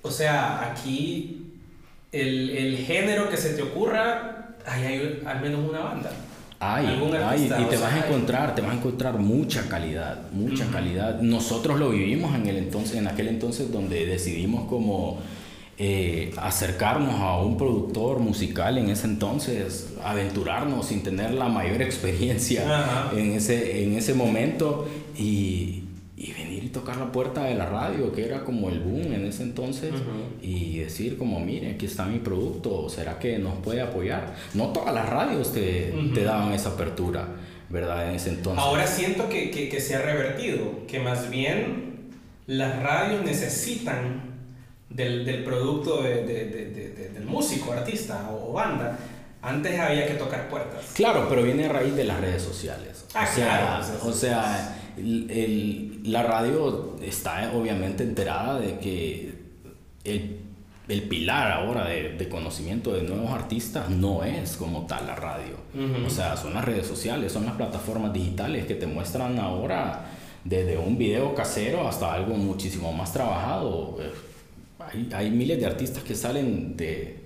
O 0.00 0.10
sea, 0.10 0.70
aquí 0.70 1.52
el, 2.10 2.50
el 2.50 2.78
género 2.78 3.28
que 3.28 3.36
se 3.36 3.50
te 3.50 3.62
ocurra, 3.62 4.56
hay, 4.66 4.84
hay 4.84 5.22
al 5.26 5.42
menos 5.42 5.68
una 5.68 5.80
banda. 5.80 6.10
Hay, 6.64 6.86
hay, 6.86 7.44
y 7.44 7.64
te 7.64 7.76
vas 7.76 7.92
a 7.92 8.06
encontrar, 8.06 8.54
te 8.54 8.62
vas 8.62 8.70
a 8.70 8.74
encontrar 8.74 9.18
mucha 9.18 9.68
calidad, 9.68 10.30
mucha 10.30 10.64
uh 10.64 10.68
-huh. 10.68 10.72
calidad. 10.72 11.20
Nosotros 11.20 11.76
lo 11.76 11.90
vivimos 11.90 12.36
en 12.36 12.46
el 12.46 12.56
entonces, 12.56 12.98
en 12.98 13.08
aquel 13.08 13.26
entonces 13.26 13.72
donde 13.72 14.06
decidimos 14.06 14.68
como 14.68 15.18
eh, 15.76 16.32
acercarnos 16.36 17.20
a 17.20 17.42
un 17.42 17.56
productor 17.56 18.20
musical 18.20 18.78
en 18.78 18.90
ese 18.90 19.08
entonces, 19.08 19.94
aventurarnos 20.04 20.86
sin 20.86 21.02
tener 21.02 21.32
la 21.32 21.48
mayor 21.48 21.82
experiencia 21.88 22.62
uh 22.62 23.16
-huh. 23.16 23.18
en 23.18 23.32
ese, 23.32 23.82
en 23.82 23.94
ese 23.94 24.14
momento 24.14 24.86
y, 25.18 25.82
y 26.16 26.32
venir 26.32 26.51
y 26.51 26.51
tocar 26.72 26.96
la 26.96 27.12
puerta 27.12 27.44
de 27.44 27.54
la 27.54 27.66
radio, 27.66 28.12
que 28.12 28.24
era 28.24 28.42
como 28.44 28.68
el 28.70 28.80
boom 28.80 29.12
en 29.12 29.26
ese 29.26 29.42
entonces, 29.42 29.92
uh 29.92 29.96
-huh. 29.96 30.42
y 30.42 30.78
decir 30.78 31.16
como, 31.18 31.38
mire, 31.40 31.70
aquí 31.72 31.86
está 31.86 32.06
mi 32.06 32.18
producto, 32.18 32.88
¿será 32.88 33.18
que 33.18 33.38
nos 33.38 33.54
puede 33.58 33.80
apoyar? 33.82 34.34
No 34.54 34.68
todas 34.68 34.92
las 34.94 35.08
radios 35.08 35.52
te, 35.52 35.92
uh 35.94 35.98
-huh. 35.98 36.14
te 36.14 36.24
daban 36.24 36.52
esa 36.52 36.70
apertura, 36.70 37.28
¿verdad? 37.68 38.08
En 38.08 38.16
ese 38.16 38.30
entonces. 38.30 38.64
Ahora 38.64 38.86
siento 38.86 39.28
que, 39.28 39.50
que, 39.50 39.68
que 39.68 39.80
se 39.80 39.94
ha 39.94 40.02
revertido, 40.02 40.86
que 40.88 40.98
más 40.98 41.30
bien 41.30 42.10
las 42.46 42.82
radios 42.82 43.22
necesitan 43.24 44.32
del, 44.90 45.24
del 45.24 45.44
producto 45.44 46.02
de, 46.02 46.24
de, 46.24 46.44
de, 46.46 47.08
del 47.14 47.24
músico, 47.24 47.72
artista 47.72 48.30
o 48.30 48.52
banda. 48.52 48.98
Antes 49.40 49.78
había 49.78 50.06
que 50.06 50.14
tocar 50.14 50.48
puertas. 50.48 50.92
Claro, 50.94 51.26
pero 51.28 51.42
viene 51.42 51.66
a 51.66 51.68
raíz 51.68 51.96
de 51.96 52.04
las 52.04 52.20
redes 52.20 52.42
sociales. 52.42 53.06
Ah, 53.14 53.26
o 53.28 53.34
sea, 53.34 53.46
claro. 53.46 54.08
O 54.10 54.12
sea, 54.12 54.76
el, 54.96 55.30
el, 55.30 56.00
la 56.12 56.22
radio 56.22 56.96
está 57.02 57.52
obviamente 57.54 58.02
enterada 58.02 58.58
de 58.60 58.78
que 58.78 59.34
el, 60.04 60.38
el 60.88 61.02
pilar 61.04 61.52
ahora 61.52 61.86
de, 61.86 62.14
de, 62.16 62.28
conocimiento 62.28 62.92
de 62.92 63.02
nuevos 63.02 63.30
artistas 63.30 63.88
no 63.90 64.24
es 64.24 64.56
como 64.56 64.86
tal 64.86 65.06
la 65.06 65.14
radio. 65.14 65.56
Uh 65.74 65.78
-huh. 65.78 66.06
O 66.06 66.10
sea, 66.10 66.36
son 66.36 66.54
las 66.54 66.64
redes 66.64 66.86
sociales, 66.86 67.32
son 67.32 67.44
las 67.44 67.54
plataformas 67.54 68.12
digitales 68.12 68.66
que 68.66 68.74
te 68.74 68.86
muestran 68.86 69.38
ahora 69.38 70.06
desde 70.44 70.76
un 70.76 70.98
video 70.98 71.34
casero 71.34 71.86
hasta 71.86 72.12
algo 72.12 72.34
muchísimo 72.34 72.92
más 72.92 73.12
trabajado. 73.12 73.98
hay, 74.78 75.08
hay 75.14 75.30
miles 75.30 75.60
de 75.60 75.66
artistas 75.66 76.02
que 76.02 76.14
salen 76.14 76.76
de, 76.76 77.21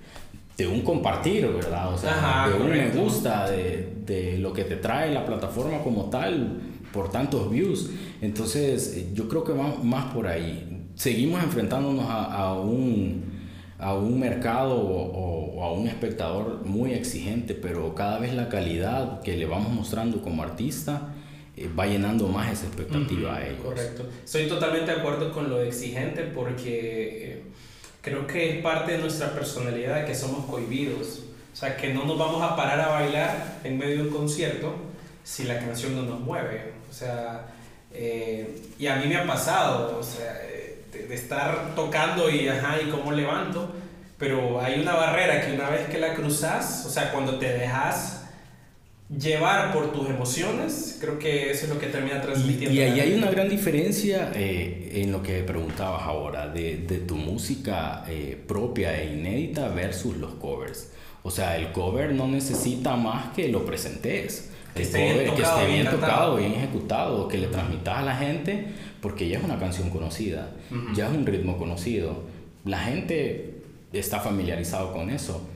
de 0.57 0.67
un 0.67 0.81
compartir, 0.81 1.47
¿verdad? 1.47 1.93
O 1.93 1.99
sea, 1.99 2.49
de 2.49 2.55
un 2.55 2.71
me 2.71 2.89
gusta, 2.89 3.51
de, 3.51 3.93
de, 4.07 4.39
lo 4.39 4.53
que 4.53 4.65
te 4.65 4.77
trae 4.77 5.13
la 5.13 5.27
plataforma 5.27 5.83
como 5.83 6.09
tal, 6.09 6.61
por 6.93 7.11
tantos 7.11 7.51
views. 7.51 7.91
Entonces, 8.23 8.97
eh, 8.97 9.11
yo 9.13 9.29
creo 9.29 9.45
que 9.45 9.53
va 9.53 9.77
más 9.83 10.13
por 10.15 10.27
ahí. 10.27 10.89
Seguimos 10.95 11.43
enfrentándonos 11.43 12.09
a, 12.09 12.25
a 12.25 12.55
un, 12.55 13.25
a 13.79 13.93
un 13.93 14.19
mercado 14.19 14.77
o, 14.77 15.63
a 15.63 15.73
un 15.73 15.89
espectador 15.89 16.65
muy 16.65 16.93
exigente, 16.93 17.55
pero 17.55 17.95
cada 17.95 18.19
vez 18.19 18.33
la 18.33 18.49
calidad 18.49 19.21
que 19.21 19.37
le 19.37 19.45
vamos 19.45 19.73
mostrando 19.73 20.23
como 20.23 20.43
artista 20.43 21.15
eh, 21.55 21.69
va 21.79 21.87
llenando 21.87 22.29
más 22.29 22.51
esa 22.51 22.67
expectativa 22.67 23.37
a 23.37 23.47
ellos. 23.47 23.61
Correcto. 23.63 24.09
Estoy 24.25 24.49
totalmente 24.49 24.93
de 24.93 24.99
acuerdo 24.99 25.33
con 25.33 25.51
lo 25.51 25.61
exigente 25.61 26.23
porque... 26.23 27.33
Eh, 27.33 27.43
creo 28.07 28.25
que 28.25 28.59
es 28.59 28.63
parte 28.63 28.93
de 28.93 28.99
nuestra 28.99 29.33
personalidad 29.33 30.07
que 30.07 30.15
somos 30.15 30.47
cohibidos. 30.47 31.23
O 31.53 31.57
sea, 31.57 31.77
que 31.77 31.93
no 31.93 32.05
nos 32.05 32.17
vamos 32.17 32.41
a 32.41 32.55
parar 32.55 32.81
a 32.81 32.89
bailar 32.89 33.59
en 33.65 33.77
medio 33.77 33.97
de 33.97 34.03
un 34.03 34.11
concierto 34.11 34.77
si 35.25 35.43
la 35.43 35.59
canción 35.59 35.97
no 35.97 36.03
nos 36.03 36.21
mueve. 36.21 36.73
O 36.89 36.93
sea, 36.93 37.49
eh, 37.93 38.63
y 38.79 38.87
a 38.87 38.95
mí 38.95 39.09
me 39.09 39.17
ha 39.17 39.27
pasado, 39.27 39.99
o 39.99 40.03
sea, 40.05 40.35
de, 40.35 41.13
estar 41.13 41.75
tocando 41.75 42.31
y, 42.31 42.49
ajá, 42.49 42.81
y 42.81 42.91
cómo 42.91 43.11
levanto, 43.11 43.73
pero 44.19 44.61
hay 44.61 44.81
una 44.81 44.95
barrera 44.95 45.45
que 45.45 45.55
una 45.55 45.69
vez 45.69 45.89
que 45.89 45.99
la 45.99 46.15
cruzas, 46.15 46.85
o 46.87 46.91
sea, 46.91 47.11
cuando 47.11 47.41
te 47.41 47.59
dejas 47.59 48.26
llevar 49.09 49.73
por 49.73 49.93
tus 49.93 50.09
emociones, 50.09 50.99
creo 51.01 51.19
que 51.19 51.51
eso 51.51 51.67
es 51.67 51.73
lo 51.73 51.79
que 51.79 51.87
termina 51.87 52.21
transmitiendo. 52.21 52.75
Y, 52.75 52.81
ahí 52.81 53.01
hay 53.01 53.15
una 53.15 53.31
gran 53.31 53.49
diferencia 53.49 54.33
eh, 54.35 55.03
en 55.03 55.13
lo 55.13 55.23
que 55.23 55.43
preguntabas 55.43 56.03
ahora, 56.03 56.49
de, 56.49 56.79
de 56.79 56.99
tu 56.99 57.17
música 57.17 58.05
eh, 58.09 58.41
propia 58.47 59.01
e 59.01 59.15
inédita 59.15 59.69
versus 59.69 60.17
los 60.17 60.35
covers. 60.35 60.91
O 61.23 61.31
sea, 61.31 61.57
el 61.57 61.73
cover 61.73 62.13
no 62.13 62.29
necesita 62.29 62.97
más 62.97 63.33
que 63.35 63.49
lo 63.49 63.65
presentes. 63.65 64.53
Que 64.75 64.83
esté 64.83 65.05
bien 65.05 65.27
tocado, 65.27 65.37
que 65.37 65.43
esté 65.43 65.67
bien, 65.73 65.91
tocado, 65.91 66.37
bien 66.37 66.53
ejecutado, 66.53 67.29
que 67.29 67.39
le 67.39 67.47
transmitas 67.47 67.97
a 67.97 68.03
la 68.03 68.15
gente, 68.15 68.67
porque 69.01 69.27
ya 69.27 69.39
es 69.39 69.45
una 69.45 69.59
canción 69.59 69.89
conocida, 69.89 70.51
ya 70.95 71.09
es 71.09 71.15
un 71.15 71.25
ritmo 71.25 71.57
conocido. 71.57 72.25
La 72.67 72.81
gente 72.81 73.55
está 73.95 74.21
familiarizado 74.21 74.93
con 74.93 75.09
eso 75.09 75.49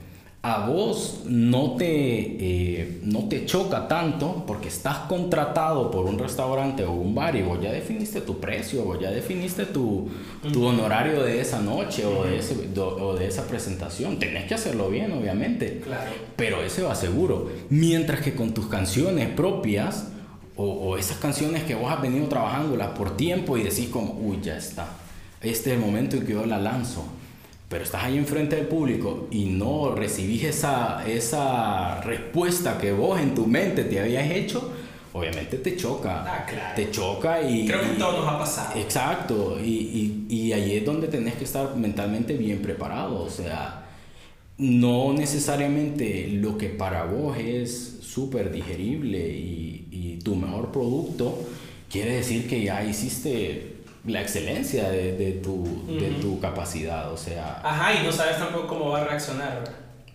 a 0.43 0.65
vos 0.65 1.21
no 1.25 1.75
te, 1.75 1.85
eh, 1.87 2.99
no 3.03 3.27
te 3.29 3.45
choca 3.45 3.87
tanto 3.87 4.43
porque 4.47 4.69
estás 4.69 4.97
contratado 4.99 5.91
por 5.91 6.07
un 6.07 6.17
restaurante 6.17 6.83
o 6.83 6.93
un 6.93 7.13
bar 7.13 7.35
y 7.35 7.43
vos 7.43 7.61
ya 7.61 7.71
definiste 7.71 8.21
tu 8.21 8.39
precio, 8.39 8.83
vos 8.83 8.99
ya 8.99 9.11
definiste 9.11 9.67
tu, 9.67 10.09
tu 10.51 10.65
honorario 10.65 11.21
de 11.21 11.41
esa 11.41 11.61
noche 11.61 12.07
o, 12.07 12.23
de 12.23 12.39
ese, 12.39 12.55
o 12.75 13.15
de 13.15 13.27
esa 13.27 13.45
presentación. 13.45 14.17
Tenés 14.17 14.45
que 14.45 14.55
hacerlo 14.55 14.89
bien, 14.89 15.11
obviamente. 15.11 15.79
Claro. 15.81 16.09
Pero 16.35 16.63
ese 16.63 16.81
va 16.81 16.95
seguro. 16.95 17.51
Mientras 17.69 18.21
que 18.21 18.33
con 18.33 18.51
tus 18.51 18.65
canciones 18.65 19.29
propias 19.29 20.07
o, 20.55 20.65
o 20.65 20.97
esas 20.97 21.17
canciones 21.17 21.63
que 21.65 21.75
vos 21.75 21.91
has 21.91 22.01
venido 22.01 22.25
trabajándolas 22.27 22.89
por 22.97 23.15
tiempo 23.15 23.57
y 23.57 23.63
decís 23.63 23.89
como, 23.89 24.13
uy, 24.13 24.39
ya 24.41 24.57
está. 24.57 24.87
Este 25.39 25.69
es 25.69 25.75
el 25.75 25.81
momento 25.85 26.15
en 26.15 26.25
que 26.25 26.33
yo 26.33 26.47
la 26.47 26.57
lanzo 26.57 27.05
pero 27.71 27.85
estás 27.85 28.03
ahí 28.03 28.17
enfrente 28.17 28.57
del 28.57 28.67
público 28.67 29.29
y 29.31 29.45
no 29.45 29.95
recibís 29.95 30.43
esa, 30.43 31.07
esa 31.07 32.01
respuesta 32.01 32.77
que 32.77 32.91
vos 32.91 33.19
en 33.21 33.33
tu 33.33 33.47
mente 33.47 33.85
te 33.85 33.97
habías 33.97 34.29
hecho, 34.29 34.73
obviamente 35.13 35.57
te 35.57 35.77
choca. 35.77 36.25
Ah, 36.27 36.45
claro. 36.45 36.75
Te 36.75 36.91
choca 36.91 37.41
y... 37.41 37.65
Creo 37.65 37.79
que 37.79 37.97
todo 37.97 38.17
nos 38.19 38.27
ha 38.27 38.37
pasado. 38.37 38.77
Exacto, 38.77 39.57
y, 39.63 40.25
y, 40.29 40.35
y 40.35 40.51
ahí 40.51 40.75
es 40.75 40.85
donde 40.85 41.07
tenés 41.07 41.35
que 41.35 41.45
estar 41.45 41.73
mentalmente 41.77 42.33
bien 42.33 42.61
preparado, 42.61 43.23
o 43.23 43.29
sea, 43.29 43.85
no 44.57 45.13
necesariamente 45.13 46.27
lo 46.27 46.57
que 46.57 46.67
para 46.67 47.05
vos 47.05 47.37
es 47.37 47.99
súper 48.01 48.51
digerible 48.51 49.29
y, 49.29 49.87
y 49.89 50.19
tu 50.21 50.35
mejor 50.35 50.73
producto, 50.73 51.39
quiere 51.89 52.15
decir 52.15 52.49
que 52.49 52.61
ya 52.61 52.83
hiciste 52.83 53.80
la 54.05 54.21
excelencia 54.21 54.89
de, 54.89 55.15
de 55.15 55.31
tu, 55.33 55.63
de 55.87 56.09
tu 56.21 56.39
capacidad, 56.39 57.11
o 57.11 57.17
sea... 57.17 57.61
Ajá, 57.63 57.93
y 57.93 58.05
no 58.05 58.11
sabes 58.11 58.37
tampoco 58.37 58.67
cómo 58.67 58.89
va 58.89 59.01
a 59.01 59.03
reaccionar. 59.05 59.63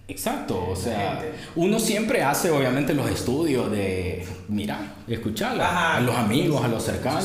Exacto, 0.08 0.68
o 0.68 0.76
sea, 0.76 1.20
uno 1.56 1.80
siempre 1.80 2.22
hace 2.22 2.50
obviamente 2.50 2.94
los 2.94 3.10
estudios 3.10 3.70
de, 3.72 4.24
mira, 4.48 4.94
escucharla, 5.08 5.96
a 5.96 6.00
los 6.00 6.14
amigos, 6.14 6.64
a 6.64 6.68
los 6.68 6.84
cercanos, 6.84 7.24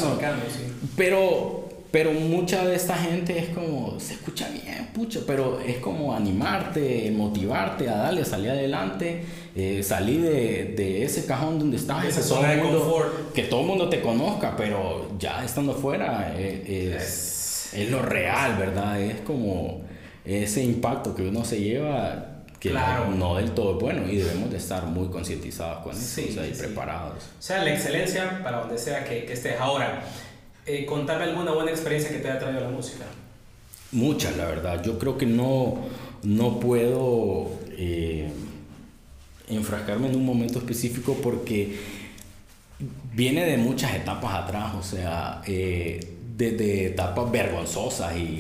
pero, 0.98 1.61
pero 1.92 2.14
mucha 2.14 2.66
de 2.66 2.76
esta 2.76 2.96
gente 2.96 3.38
es 3.38 3.50
como, 3.50 4.00
se 4.00 4.14
escucha 4.14 4.48
bien, 4.50 4.90
pucha, 4.94 5.20
pero 5.28 5.60
es 5.60 5.78
como 5.78 6.16
animarte, 6.16 7.12
motivarte 7.12 7.90
a 7.90 7.98
darle, 7.98 8.24
salir 8.26 8.52
adelante 8.52 9.24
eh, 9.54 9.84
salí 9.84 10.18
de, 10.18 10.74
de, 10.78 11.04
ese 11.04 11.26
cajón 11.26 11.60
donde 11.60 11.76
estás, 11.76 12.06
esa 12.06 12.22
zona 12.22 12.52
de 12.52 12.62
confort. 12.62 13.34
que 13.34 13.44
todo 13.44 13.62
el 13.62 13.68
mundo 13.68 13.90
te 13.90 14.00
conozca, 14.00 14.56
pero 14.56 15.12
ya 15.20 15.44
estando 15.44 15.74
fuera 15.74 16.34
eh, 16.38 16.96
es, 16.96 17.74
es, 17.74 17.92
lo 17.92 18.02
real, 18.02 18.56
¿verdad? 18.58 19.02
Es 19.02 19.20
como 19.22 19.82
ese 20.24 20.64
impacto 20.64 21.14
que 21.14 21.24
uno 21.24 21.44
se 21.44 21.60
lleva 21.60 22.28
que 22.62 22.72
no 22.72 23.36
del 23.36 23.52
todo 23.52 23.76
es 23.76 23.82
bueno 23.82 24.08
y 24.08 24.18
debemos 24.18 24.52
de 24.52 24.58
estar 24.58 24.86
muy 24.86 25.10
concientizados 25.10 25.80
con 25.80 25.98
eso 25.98 26.22
y 26.22 26.54
preparados. 26.54 27.24
O 27.38 27.42
sea, 27.42 27.62
la 27.64 27.74
excelencia 27.74 28.40
para 28.44 28.60
donde 28.60 28.78
sea 28.78 29.04
que, 29.04 29.26
que 29.26 29.34
estés. 29.34 29.60
Ahora, 29.60 30.04
eh, 30.76 30.86
contame 30.86 31.24
alguna 31.26 31.52
buena 31.52 31.72
experiencia 31.72 32.12
que 32.12 32.20
te 32.20 32.30
haya 32.30 32.40
traído 32.40 32.62
la 32.62 32.70
música. 32.70 33.06
Muchas, 33.92 34.38
la 34.38 34.46
verdad. 34.46 34.82
Yo 34.84 34.98
creo 34.98 35.18
que 35.18 35.26
no, 35.26 35.78
no 36.24 36.60
puedo... 36.60 37.50
Eh, 37.78 38.30
enfrascarme 39.52 40.08
en 40.08 40.16
un 40.16 40.26
momento 40.26 40.60
específico 40.60 41.18
porque 41.22 41.78
viene 43.14 43.46
de 43.46 43.58
muchas 43.58 43.94
etapas 43.94 44.34
atrás, 44.34 44.74
o 44.80 44.84
sea, 44.84 45.42
eh, 45.46 46.00
desde 46.36 46.88
etapas 46.88 47.30
vergonzosas 47.30 48.16
y, 48.16 48.40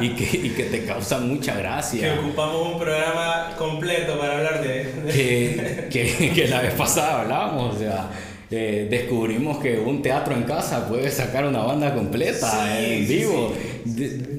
y, 0.00 0.08
que, 0.16 0.24
y, 0.36 0.50
que, 0.50 0.64
te 0.64 0.84
causan 0.84 1.28
mucha 1.28 1.54
gracia. 1.56 2.14
Que 2.14 2.18
ocupamos 2.18 2.72
un 2.72 2.78
programa 2.78 3.54
completo 3.56 4.18
para 4.18 4.36
hablar 4.36 4.62
de... 4.62 4.92
Que, 5.10 5.88
que, 5.90 6.32
que, 6.32 6.48
la 6.48 6.60
vez 6.60 6.74
pasada 6.74 7.22
hablábamos, 7.22 7.76
o 7.76 7.78
sea, 7.78 8.10
eh, 8.56 8.86
descubrimos 8.88 9.58
que 9.58 9.80
un 9.80 10.00
teatro 10.00 10.32
en 10.32 10.44
casa 10.44 10.86
puede 10.86 11.10
sacar 11.10 11.44
una 11.44 11.64
banda 11.64 11.92
completa 11.92 12.80
en 12.80 13.08
vivo. 13.08 13.52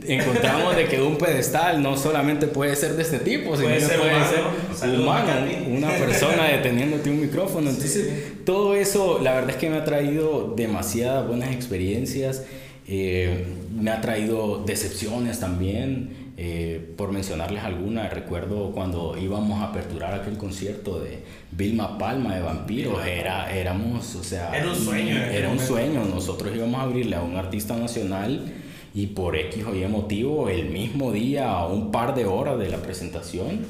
encontramos 0.08 0.74
de 0.74 0.86
que 0.86 1.02
un 1.02 1.18
pedestal 1.18 1.84
no 1.84 1.98
solamente 1.98 2.48
puede 2.48 2.78
ser 2.78 2.96
de 2.96 3.02
este 3.02 3.20
tipo, 3.20 3.58
sino 3.58 3.68
que 3.68 3.82
puede 3.82 4.26
ser 4.74 5.00
humano, 5.00 5.32
una 5.70 5.90
persona 5.90 6.44
deteniéndote 6.52 7.10
un 7.10 7.20
micrófono. 7.20 7.70
Entonces, 7.70 8.08
todo 8.46 8.74
eso, 8.74 9.20
la 9.22 9.34
verdad 9.34 9.50
es 9.50 9.56
que 9.58 9.70
me 9.70 9.78
ha 9.78 9.84
traído 9.84 10.54
demasiadas 10.56 11.28
buenas 11.28 11.52
experiencias, 11.52 12.44
eh, 12.88 13.44
me 13.78 13.92
ha 13.92 14.00
traído 14.00 14.64
decepciones 14.66 15.42
también. 15.42 16.25
Eh, 16.38 16.94
por 16.98 17.14
mencionarles 17.14 17.64
alguna, 17.64 18.10
recuerdo 18.10 18.72
cuando 18.72 19.18
íbamos 19.18 19.62
a 19.62 19.70
aperturar 19.70 20.14
aquel 20.14 20.38
concierto 20.38 21.00
de 21.00 21.24
Vilma 21.52 21.98
Palma 21.98 22.36
de 22.36 22.42
Vampiros, 22.42 23.06
era, 23.08 23.50
éramos, 23.56 24.16
o 24.16 24.24
sea, 24.24 24.54
era 24.54 24.70
un 24.70 24.76
sueño. 24.76 25.16
Era 25.16 25.50
un 25.50 25.60
sueño, 25.60 26.04
nosotros 26.04 26.54
íbamos 26.54 26.82
a 26.82 26.84
abrirle 26.84 27.16
a 27.16 27.22
un 27.22 27.38
artista 27.38 27.78
nacional 27.78 28.52
y 28.94 29.08
por 29.08 29.38
X 29.38 29.64
o 29.66 29.74
Y 29.74 29.88
motivo, 29.88 30.50
el 30.50 30.70
mismo 30.72 31.14
día, 31.14 31.52
a 31.52 31.68
un 31.68 31.92
par 31.92 32.14
de 32.14 32.26
horas 32.26 32.60
de 32.60 32.68
la 32.68 32.78
presentación, 32.78 33.66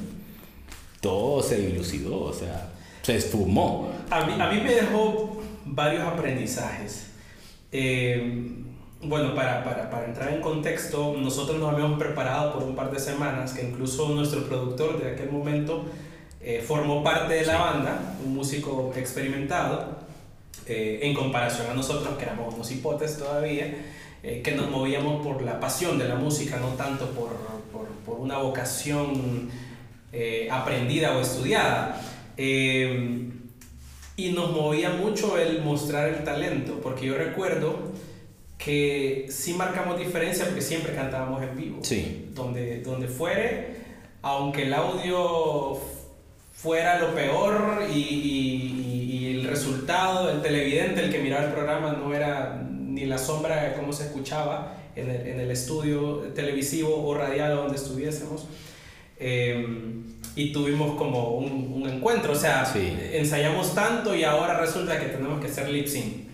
todo 1.00 1.44
se 1.44 1.58
dilucidó, 1.58 2.20
o 2.20 2.32
sea, 2.32 2.72
se 3.02 3.14
esfumó. 3.14 3.92
A 4.10 4.26
mí, 4.26 4.32
a 4.40 4.50
mí 4.50 4.60
me 4.60 4.74
dejó 4.74 5.40
varios 5.64 6.02
aprendizajes. 6.02 7.12
Eh, 7.70 8.65
bueno, 9.08 9.34
para, 9.34 9.62
para, 9.62 9.90
para, 9.90 10.06
entrar 10.06 10.32
en 10.32 10.40
contexto, 10.40 11.14
nosotros 11.18 11.58
nos 11.58 11.72
habíamos 11.72 11.98
preparado 11.98 12.52
por 12.52 12.62
un 12.62 12.74
par 12.74 12.90
de 12.90 12.98
semanas, 12.98 13.52
que 13.52 13.62
incluso 13.62 14.08
nuestro 14.08 14.44
productor 14.44 15.00
de 15.02 15.12
aquel 15.12 15.30
momento 15.30 15.84
eh, 16.40 16.62
formó 16.66 17.02
parte 17.02 17.34
de 17.34 17.46
la 17.46 17.58
banda, 17.58 18.14
un 18.24 18.34
músico 18.34 18.92
experimentado, 18.96 19.96
eh, 20.66 21.00
en 21.02 21.14
comparación 21.14 21.70
a 21.70 21.74
nosotros, 21.74 22.16
que 22.16 22.24
éramos 22.24 22.54
unos 22.54 22.70
hipotes 22.70 23.18
todavía, 23.18 23.74
eh, 24.22 24.42
que 24.42 24.52
nos 24.52 24.70
movíamos 24.70 25.24
por 25.24 25.42
la 25.42 25.60
pasión 25.60 25.98
de 25.98 26.08
la 26.08 26.16
música, 26.16 26.58
no 26.58 26.68
tanto 26.70 27.06
por, 27.10 27.30
por, 27.72 27.88
por 28.04 28.20
una 28.20 28.38
vocación 28.38 29.50
aprendida 30.50 31.14
o 31.16 31.20
estudiada. 31.20 32.00
y 32.38 34.32
nos 34.32 34.50
movía 34.50 34.90
mucho 34.90 35.36
el 35.38 35.62
mostrar 35.62 36.08
el 36.08 36.24
talento, 36.24 36.80
porque 36.82 37.06
yo 37.06 37.18
recuerdo 37.18 37.92
que 38.58 39.26
sí 39.28 39.54
marcamos 39.54 39.98
diferencia 39.98 40.44
porque 40.46 40.62
siempre 40.62 40.94
cantábamos 40.94 41.42
en 41.42 41.56
vivo. 41.56 41.78
Sí. 41.82 42.30
Donde, 42.34 42.80
donde 42.80 43.08
fuere, 43.08 43.76
aunque 44.22 44.64
el 44.64 44.74
audio 44.74 45.78
fuera 46.52 46.98
lo 46.98 47.14
peor 47.14 47.84
y, 47.92 47.98
y, 47.98 49.36
el 49.36 49.46
resultado, 49.46 50.30
el 50.30 50.40
televidente, 50.40 51.04
el 51.04 51.12
que 51.12 51.18
miraba 51.18 51.44
el 51.44 51.52
programa, 51.52 51.92
no 51.92 52.14
era 52.14 52.66
ni 52.70 53.04
la 53.04 53.18
sombra 53.18 53.62
de 53.62 53.74
cómo 53.74 53.92
se 53.92 54.04
escuchaba, 54.04 54.74
en 54.96 55.10
el, 55.10 55.26
en 55.26 55.40
el 55.40 55.50
estudio 55.50 56.32
televisivo 56.34 57.04
o 57.06 57.14
radial 57.14 57.54
donde 57.54 57.76
estuviésemos. 57.76 58.46
Eh, 59.18 59.66
y 60.34 60.52
tuvimos 60.52 60.96
como 60.96 61.36
un, 61.38 61.72
un 61.72 61.88
encuentro, 61.88 62.32
o 62.32 62.36
sea, 62.36 62.70
ensayamos 63.12 63.74
tanto 63.74 64.14
y 64.14 64.24
ahora 64.24 64.60
resulta 64.60 65.00
que 65.00 65.06
tenemos 65.06 65.40
que 65.40 65.46
hacer 65.46 65.68
lip 65.68 65.86
sync. 65.86 66.26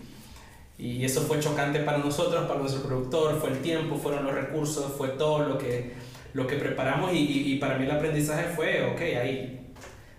Y 0.83 1.05
eso 1.05 1.21
fue 1.23 1.38
chocante 1.38 1.79
para 1.79 1.99
nosotros, 1.99 2.47
para 2.49 2.59
nuestro 2.59 2.83
productor, 2.83 3.40
fue 3.40 3.51
el 3.51 3.59
tiempo, 3.62 3.97
fueron 3.97 4.25
los 4.25 4.35
recursos, 4.35 4.92
fue 4.99 5.11
todo 5.11 5.49
lo 5.49 5.57
que, 5.57 5.92
lo 6.35 6.47
que 6.49 6.57
preparamos 6.57 7.12
y, 7.14 7.53
y, 7.53 7.59
para 7.59 7.79
mí 7.79 7.85
el 7.85 7.92
aprendizaje 7.92 8.49
fue, 8.57 8.85
ok, 8.92 9.01
hay, 9.01 9.61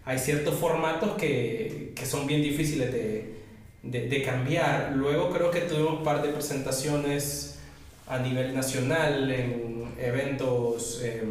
hay 0.06 0.20
ciertos 0.20 0.56
formatos 0.56 1.18
que, 1.18 1.92
que 1.94 2.06
son 2.06 2.26
bien 2.26 2.42
difíciles 2.42 2.94
de, 2.94 3.36
de, 3.84 4.08
de, 4.08 4.24
cambiar. 4.24 4.94
Luego 4.96 5.32
creo 5.32 5.52
que 5.52 5.62
tuvimos 5.62 5.98
un 5.98 6.04
par 6.04 6.22
de 6.22 6.30
presentaciones 6.30 7.60
a 8.08 8.20
nivel 8.20 8.56
nacional 8.56 9.30
en 9.30 9.84
eventos... 10.00 11.02
Eh, 11.04 11.24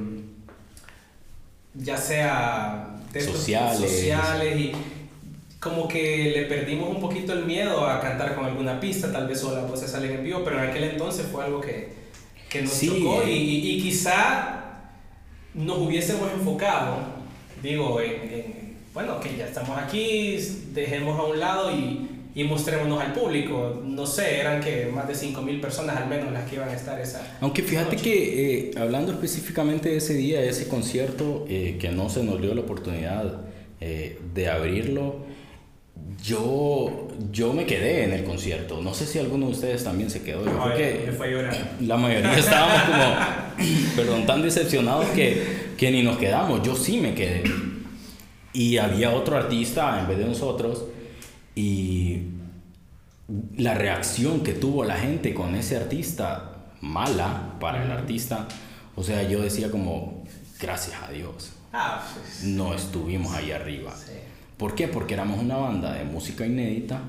ya 1.75 1.97
sea 1.97 3.01
sociales. 3.15 3.79
sociales 3.79 4.59
y 4.59 4.73
como 5.63 5.87
que 5.87 6.33
le 6.35 6.43
perdimos 6.47 6.89
un 6.89 7.01
poquito 7.01 7.33
el 7.33 7.45
miedo 7.45 7.87
a 7.87 8.01
cantar 8.01 8.35
con 8.35 8.45
alguna 8.45 8.81
pista, 8.81 9.13
tal 9.13 9.29
vez 9.29 9.41
solo 9.41 9.61
las 9.61 9.71
voces 9.71 9.91
salen 9.91 10.13
en 10.13 10.25
vivo, 10.25 10.43
pero 10.45 10.59
en 10.59 10.71
aquel 10.71 10.85
entonces 10.85 11.27
fue 11.31 11.45
algo 11.45 11.61
que, 11.61 11.93
que 12.49 12.63
nos 12.63 12.81
tocó 12.81 13.23
y, 13.27 13.31
y, 13.31 13.81
quizá 13.81 14.63
nos 15.55 15.79
hubiésemos 15.79 16.33
enfocado, 16.33 16.97
digo, 17.63 18.01
en, 18.01 18.11
en, 18.11 18.77
bueno, 18.93 19.21
que 19.21 19.37
ya 19.37 19.47
estamos 19.47 19.79
aquí, 19.79 20.37
dejemos 20.73 21.19
a 21.19 21.23
un 21.25 21.39
lado 21.39 21.71
y 21.71 22.09
y 22.35 22.45
mostrémonos 22.45 23.01
al 23.01 23.13
público. 23.13 23.83
No 23.85 24.07
sé, 24.07 24.41
eran 24.41 24.61
que 24.61 24.87
más 24.87 25.07
de 25.07 25.15
5.000 25.15 25.61
personas 25.61 25.97
al 25.97 26.09
menos 26.09 26.33
las 26.33 26.49
que 26.49 26.57
iban 26.57 26.69
a 26.69 26.75
estar 26.75 27.01
esa. 27.01 27.37
Aunque 27.41 27.63
fíjate 27.63 27.97
que 27.97 28.69
eh, 28.69 28.71
hablando 28.77 29.13
específicamente 29.13 29.91
de 29.91 29.97
ese 29.99 30.15
día, 30.15 30.41
de 30.41 30.49
ese 30.49 30.69
concierto, 30.69 31.45
eh, 31.49 31.77
que 31.79 31.91
no 31.91 32.09
se 32.09 32.23
nos 32.23 32.41
dio 32.41 32.55
la 32.55 32.63
oportunidad 32.63 33.43
eh, 33.81 34.19
de 34.35 34.49
abrirlo, 34.49 35.32
yo, 36.23 37.09
yo 37.31 37.53
me 37.53 37.67
quedé 37.67 38.05
en 38.05 38.13
el 38.13 38.25
concierto. 38.25 38.81
No 38.81 38.95
sé 38.95 39.07
si 39.07 39.19
alguno 39.19 39.47
de 39.47 39.53
ustedes 39.53 39.85
también 39.85 40.11
se 40.11 40.23
quedó. 40.23 40.45
Yo 40.45 40.59
creo 40.59 40.77
que 40.77 41.07
me 41.07 41.13
fue 41.13 41.51
la 41.81 41.97
mayoría 41.97 42.37
estábamos 42.39 42.83
como, 42.83 43.67
perdón, 43.97 44.27
tan 44.27 44.43
decepcionados 44.43 45.07
que, 45.07 45.73
que 45.77 45.91
ni 45.91 46.03
nos 46.03 46.19
quedamos. 46.19 46.63
Yo 46.63 46.77
sí 46.77 46.99
me 46.99 47.15
quedé. 47.15 47.43
Y 48.53 48.77
había 48.79 49.11
otro 49.11 49.37
artista 49.37 49.99
en 50.01 50.09
vez 50.09 50.19
de 50.19 50.27
nosotros 50.27 50.85
y 51.55 52.23
la 53.57 53.75
reacción 53.75 54.43
que 54.43 54.53
tuvo 54.53 54.85
la 54.85 54.97
gente 54.97 55.35
con 55.35 55.55
ese 55.55 55.77
artista, 55.77 56.67
mala 56.81 57.55
para 57.61 57.85
el 57.85 57.91
artista, 57.91 58.47
o 58.95 59.03
sea, 59.03 59.23
yo 59.23 59.41
decía 59.41 59.71
como, 59.71 60.25
gracias 60.61 60.97
a 61.03 61.11
Dios, 61.11 61.53
ah, 61.73 62.07
pues. 62.15 62.45
no 62.45 62.75
estuvimos 62.75 63.35
ahí 63.35 63.53
arriba. 63.53 63.95
¿Por 64.63 64.77
qué? 64.77 64.87
Porque 64.87 65.15
éramos 65.15 65.41
una 65.41 65.57
banda 65.57 65.93
de 65.93 66.05
música 66.05 66.47
inédita. 66.47 67.01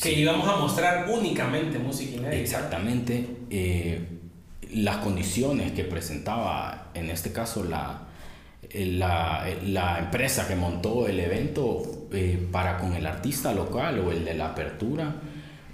Que 0.00 0.12
íbamos 0.12 0.46
a 0.46 0.54
mostrar 0.54 1.10
únicamente 1.10 1.80
música 1.80 2.12
inédita. 2.12 2.36
Exactamente. 2.36 3.26
Eh, 3.50 4.00
las 4.74 4.98
condiciones 4.98 5.72
que 5.72 5.82
presentaba, 5.82 6.92
en 6.94 7.10
este 7.10 7.32
caso, 7.32 7.64
la, 7.64 8.02
la, 8.72 9.44
la, 9.64 9.98
empresa 9.98 10.46
que 10.46 10.54
montó 10.54 11.08
el 11.08 11.18
evento 11.18 12.06
eh, 12.12 12.46
para 12.52 12.78
con 12.78 12.92
el 12.92 13.04
artista 13.04 13.52
local 13.52 13.98
o 13.98 14.12
el 14.12 14.24
de 14.24 14.34
la 14.34 14.50
apertura 14.50 15.12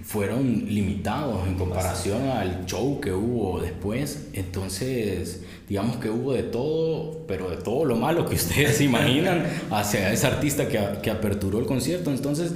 fueron 0.03 0.65
limitados 0.67 1.47
en 1.47 1.55
comparación 1.55 2.29
al 2.29 2.65
show 2.65 2.99
que 2.99 3.11
hubo 3.13 3.59
después. 3.61 4.27
Entonces, 4.33 5.43
digamos 5.67 5.97
que 5.97 6.09
hubo 6.09 6.33
de 6.33 6.43
todo, 6.43 7.25
pero 7.27 7.49
de 7.49 7.57
todo 7.57 7.85
lo 7.85 7.95
malo 7.95 8.25
que 8.25 8.35
ustedes 8.41 8.77
se 8.77 8.83
imaginan 8.83 9.45
hacia 9.69 10.11
ese 10.11 10.27
artista 10.27 10.67
que, 10.67 10.79
que 11.01 11.11
aperturó 11.11 11.59
el 11.59 11.65
concierto. 11.65 12.11
Entonces, 12.11 12.53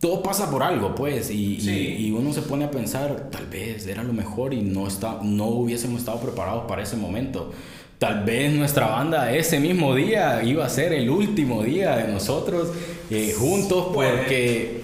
todo 0.00 0.22
pasa 0.22 0.50
por 0.50 0.62
algo, 0.62 0.94
pues, 0.94 1.30
y, 1.30 1.58
y, 1.60 2.10
uno 2.10 2.32
se 2.32 2.40
pone 2.40 2.64
a 2.64 2.70
pensar, 2.70 3.28
tal 3.30 3.46
vez 3.46 3.86
era 3.86 4.02
lo 4.02 4.14
mejor 4.14 4.54
y 4.54 4.62
no, 4.62 4.86
está, 4.86 5.18
no 5.22 5.46
hubiésemos 5.46 6.00
estado 6.00 6.20
preparados 6.20 6.64
para 6.66 6.82
ese 6.82 6.96
momento 6.96 7.52
tal 8.00 8.24
vez 8.24 8.50
nuestra 8.50 8.86
banda 8.86 9.30
ese 9.30 9.60
mismo 9.60 9.94
día 9.94 10.42
iba 10.42 10.64
a 10.64 10.70
ser 10.70 10.94
el 10.94 11.10
último 11.10 11.62
día 11.62 11.96
de 11.96 12.10
nosotros 12.10 12.72
eh, 13.10 13.34
juntos 13.38 13.88
porque 13.92 14.79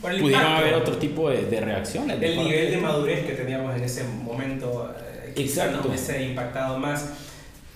pudieron 0.00 0.52
haber 0.52 0.74
otro 0.74 0.96
tipo 0.96 1.30
de, 1.30 1.44
de 1.44 1.60
reacciones. 1.60 2.20
El 2.20 2.38
nivel 2.38 2.70
de 2.70 2.76
madurez 2.78 3.26
que 3.26 3.32
teníamos 3.32 3.76
en 3.76 3.84
ese 3.84 4.04
momento 4.04 4.94
eh, 4.98 5.32
Exacto. 5.36 5.92
se 5.96 6.22
impactado 6.22 6.78
más. 6.78 7.10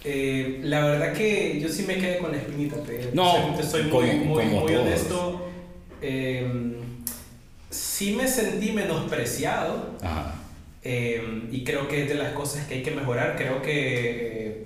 Eh, 0.05 0.61
la 0.65 0.85
verdad 0.85 1.13
que 1.13 1.61
yo 1.61 1.69
sí 1.69 1.85
me 1.87 1.97
quedé 1.97 2.19
con 2.19 2.33
la 2.33 2.39
espinita, 2.39 2.77
te, 2.83 3.11
no, 3.13 3.55
te 3.57 3.63
soy 3.63 3.85
muy, 3.85 4.11
muy, 4.17 4.45
muy 4.47 4.75
honesto. 4.75 5.49
sí 7.71 8.15
me 8.17 8.27
sentí 8.27 8.73
menospreciado. 8.73 9.97
Ajá 10.03 10.39
Em, 10.85 11.49
y 11.53 11.63
creo 11.63 11.87
que 11.87 12.03
es 12.03 12.09
de 12.09 12.17
las 12.17 12.33
cosas 12.33 12.67
que 12.67 12.75
hay 12.75 12.83
que 12.83 12.91
mejorar. 12.91 13.37
Creo 13.37 13.63
que 13.63 14.49
eh, 14.49 14.65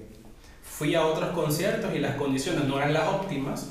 fui 0.62 0.94
a 0.94 1.04
otros 1.06 1.30
conciertos 1.30 1.94
y 1.94 1.98
las 1.98 2.16
condiciones 2.16 2.64
no 2.64 2.78
eran 2.78 2.94
las 2.94 3.08
óptimas, 3.08 3.68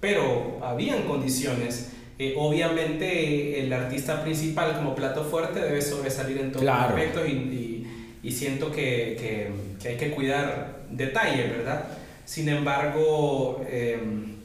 pero 0.00 0.58
habían 0.62 1.02
condiciones. 1.02 1.90
Eh, 2.22 2.34
obviamente 2.36 3.58
el 3.58 3.72
artista 3.72 4.22
principal 4.22 4.76
como 4.76 4.94
plato 4.94 5.24
fuerte 5.24 5.58
debe 5.58 5.82
sobresalir 5.82 6.38
en 6.38 6.52
todos 6.52 6.64
los 6.64 6.72
aspectos 6.72 7.28
y, 7.28 7.88
y, 8.22 8.30
siento 8.30 8.70
que, 8.70 9.16
que, 9.18 9.50
que, 9.82 9.88
hay 9.88 9.96
que 9.96 10.12
cuidar 10.12 10.84
detalles, 10.88 11.50
¿verdad? 11.50 11.84
Sin 12.24 12.48
embargo, 12.48 13.66
em, 13.68 14.36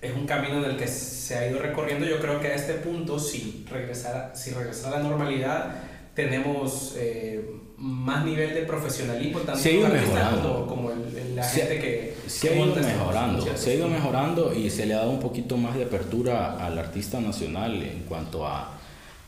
es 0.00 0.14
un 0.14 0.24
camino 0.24 0.64
en 0.64 0.70
el 0.70 0.76
que 0.78 0.86
se 0.86 1.34
ha 1.34 1.46
ido 1.46 1.58
recorriendo. 1.58 2.06
Yo 2.06 2.20
creo 2.20 2.40
que 2.40 2.46
a 2.46 2.54
este 2.54 2.72
punto, 2.72 3.18
si 3.18 3.66
regresara, 3.70 4.34
si 4.34 4.52
regresara 4.52 4.96
a 4.96 5.00
la 5.00 5.08
normalidad, 5.10 5.74
tenemos 6.14 6.94
eh, 6.96 7.44
más 7.84 8.24
nivel 8.24 8.54
de 8.54 8.62
profesionalismo 8.62 9.40
tanto 9.40 9.60
se 9.60 9.68
ha 9.68 9.72
ido 9.72 9.88
mejorando. 9.88 10.66
como, 10.66 10.90
la 11.34 11.44
gente 11.44 11.78
que 11.78 12.14
se 12.26 12.48
ha 12.48 12.56
ido 12.56 12.74
mejorando 12.76 13.56
se 13.56 13.70
ha 13.70 13.74
ido 13.74 13.88
mejorando 13.88 14.54
y 14.54 14.70
se 14.70 14.86
le 14.86 14.94
ha 14.94 14.98
dado 14.98 15.10
un 15.10 15.20
poquito 15.20 15.58
más 15.58 15.76
de 15.76 15.84
apertura 15.84 16.64
al 16.64 16.78
artista 16.78 17.20
nacional 17.20 17.82
en 17.82 18.04
cuanto 18.08 18.46
a, 18.46 18.78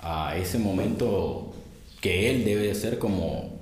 a 0.01 0.37
ese 0.39 0.59
momento 0.59 1.53
que 2.01 2.31
él 2.31 2.47
debe 2.47 2.75
ser 2.75 2.99
como 2.99 3.61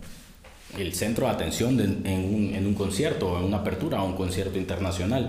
el 0.78 0.94
centro 0.94 1.26
de 1.26 1.33
atención 1.33 1.80
en, 1.80 2.24
un, 2.24 2.54
en 2.54 2.64
un 2.64 2.74
concierto 2.74 3.37
en 3.37 3.44
una 3.46 3.59
apertura 3.59 3.98
a 3.98 4.04
un 4.04 4.14
concierto 4.14 4.59
internacional. 4.59 5.28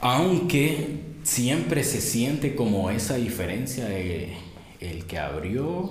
Aunque 0.00 1.00
siempre 1.24 1.82
se 1.82 2.00
siente 2.00 2.54
como 2.54 2.90
esa 2.90 3.16
diferencia 3.16 3.86
de 3.86 4.36
el 4.78 5.04
que 5.06 5.18
abrió 5.18 5.90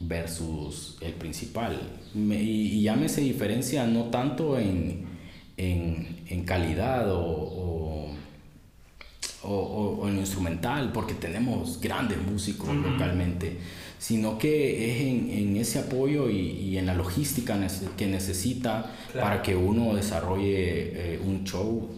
versus 0.00 0.96
el 1.00 1.12
principal. 1.12 1.78
Y, 2.14 2.82
ya 2.82 2.96
me 2.96 3.08
se 3.08 3.20
diferencia 3.20 3.86
no 3.86 4.04
tanto 4.04 4.58
en, 4.58 5.06
en, 5.56 6.22
en 6.28 6.44
calidad 6.44 7.12
o, 7.12 8.12
o, 9.42 9.50
o, 9.50 10.08
en 10.08 10.18
instrumental, 10.18 10.92
porque 10.92 11.14
tenemos 11.14 11.80
grandes 11.80 12.18
músicos 12.22 12.74
localmente, 12.74 13.58
sino 13.98 14.38
que 14.38 14.90
es 14.90 15.00
en, 15.02 15.30
en 15.30 15.56
ese 15.56 15.80
apoyo 15.80 16.30
y, 16.30 16.38
y, 16.38 16.78
en 16.78 16.86
la 16.86 16.94
logística 16.94 17.58
que 17.96 18.06
necesita 18.06 18.92
para 19.12 19.42
que 19.42 19.56
uno 19.56 19.94
desarrolle 19.94 21.14
eh, 21.14 21.20
un 21.24 21.44
show 21.44 21.88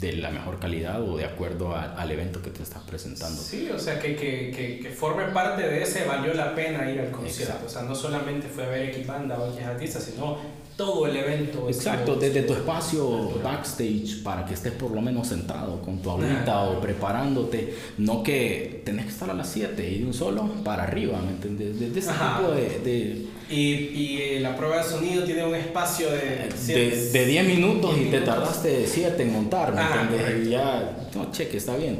de 0.00 0.14
la 0.14 0.30
mejor 0.30 0.58
calidad 0.58 1.02
o 1.02 1.16
de 1.16 1.24
acuerdo 1.24 1.76
al 1.76 2.10
evento 2.10 2.40
que 2.42 2.50
te 2.50 2.62
estás 2.62 2.82
presentando. 2.82 3.40
Sí, 3.40 3.68
o 3.70 3.78
sea, 3.78 3.98
que, 3.98 4.16
que, 4.16 4.80
que, 4.82 4.90
forme 4.90 5.24
parte 5.26 5.62
de 5.62 5.82
ese 5.82 6.04
valió 6.04 6.32
la 6.34 6.54
pena 6.54 6.90
ir 6.90 7.00
al 7.00 7.10
concierto. 7.10 7.66
O 7.66 7.68
sea, 7.68 7.82
no 7.82 7.94
solamente 7.94 8.48
fue 8.48 8.64
a 8.64 8.68
ver 8.68 8.90
Equipanda 8.90 9.38
o 9.38 9.52
X 9.52 9.66
artistas, 9.66 10.02
sino 10.04 10.38
todo 10.76 11.06
el 11.06 11.16
evento. 11.16 11.68
Exacto, 11.68 12.16
desde 12.16 12.42
tu 12.42 12.54
espacio 12.54 13.38
backstage 13.42 14.22
para 14.22 14.46
que 14.46 14.54
estés 14.54 14.72
por 14.72 14.92
lo 14.92 15.02
menos 15.02 15.28
sentado 15.28 15.82
con 15.82 15.98
tu 16.00 16.10
agüita 16.10 16.62
o 16.62 16.80
preparándote, 16.80 17.74
no 17.98 18.22
que 18.22 18.82
tenés 18.84 19.04
que 19.04 19.12
estar 19.12 19.28
a 19.28 19.34
las 19.34 19.50
7 19.50 19.86
y 19.86 19.98
de 19.98 20.06
un 20.06 20.14
solo 20.14 20.48
para 20.64 20.84
arriba, 20.84 21.20
¿me 21.20 21.32
entiendes? 21.32 21.78
Desde 21.78 21.98
ese 21.98 22.10
tipo 22.12 22.52
de... 22.52 23.39
Y, 23.50 23.56
y, 23.56 24.18
eh, 24.22 24.40
la 24.40 24.56
prueba 24.56 24.78
de 24.78 24.84
sonido 24.84 25.24
tiene 25.24 25.44
un 25.44 25.54
espacio 25.54 26.08
de... 26.10 26.48
de 27.12 27.26
10 27.26 27.46
minutos 27.46 27.96
y 28.00 28.04
te 28.04 28.20
tardaste 28.20 28.86
7 28.86 29.20
en 29.22 29.32
montar, 29.32 29.74
¿me 29.74 29.80
entiendes? 29.82 30.46
Y 30.46 30.50
ya, 30.50 31.08
no, 31.14 31.32
cheque, 31.32 31.56
está 31.56 31.76
bien. 31.76 31.98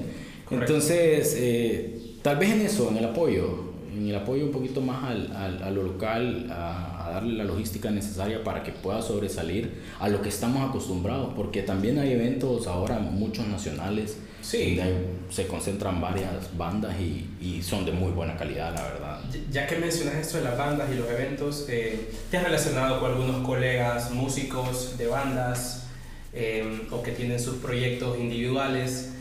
Entonces, 0.51 1.35
eh, 1.37 2.17
tal 2.23 2.37
vez 2.37 2.51
en 2.51 2.61
eso, 2.63 2.89
en 2.91 2.99
el 2.99 3.05
apoyo, 3.07 3.70
en 4.01 4.09
el 4.09 4.17
apoyo 4.17 4.47
un 4.47 4.53
poquito 4.53 4.81
más 4.81 5.05
al, 5.05 5.37
al, 5.37 5.63
a 5.63 5.71
lo 5.71 5.83
local, 5.83 6.47
a 6.51 7.01
a, 7.11 7.15
darle 7.15 7.35
la 7.35 7.45
logística 7.45 7.91
necesaria 7.91 8.43
para 8.45 8.63
que 8.63 8.73
pueda 8.73 9.03
sobresalir 9.03 9.83
a 9.99 10.09
lo 10.09 10.23
que 10.23 10.29
estamos 10.29 10.69
acostumbrados, 10.69 11.33
porque 11.35 11.63
también 11.63 11.99
hay 11.99 12.13
eventos 12.13 12.67
ahora, 12.67 12.99
muchos 12.99 13.47
nacionales, 13.47 14.17
sí. 14.43 14.77
donde 14.77 15.07
se 15.31 15.47
concentran 15.47 16.01
varias 16.01 16.57
bandas 16.57 16.95
y, 17.01 17.29
y, 17.41 17.63
son 17.63 17.85
de 17.85 17.93
muy 17.93 18.13
buena 18.13 18.37
calidad, 18.37 18.75
la 18.75 18.83
verdad. 18.83 19.21
Ya 19.51 19.67
que 19.67 19.77
mencionas 19.77 20.15
esto 20.17 20.39
de 20.39 20.45
las 20.45 20.59
bandas 20.59 20.89
y 20.93 20.97
los 20.97 21.09
eventos, 21.09 21.67
eh, 21.69 22.11
¿te 22.31 22.37
has 22.37 22.45
relacionado 22.45 23.01
con 23.01 23.13
algunos 23.13 23.47
colegas 23.47 24.11
músicos 24.13 24.97
de 24.99 25.07
bandas 25.07 25.87
eh, 26.33 26.87
o 26.91 27.03
que 27.03 27.13
tienen 27.13 27.41
sus 27.41 27.57
proyectos 27.57 28.19
individuales? 28.19 29.13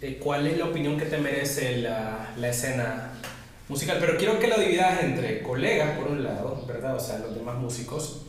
Eh, 0.00 0.18
¿Cuál 0.22 0.46
es 0.46 0.58
la 0.58 0.66
opinión 0.66 0.96
que 0.96 1.06
te 1.06 1.18
merece 1.18 1.78
la, 1.78 2.32
la 2.36 2.48
escena 2.48 3.17
musical, 3.68 3.98
pero 4.00 4.16
quiero 4.16 4.38
que 4.38 4.46
lo 4.48 4.58
dividas 4.58 5.02
entre 5.02 5.42
colegas, 5.42 5.98
por 5.98 6.08
un 6.08 6.22
lado, 6.24 6.64
¿verdad? 6.66 6.96
O 6.96 7.00
sea, 7.00 7.18
los 7.18 7.34
demás 7.34 7.56
músicos, 7.58 8.22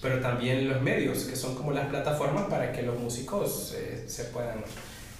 pero 0.00 0.20
también 0.20 0.68
los 0.68 0.80
medios, 0.82 1.24
que 1.24 1.36
son 1.36 1.54
como 1.54 1.72
las 1.72 1.86
plataformas 1.86 2.46
para 2.48 2.72
que 2.72 2.82
los 2.82 2.98
músicos 2.98 3.74
eh, 3.76 4.04
se 4.06 4.24
puedan 4.24 4.58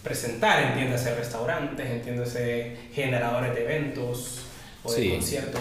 presentar, 0.03 0.62
entiéndase 0.62 1.14
restaurantes, 1.14 1.91
entiéndase 1.91 2.77
generadores 2.95 3.55
de 3.55 3.64
eventos 3.64 4.41
o 4.85 4.93
de 4.93 5.03
Sí. 5.03 5.11
conciertos. 5.11 5.61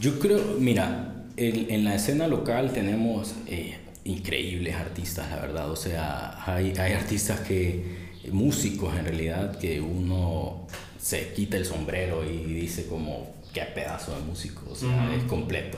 Yo 0.00 0.18
creo, 0.18 0.40
mira, 0.58 1.14
en, 1.36 1.70
en 1.70 1.84
la 1.84 1.94
escena 1.94 2.26
local 2.28 2.72
tenemos 2.72 3.34
eh, 3.46 3.78
increíbles 4.04 4.74
artistas, 4.74 5.30
la 5.30 5.36
verdad. 5.36 5.70
O 5.70 5.76
sea, 5.76 6.42
hay, 6.44 6.74
hay 6.78 6.92
artistas 6.92 7.40
que, 7.40 8.04
músicos 8.32 8.94
en 8.96 9.04
realidad, 9.04 9.56
que 9.58 9.80
uno 9.80 10.66
se 11.04 11.34
quita 11.34 11.58
el 11.58 11.66
sombrero 11.66 12.24
y 12.24 12.38
dice 12.54 12.86
como, 12.86 13.34
qué 13.52 13.60
pedazo 13.74 14.14
de 14.16 14.22
músico, 14.22 14.62
o 14.70 14.74
sea, 14.74 15.14
es 15.14 15.24
completo. 15.24 15.76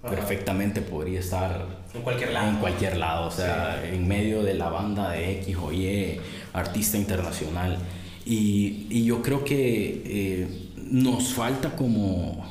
Ajá. 0.00 0.14
Perfectamente 0.14 0.80
podría 0.80 1.18
estar 1.18 1.66
En 1.92 2.02
cualquier 2.02 2.30
lado. 2.32 2.48
en 2.50 2.56
cualquier 2.58 2.96
lado, 2.98 3.26
o 3.26 3.30
sea, 3.32 3.82
en 3.84 4.06
medio 4.06 4.42
de 4.44 4.54
la 4.54 4.68
banda 4.68 5.10
de 5.10 5.40
X 5.40 5.56
o 5.60 5.72
Y, 5.72 6.20
artista 6.52 6.96
internacional. 6.98 7.78
Y, 8.24 8.86
y 8.90 9.04
yo 9.04 9.22
creo 9.22 9.44
que 9.44 10.02
eh, 10.04 10.68
nos 10.76 11.32
falta 11.34 11.74
como 11.74 12.46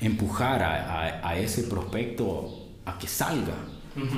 empujar 0.00 0.62
a, 0.62 1.00
a- 1.02 1.28
a 1.30 1.38
ese 1.38 1.64
prospecto 1.64 2.68
a 2.84 2.96
que 2.98 3.08
salga, 3.08 3.54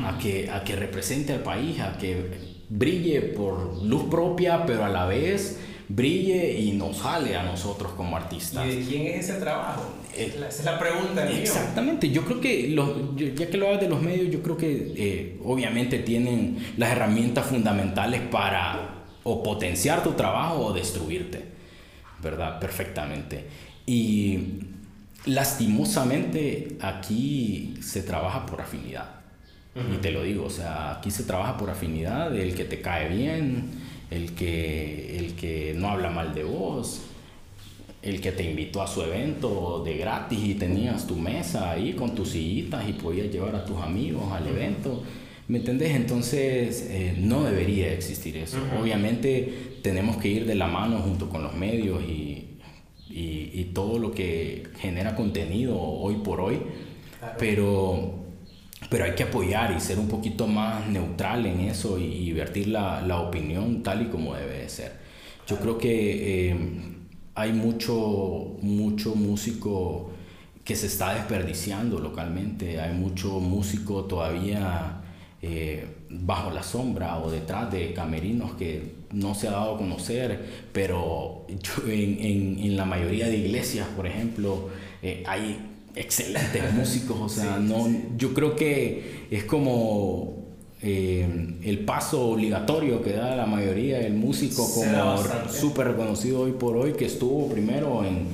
a, 0.05 0.19
que, 0.19 0.51
a 0.51 0.65
que 0.65 0.75
represente 0.77 1.33
al 1.33 1.43
país, 1.43 1.81
a 1.81 1.97
que 1.99 2.57
brille 2.69 3.21
por 3.23 3.83
luz 3.83 4.05
propia, 4.11 4.67
pero 4.67 4.85
a 4.85 4.89
la 4.89 5.07
vez 5.07 5.61
brille 5.89 6.59
y 6.61 6.73
nos 6.73 7.01
jale 7.01 7.37
a 7.37 7.43
nosotros 7.43 7.93
como 7.93 8.17
artistas. 8.17 8.67
¿Y 8.67 8.77
de 8.77 8.85
quién 8.85 9.07
es 9.07 9.29
ese 9.29 9.41
trabajo? 9.41 9.95
Eh, 10.17 10.33
Esa 10.37 10.49
es 10.49 10.65
la 10.65 10.79
pregunta. 10.79 11.29
Exactamente, 11.31 12.11
yo 12.11 12.25
creo 12.25 12.41
que, 12.41 12.69
los, 12.69 12.91
ya 13.17 13.49
que 13.49 13.57
lo 13.57 13.67
hablas 13.67 13.81
de 13.83 13.89
los 13.89 14.03
medios, 14.03 14.31
yo 14.31 14.43
creo 14.43 14.57
que 14.57 14.93
eh, 14.97 15.41
obviamente 15.45 15.99
tienen 16.01 16.59
las 16.77 16.91
herramientas 16.91 17.47
fundamentales 17.47 18.21
para 18.23 19.05
o 19.23 19.43
potenciar 19.43 20.03
tu 20.03 20.13
trabajo 20.13 20.67
o 20.67 20.73
destruirte, 20.73 21.45
¿verdad? 22.23 22.61
Perfectamente. 22.61 23.45
Y 23.87 24.39
lastimosamente 25.27 26.77
aquí 26.81 27.75
se 27.81 28.03
trabaja 28.03 28.47
por 28.47 28.61
afinidad. 28.61 29.17
Y 29.93 29.99
te 29.99 30.11
lo 30.11 30.23
digo, 30.23 30.47
o 30.47 30.51
sea, 30.51 30.93
aquí 30.93 31.11
se 31.11 31.25
trabaja 31.25 31.59
por 31.59 31.69
afinidad, 31.69 32.35
el 32.35 32.55
que 32.55 32.65
te 32.65 32.81
cae 32.81 33.15
bien, 33.15 33.69
el 34.11 34.33
que, 34.33 35.19
el 35.19 35.35
que 35.35 35.75
no 35.77 35.89
habla 35.89 36.11
mal 36.11 36.35
de 36.35 36.45
vos, 36.45 37.03
el 38.03 38.21
que 38.21 38.31
te 38.33 38.49
invitó 38.49 38.83
a 38.83 38.87
su 38.87 39.03
evento 39.03 39.83
de 39.85 39.97
gratis 39.97 40.39
y 40.43 40.55
tenías 40.55 41.07
tu 41.07 41.17
mesa 41.17 41.71
ahí 41.73 41.93
con 41.95 42.15
tus 42.15 42.31
sillitas 42.31 42.89
y 42.89 42.93
podías 42.93 43.33
llevar 43.33 43.57
a 43.57 43.65
tus 43.65 43.79
amigos 43.81 44.31
al 44.33 44.47
evento. 44.47 45.03
¿Me 45.49 45.59
entendés? 45.59 45.95
Entonces 45.95 46.89
eh, 46.91 47.15
no 47.19 47.45
debería 47.45 47.93
existir 47.93 48.37
eso. 48.37 48.59
Obviamente 48.81 49.79
tenemos 49.83 50.17
que 50.19 50.29
ir 50.29 50.47
de 50.47 50.55
la 50.57 50.67
mano 50.69 50.99
junto 50.99 51.29
con 51.29 51.43
los 51.43 51.55
medios 51.55 52.03
y, 52.03 52.59
y, 53.09 53.51
y 53.55 53.71
todo 53.73 53.99
lo 53.99 54.11
que 54.13 54.65
genera 54.81 55.15
contenido 55.17 55.81
hoy 55.81 56.17
por 56.17 56.41
hoy, 56.41 56.59
Claro. 57.19 57.37
pero, 57.39 58.15
pero 58.91 59.05
hay 59.05 59.15
que 59.15 59.25
apoyar 59.25 59.75
y 59.77 59.81
ser 59.81 59.99
un 59.99 60.09
poquito 60.09 60.47
más 60.47 60.87
neutral 60.89 61.47
en 61.47 61.61
eso 61.61 61.99
y, 61.99 62.33
vertir 62.33 62.69
la, 62.69 63.01
la 63.03 63.21
opinión 63.21 63.83
tal 63.83 64.03
y 64.03 64.07
como 64.07 64.35
debe 64.35 64.59
de 64.59 64.69
ser. 64.69 64.93
Yo 65.47 65.57
creo 65.59 65.79
que 65.79 66.51
eh, 66.51 66.57
hay 67.35 67.53
mucho, 67.53 68.57
mucho 68.63 69.15
músico 69.15 70.11
que 70.65 70.75
se 70.77 70.87
está 70.87 71.15
desperdiciando 71.15 71.99
localmente, 72.01 72.81
hay 72.81 72.95
mucho 72.95 73.41
músico 73.41 74.05
todavía 74.05 75.01
eh, 75.43 75.87
bajo 76.11 76.51
la 76.51 76.63
sombra 76.63 77.19
o 77.19 77.31
detrás 77.31 77.71
de 77.71 77.93
camerinos 77.93 78.53
que 78.55 78.95
no 79.13 79.35
se 79.35 79.49
ha 79.49 79.53
dado 79.53 79.75
a 79.77 79.79
conocer, 79.79 80.45
pero 80.73 81.47
yo 81.49 81.85
en, 81.91 82.19
en- 82.21 82.59
en 82.59 82.77
la 82.77 82.85
mayoría 82.85 83.27
de 83.29 83.37
iglesias, 83.37 83.87
por 83.95 84.07
ejemplo, 84.07 84.69
eh, 85.03 85.23
hay 85.27 85.59
excelentes 85.97 86.73
músicos, 86.75 87.19
o 87.21 87.29
sea, 87.29 87.57
Sí, 87.59 87.65
no, 87.65 87.87
sí. 87.87 88.05
yo 88.17 88.35
creo 88.35 88.55
que 88.55 89.27
es 89.31 89.45
como 89.45 90.45
eh, 90.83 91.27
el 91.63 91.79
paso 91.81 92.29
obligatorio 92.31 93.03
que 93.03 93.13
da 93.13 93.35
la 93.35 93.47
mayoría 93.47 93.99
del 93.99 94.15
músico 94.15 94.69
como 94.73 95.19
súper 95.51 95.89
reconocido 95.89 96.41
hoy 96.43 96.53
por 96.53 96.77
hoy, 96.77 96.93
que 96.93 97.07
estuvo 97.07 97.49
primero 97.49 98.05
en, 98.05 98.27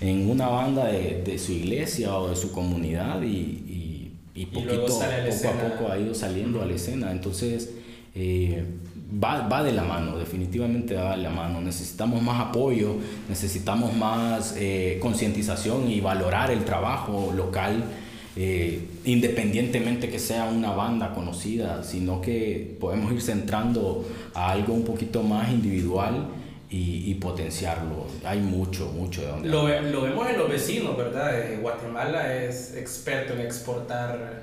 en 0.00 0.28
una 0.30 0.48
banda 0.48 0.86
de, 0.86 1.22
de 1.24 1.38
su 1.38 1.52
iglesia 1.52 2.16
o 2.18 2.28
de 2.28 2.36
su 2.36 2.52
comunidad 2.52 3.22
y, 3.22 3.26
y, 3.26 4.12
y 4.34 4.46
poquito, 4.46 4.86
poco 4.86 5.02
a 5.02 5.68
poco 5.70 5.90
ha 5.92 5.98
ido 5.98 6.14
saliendo 6.14 6.60
a 6.60 6.66
la 6.66 6.74
escena. 6.74 7.10
Entonces, 7.10 7.70
eh, 8.14 8.62
va, 9.10 9.46
va 9.48 9.62
de 9.62 9.72
la 9.72 9.84
mano, 9.84 10.18
definitivamente 10.18 10.94
va 10.94 11.16
de 11.16 11.22
la 11.22 11.30
mano. 11.30 11.60
Necesitamos 11.60 12.22
más 12.22 12.40
apoyo, 12.40 12.96
necesitamos 13.28 13.94
más 13.94 14.54
eh, 14.58 14.98
concientización 15.00 15.90
y 15.90 16.00
valorar 16.00 16.50
el 16.50 16.64
trabajo 16.64 17.32
local, 17.34 17.84
eh, 18.36 18.86
independientemente 19.04 20.10
que 20.10 20.18
sea 20.18 20.44
una 20.44 20.72
banda 20.72 21.14
conocida, 21.14 21.82
sino 21.82 22.20
que 22.20 22.76
podemos 22.80 23.12
ir 23.12 23.22
centrando 23.22 24.06
a 24.34 24.50
algo 24.50 24.74
un 24.74 24.84
poquito 24.84 25.22
más 25.22 25.50
individual 25.50 26.28
y, 26.68 27.10
y 27.10 27.14
potenciarlo. 27.14 28.06
Hay 28.24 28.40
mucho, 28.40 28.92
mucho 28.92 29.22
de 29.22 29.28
donde 29.28 29.48
Lo, 29.48 29.68
lo 29.68 30.02
vemos 30.02 30.28
en 30.28 30.36
los 30.36 30.50
vecinos, 30.50 30.96
¿verdad? 30.96 31.38
Eh, 31.38 31.58
Guatemala 31.62 32.34
es 32.34 32.74
experto 32.76 33.34
en 33.34 33.40
exportar 33.40 34.42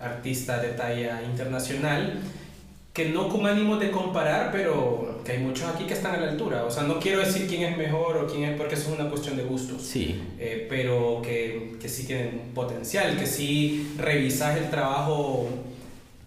artistas 0.00 0.62
de 0.62 0.68
talla 0.70 1.22
internacional, 1.22 2.14
que 2.92 3.08
no 3.10 3.28
con 3.28 3.46
ánimo 3.46 3.76
de 3.76 3.90
comparar, 3.90 4.50
pero 4.50 5.20
que 5.24 5.32
hay 5.32 5.38
muchos 5.38 5.68
aquí 5.68 5.84
que 5.84 5.94
están 5.94 6.14
a 6.16 6.20
la 6.20 6.30
altura. 6.32 6.64
O 6.64 6.70
sea, 6.70 6.82
no 6.82 6.98
quiero 6.98 7.20
decir 7.20 7.46
quién 7.46 7.62
es 7.62 7.76
mejor 7.78 8.16
o 8.16 8.26
quién 8.26 8.44
es, 8.44 8.56
porque 8.56 8.74
eso 8.74 8.92
es 8.92 8.98
una 8.98 9.08
cuestión 9.08 9.36
de 9.36 9.44
gustos. 9.44 9.82
Sí, 9.82 10.20
Eh, 10.38 10.66
pero 10.68 11.20
que, 11.22 11.76
que 11.80 11.88
sí 11.88 12.04
tienen 12.06 12.50
potencial, 12.54 13.16
que 13.16 13.26
sí 13.26 13.92
revisas 13.96 14.56
el 14.58 14.70
trabajo 14.70 15.48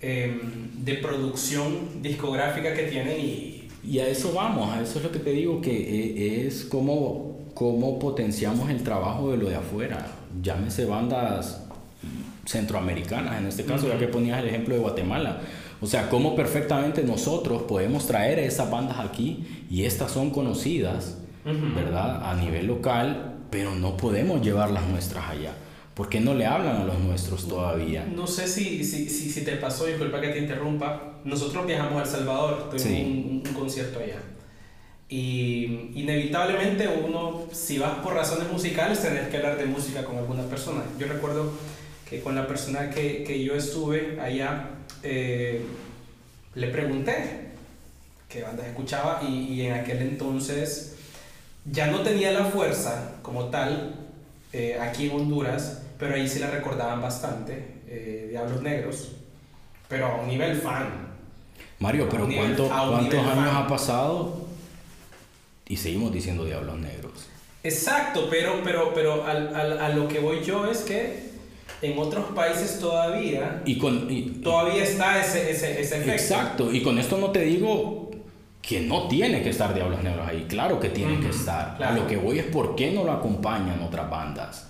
eh, 0.01 0.39
de 0.75 0.93
producción 0.95 2.01
discográfica 2.01 2.73
que 2.73 2.83
tienen 2.83 3.19
y, 3.19 3.67
Y 3.85 3.99
a 3.99 4.07
eso 4.07 4.31
vamos, 4.33 4.69
a 4.73 4.81
eso 4.81 4.99
es 4.99 5.03
lo 5.03 5.11
que 5.11 5.19
te 5.19 5.31
digo, 5.31 5.59
que 5.59 5.71
e- 5.71 6.47
es 6.47 6.63
como, 6.63 7.39
cómo 7.53 7.99
potenciamos 7.99 8.69
el 8.69 8.83
trabajo 8.83 9.31
de 9.31 9.37
lo 9.37 9.49
de 9.49 9.55
afuera. 9.57 10.07
Llámese 10.41 10.85
bandas 10.85 11.59
centroamericanas, 12.45 13.39
en 13.39 13.47
este 13.47 13.63
caso, 13.65 13.87
ya 13.87 13.97
que 13.97 14.07
ponías 14.07 14.39
el 14.41 14.47
ejemplo 14.47 14.75
de 14.75 14.81
Guatemala. 14.81 15.41
O 15.83 15.85
sea, 15.85 16.09
cómo 16.09 16.33
perfectamente 16.35 17.03
nosotros 17.03 17.63
podemos 17.63 18.07
traer 18.07 18.39
esas 18.39 18.71
bandas 18.71 18.99
aquí 18.99 19.65
y 19.69 19.83
estas 19.83 20.11
son 20.11 20.29
conocidas, 20.31 21.17
Ujú. 21.45 21.75
¿verdad? 21.75 22.29
A 22.31 22.35
nivel 22.35 22.67
local, 22.67 23.39
pero 23.51 23.75
no 23.75 23.97
podemos 23.97 24.41
llevar 24.41 24.71
las 24.71 24.87
nuestras 24.87 25.29
allá. 25.29 25.53
¿Por 25.93 26.07
qué 26.09 26.21
no 26.21 26.33
le 26.33 26.45
hablan 26.45 26.77
a 26.77 26.83
los 26.85 26.97
nuestros 26.99 27.47
todavía? 27.47 28.05
No 28.15 28.25
sé 28.25 28.47
si, 28.47 28.83
si, 28.85 29.09
si, 29.09 29.29
si 29.29 29.43
te 29.43 29.57
pasó, 29.57 29.85
disculpa 29.85 30.21
que 30.21 30.29
te 30.29 30.39
interrumpa. 30.39 31.19
Nosotros 31.25 31.67
viajamos 31.67 31.99
a 31.99 32.03
El 32.03 32.09
Salvador, 32.09 32.69
tuvimos 32.71 32.81
Sí. 32.81 33.01
un, 33.03 33.43
un 33.47 33.53
concierto 33.53 33.99
allá. 33.99 34.19
Y 35.09 35.91
inevitablemente 35.95 36.87
uno, 36.87 37.41
si 37.51 37.77
vas 37.77 37.99
por 37.99 38.13
razones 38.15 38.49
musicales, 38.51 39.01
tenés 39.01 39.27
que 39.27 39.37
hablar 39.37 39.57
de 39.57 39.65
música 39.65 40.03
con 40.03 40.17
alguna 40.17 40.43
persona. 40.43 40.81
Yo 40.97 41.07
recuerdo 41.07 41.51
que 42.09 42.21
con 42.21 42.35
la 42.35 42.47
persona 42.47 42.89
que, 42.89 43.23
que 43.23 43.43
yo 43.43 43.53
estuve 43.53 44.19
allá, 44.19 44.69
eh, 45.03 45.65
le 46.55 46.67
pregunté 46.67 47.49
qué 48.29 48.41
bandas 48.43 48.67
escuchaba 48.67 49.21
y, 49.27 49.53
y 49.53 49.61
en 49.67 49.73
aquel 49.73 49.99
entonces 50.01 50.95
ya 51.65 51.87
no 51.87 52.01
tenía 52.01 52.31
la 52.31 52.45
fuerza 52.45 53.15
como 53.21 53.45
tal 53.45 53.95
eh, 54.51 54.77
aquí 54.79 55.09
en 55.09 55.15
Honduras, 55.15 55.81
pero 55.97 56.15
ahí 56.15 56.27
sí 56.27 56.39
la 56.39 56.49
recordaban 56.49 57.01
bastante, 57.01 57.81
eh, 57.87 58.27
Diablos 58.29 58.61
Negros, 58.61 59.11
pero 59.87 60.07
a 60.07 60.15
un 60.21 60.27
nivel 60.27 60.59
fan. 60.59 61.13
Mario, 61.79 62.05
A 62.05 62.09
pero 62.09 62.23
un 62.25 62.29
nivel- 62.29 62.55
¿cuánto- 62.55 62.73
a 62.73 62.89
¿cuántos 62.89 63.19
años 63.19 63.35
fan. 63.35 63.55
ha 63.55 63.67
pasado? 63.67 64.47
Y 65.67 65.77
seguimos 65.77 66.11
diciendo 66.13 66.45
Diablos 66.45 66.77
Negros. 66.79 67.27
Exacto, 67.63 68.27
pero, 68.29 68.61
pero, 68.63 68.93
pero 68.93 69.25
al- 69.25 69.79
a 69.79 69.89
lo 69.89 70.07
que 70.07 70.19
voy 70.19 70.43
yo 70.43 70.67
es 70.69 70.79
que 70.79 71.32
en 71.83 71.99
otros 71.99 72.25
países 72.33 72.79
todavía, 72.79 73.61
y 73.65 73.77
con, 73.77 74.07
todavía 74.41 74.83
está 74.83 75.21
ese, 75.21 75.51
ese, 75.51 75.81
ese 75.81 75.97
efecto. 75.97 76.11
Exacto, 76.11 76.73
y 76.73 76.81
con 76.81 76.97
esto 76.97 77.17
no 77.17 77.31
te 77.31 77.41
digo 77.41 78.03
que 78.63 78.79
no 78.79 79.09
tiene 79.09 79.43
que 79.43 79.49
estar 79.49 79.73
Diablos 79.73 80.01
Negros 80.01 80.25
ahí, 80.25 80.45
claro 80.47 80.79
que 80.79 80.87
tiene 80.87 81.19
que 81.19 81.29
estar. 81.29 81.77
A 81.83 81.91
lo 81.91 82.07
que 82.07 82.15
voy 82.15 82.39
es 82.39 82.45
por 82.45 82.75
qué 82.75 82.91
no 82.91 83.03
lo 83.03 83.11
acompañan 83.11 83.81
otras 83.83 84.09
bandas. 84.09 84.69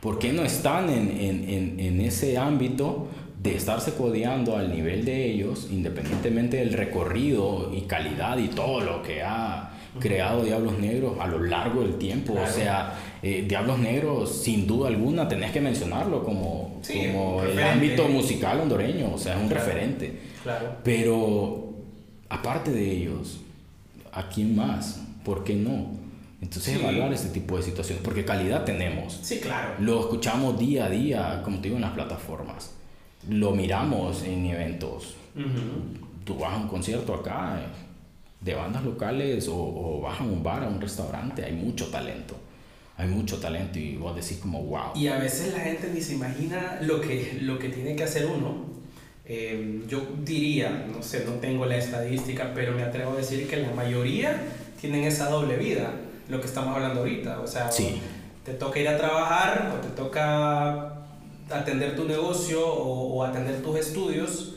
¿Por 0.00 0.18
qué 0.18 0.32
no 0.32 0.42
están 0.42 0.88
en, 0.88 1.10
en, 1.10 1.78
en, 1.78 2.00
ese 2.00 2.38
ámbito 2.38 3.08
de 3.42 3.54
estarse 3.54 3.92
codeando 3.94 4.56
al 4.56 4.70
nivel 4.70 5.04
de 5.04 5.26
ellos, 5.26 5.68
independientemente 5.70 6.56
del 6.56 6.72
recorrido 6.72 7.70
y 7.74 7.82
calidad 7.82 8.38
y 8.38 8.48
todo 8.48 8.80
lo 8.80 9.02
que 9.02 9.22
ha 9.22 9.72
creado 10.00 10.44
Diablos 10.44 10.78
Negros 10.78 11.18
a 11.20 11.26
lo 11.26 11.42
largo 11.42 11.82
del 11.82 11.98
tiempo? 11.98 12.32
O 12.32 12.46
sea, 12.46 12.94
eh, 13.22 13.44
Diablos 13.48 13.78
Negros, 13.78 14.42
sin 14.42 14.66
duda 14.66 14.88
alguna, 14.88 15.26
tenés 15.28 15.50
que 15.50 15.60
mencionarlo 15.60 16.24
como, 16.24 16.80
como 16.86 17.42
el 17.42 17.58
ámbito 17.58 18.08
musical 18.08 18.60
hondureño, 18.60 19.14
o 19.14 19.18
sea, 19.18 19.36
es 19.36 19.42
un 19.42 19.50
referente. 19.50 20.20
Claro. 20.42 20.76
Pero 20.84 21.72
aparte 22.28 22.70
de 22.70 22.90
ellos, 22.90 23.40
¿a 24.12 24.28
quién 24.28 24.54
más? 24.54 25.02
¿Por 25.24 25.42
qué 25.42 25.54
no? 25.54 25.98
Entonces 26.40 26.76
evaluar 26.76 27.12
este 27.12 27.30
tipo 27.30 27.56
de 27.56 27.64
situaciones, 27.64 28.04
porque 28.04 28.24
calidad 28.24 28.64
tenemos. 28.64 29.18
Sí, 29.22 29.40
claro. 29.40 29.74
Lo 29.80 30.00
escuchamos 30.00 30.56
día 30.56 30.84
a 30.84 30.90
día, 30.90 31.40
como 31.42 31.56
te 31.56 31.64
digo, 31.64 31.76
en 31.76 31.82
las 31.82 31.92
plataformas. 31.92 32.74
Lo 33.28 33.50
miramos 33.50 34.22
en 34.22 34.46
eventos. 34.46 35.16
Tú 36.24 36.36
vas 36.36 36.52
a 36.52 36.56
un 36.56 36.68
concierto 36.68 37.14
acá 37.14 37.60
eh, 37.60 37.66
de 38.40 38.54
bandas 38.54 38.84
locales 38.84 39.48
o, 39.48 39.56
o 39.56 40.00
vas 40.00 40.20
a 40.20 40.24
un 40.24 40.42
bar, 40.42 40.62
a 40.62 40.68
un 40.68 40.80
restaurante, 40.80 41.44
hay 41.44 41.52
mucho 41.52 41.86
talento 41.86 42.36
hay 42.98 43.06
mucho 43.06 43.38
talento 43.38 43.78
y 43.78 43.96
vos 43.96 44.14
decís 44.16 44.38
como 44.42 44.60
wow. 44.64 44.90
Y 44.96 45.06
a 45.06 45.18
veces 45.18 45.54
la 45.54 45.60
gente 45.60 45.88
ni 45.94 46.00
se 46.00 46.14
imagina 46.14 46.80
lo 46.82 47.00
que, 47.00 47.38
lo 47.40 47.56
que 47.56 47.68
tiene 47.68 47.94
que 47.94 48.02
hacer 48.02 48.26
uno. 48.26 48.66
Eh, 49.24 49.82
yo 49.86 50.02
diría, 50.24 50.86
no 50.92 51.00
sé, 51.00 51.24
no 51.24 51.34
tengo 51.34 51.64
la 51.64 51.76
estadística, 51.76 52.50
pero 52.54 52.72
me 52.72 52.82
atrevo 52.82 53.12
a 53.12 53.16
decir 53.16 53.48
que 53.48 53.58
la 53.58 53.70
mayoría 53.70 54.42
tienen 54.80 55.04
esa 55.04 55.30
doble 55.30 55.56
vida, 55.56 55.92
lo 56.28 56.40
que 56.40 56.48
estamos 56.48 56.74
hablando 56.74 57.00
ahorita. 57.00 57.40
O 57.40 57.46
sea, 57.46 57.70
te 58.44 58.54
toca 58.54 58.80
ir 58.80 58.88
a 58.88 58.98
trabajar 58.98 59.72
o 59.76 59.80
te 59.80 59.90
toca 59.90 61.04
atender 61.48 61.94
tu 61.94 62.04
negocio 62.04 62.66
o, 62.66 63.22
atender 63.22 63.62
tus 63.62 63.78
estudios 63.78 64.56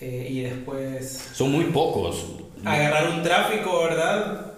eh, 0.00 0.28
y 0.30 0.40
después... 0.40 1.28
Son 1.34 1.52
muy 1.52 1.64
pocos. 1.64 2.24
Agarrar 2.64 3.10
un 3.10 3.22
tráfico, 3.22 3.82
¿verdad? 3.82 4.49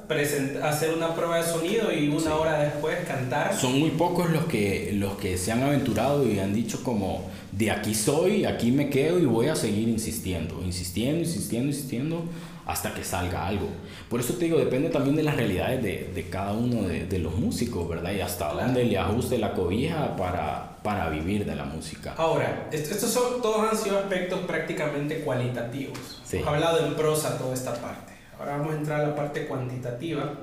Hacer 0.63 0.95
una 0.95 1.15
prueba 1.15 1.39
de 1.39 1.45
sonido 1.45 1.93
y 1.93 2.09
una 2.09 2.35
hora 2.35 2.59
después 2.61 2.99
cantar. 3.07 3.55
Son 3.57 3.79
muy 3.79 3.91
pocos 3.91 4.31
los 4.31 4.45
que, 4.45 4.93
los 4.95 5.17
que 5.17 5.37
se 5.39 5.53
han 5.53 5.63
aventurado 5.63 6.27
y 6.27 6.39
han 6.39 6.55
dicho 6.55 6.83
como, 6.83 7.31
de 7.53 7.71
aquí 7.71 7.95
soy, 7.95 8.45
aquí 8.45 8.73
me 8.73 8.91
quedo 8.91 9.19
y 9.19 9.25
voy 9.25 9.49
a 9.49 9.57
seguir 9.57 9.89
insistiendo, 9.89 10.61
insistiendo, 10.63 11.21
insistiendo, 11.21 11.69
insistiendo 11.69 12.25
hasta 12.67 12.95
que 12.95 13.05
salga 13.05 13.47
algo. 13.47 13.69
Por 14.09 14.21
eso 14.21 14.35
te 14.35 14.45
digo, 14.45 14.59
depende 14.59 14.89
también 14.91 15.17
de 15.17 15.23
las 15.23 15.37
realidades 15.37 15.83
de, 15.83 16.11
de 16.15 16.29
cada 16.29 16.53
uno 16.53 16.83
de, 16.83 17.07
de, 17.07 17.19
los 17.19 17.35
músicos, 17.35 17.89
¿verdad? 17.89 18.13
Y 18.13 18.21
hasta 18.21 18.53
dónde 18.53 18.85
le 18.85 18.99
ajuste 18.99 19.39
la 19.39 19.53
cobija 19.53 20.17
para, 20.17 20.79
para 20.83 21.09
vivir 21.09 21.45
de 21.45 21.57
la 21.57 21.65
música. 21.65 22.15
Ahora, 22.17 22.69
estos 22.71 23.11
son, 23.11 23.43
todos 23.43 23.71
han 23.71 23.77
sido 23.77 23.99
aspectos 23.99 24.41
prácticamente 24.41 25.21
cualitativos. 25.21 26.21
Sí. 26.25 26.39
He 26.39 26.49
hablado 26.49 26.87
en 26.87 26.95
prosa 26.95 27.37
toda 27.37 27.55
esta 27.55 27.75
parte. 27.75 28.12
Ahora 28.43 28.57
vamos 28.57 28.75
a 28.75 28.79
entrar 28.79 29.01
a 29.03 29.07
la 29.07 29.15
parte 29.15 29.47
cuantitativa, 29.47 30.35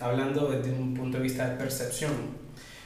hablando 0.00 0.48
desde 0.48 0.72
un 0.72 0.94
punto 0.94 1.18
de 1.18 1.22
vista 1.22 1.46
de 1.46 1.56
percepción. 1.56 2.12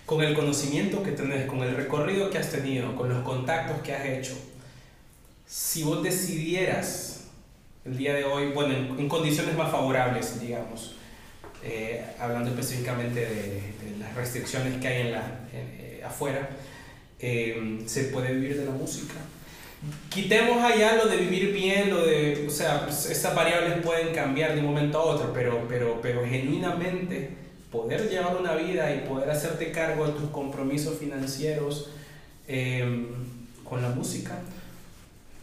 Con 0.04 0.24
el 0.24 0.34
conocimiento 0.34 1.04
que 1.04 1.12
tenés, 1.12 1.46
con 1.46 1.62
el 1.62 1.76
recorrido 1.76 2.28
que 2.28 2.38
has 2.38 2.50
tenido, 2.50 2.96
con 2.96 3.08
los 3.08 3.22
contactos 3.22 3.80
que 3.82 3.94
has 3.94 4.04
hecho, 4.04 4.34
si 5.46 5.84
vos 5.84 6.02
decidieras 6.02 7.28
el 7.84 7.96
día 7.96 8.14
de 8.14 8.24
hoy, 8.24 8.50
bueno, 8.50 8.74
en, 8.74 9.08
condiciones 9.08 9.56
más 9.56 9.70
favorables, 9.70 10.40
digamos, 10.40 10.96
eh, 11.62 12.04
hablando 12.18 12.50
específicamente 12.50 13.20
de, 13.20 13.62
las 14.00 14.12
restricciones 14.16 14.80
que 14.80 14.88
hay 14.88 15.00
en 15.02 15.12
la, 15.12 15.46
eh, 15.52 16.02
afuera, 16.04 16.50
eh, 17.20 17.84
se 17.86 18.04
puede 18.06 18.34
vivir 18.34 18.58
de 18.58 18.64
la 18.64 18.72
música 18.72 19.14
quitemos 20.08 20.62
allá 20.62 20.96
lo 20.96 21.06
de 21.06 21.16
vivir 21.16 21.52
bien, 21.52 21.90
lo 21.90 22.04
de, 22.04 22.46
o 22.46 22.50
sea, 22.50 22.84
pues, 22.84 23.06
esas 23.06 23.34
variables 23.34 23.84
pueden 23.84 24.14
cambiar 24.14 24.54
de 24.54 24.60
un 24.60 24.66
momento 24.66 24.98
a 24.98 25.02
otro, 25.02 25.32
pero, 25.32 25.66
pero, 25.68 26.00
pero 26.00 26.24
genuinamente 26.24 27.30
poder 27.70 28.08
llevar 28.08 28.36
una 28.36 28.54
vida 28.54 28.94
y 28.94 29.08
poder 29.08 29.30
hacerte 29.30 29.72
cargo 29.72 30.06
de 30.06 30.12
tus 30.12 30.30
compromisos 30.30 30.98
financieros 30.98 31.90
em, 32.46 33.06
con 33.64 33.82
la 33.82 33.88
música, 33.88 34.38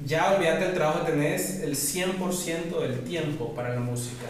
ya 0.06 0.34
olvídate 0.34 0.68
el 0.68 0.74
trabajo, 0.74 1.06
tenés 1.06 1.62
el 1.62 1.76
100% 1.76 2.80
del 2.80 3.00
tiempo 3.02 3.54
para 3.54 3.74
la 3.74 3.82
música, 3.82 4.28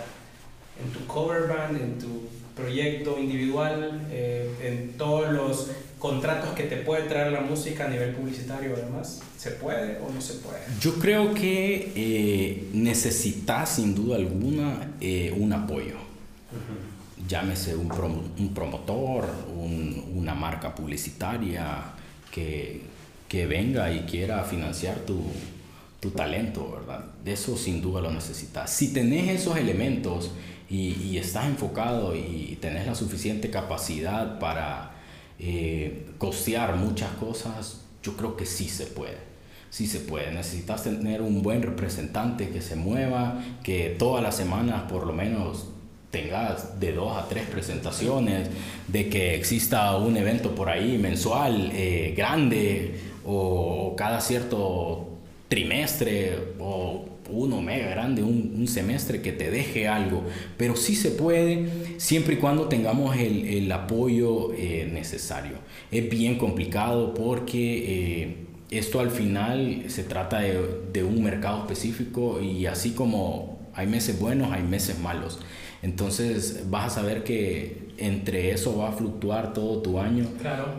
en 0.84 0.92
tu 0.92 1.06
cover 1.06 1.48
band, 1.48 1.80
en 1.80 2.00
tu 2.00 2.28
proyecto 2.56 3.20
individual, 3.20 4.08
eh, 4.10 4.50
en 4.64 4.94
todos 4.98 5.32
los 5.32 5.70
contratos 6.00 6.52
que 6.52 6.64
te 6.64 6.78
puede 6.78 7.04
traer 7.04 7.32
la 7.32 7.42
música 7.42 7.86
a 7.86 7.90
nivel 7.90 8.16
publicitario 8.16 8.74
además? 8.74 9.22
¿Se 9.38 9.52
puede 9.52 9.98
o 10.00 10.12
no 10.12 10.22
se 10.22 10.36
puede? 10.36 10.60
Yo 10.80 10.96
creo 10.96 11.34
que 11.34 11.92
eh, 11.96 12.70
necesitas 12.74 13.76
sin 13.76 13.94
duda 13.94 14.16
alguna 14.16 14.94
eh, 15.02 15.36
un 15.38 15.54
apoyo. 15.54 15.98
Llámese 17.28 17.76
un, 17.76 17.92
un 18.40 18.54
promotor, 18.56 19.30
una 20.16 20.34
marca 20.34 20.74
publicitaria 20.74 21.84
que, 22.32 22.82
que, 23.28 23.46
venga 23.46 23.92
y 23.92 24.02
quiera 24.02 24.44
financiar 24.44 24.96
tu, 25.02 25.22
tu 26.00 26.10
talento, 26.10 26.72
¿verdad? 26.72 27.06
De 27.24 27.34
eso 27.34 27.56
sin 27.56 27.82
duda 27.82 28.02
lo 28.02 28.10
necesitas. 28.10 28.72
Si 28.72 28.94
tenés 28.94 29.42
esos 29.42 29.58
elementos 29.58 30.32
y, 30.70 30.94
y 30.94 31.18
estás 31.20 31.46
enfocado 31.46 32.16
y 32.16 32.58
tenés 32.60 32.88
la 32.88 32.96
suficiente 32.96 33.52
capacidad 33.52 34.40
para 34.40 34.89
eh, 35.40 36.06
costear 36.18 36.76
muchas 36.76 37.12
cosas, 37.14 37.82
yo 38.04 38.16
creo 38.18 38.36
que 38.36 38.46
sí 38.46 38.68
se 38.68 38.86
puede. 38.86 39.18
Sí 39.70 39.88
se 39.88 40.00
puede. 40.00 40.32
Necesitas 40.32 40.84
tener 40.84 41.22
un 41.22 41.42
buen 41.42 41.62
representante 41.62 42.50
que 42.50 42.62
se 42.62 42.76
mueva, 42.76 43.42
que 43.64 43.96
todas 43.98 44.24
las 44.24 44.36
semanas 44.36 44.84
por 44.90 45.06
lo 45.06 45.14
menos 45.14 45.68
tengas 46.12 46.80
de 46.80 46.92
dos 46.94 47.16
a 47.16 47.28
tres 47.28 47.46
presentaciones, 47.48 48.50
de 48.88 49.10
que 49.10 49.36
exista 49.36 49.96
un 49.98 50.18
evento 50.18 50.56
por 50.56 50.70
ahí 50.70 50.98
mensual, 50.98 51.72
eh, 51.74 52.14
grande, 52.18 53.00
o, 53.26 53.94
cada 53.96 54.20
cierto 54.20 55.08
trimestre, 55.48 56.54
o 56.60 57.06
uno 57.32 57.62
mega 57.62 57.90
grande, 57.90 58.24
un, 58.24 58.68
semestre 58.68 59.22
que 59.22 59.32
te 59.32 59.50
deje 59.50 59.88
algo, 59.88 60.24
pero 60.58 60.76
sí 60.76 60.96
se 60.96 61.12
puede 61.12 61.68
siempre 61.98 62.36
y 62.36 62.38
cuando 62.38 62.68
tengamos 62.68 63.18
el, 63.18 63.48
el 63.48 63.72
apoyo 63.72 64.54
eh, 64.54 64.90
necesario. 64.92 65.58
Es 65.92 66.10
bien 66.10 66.38
complicado 66.38 67.14
porque 67.14 68.22
eh, 68.22 68.36
esto 68.70 69.00
al 69.00 69.10
final 69.10 69.86
se 69.88 70.04
trata 70.04 70.42
de, 70.42 70.60
de, 70.94 71.04
un 71.04 71.24
mercado 71.24 71.62
específico 71.62 72.40
y 72.42 72.68
así 72.68 72.92
como 72.92 73.60
hay 73.74 73.88
meses 73.88 74.20
buenos, 74.20 74.52
hay 74.52 74.64
meses 74.64 75.00
malos. 75.00 75.40
Entonces 75.82 76.66
vas 76.70 76.88
a 76.88 77.02
saber 77.02 77.24
que 77.24 77.90
entre 77.98 78.52
eso 78.52 78.78
va 78.78 78.90
a 78.90 78.92
fluctuar 78.92 79.54
todo 79.54 79.82
tu 79.82 80.00
año 80.00 80.26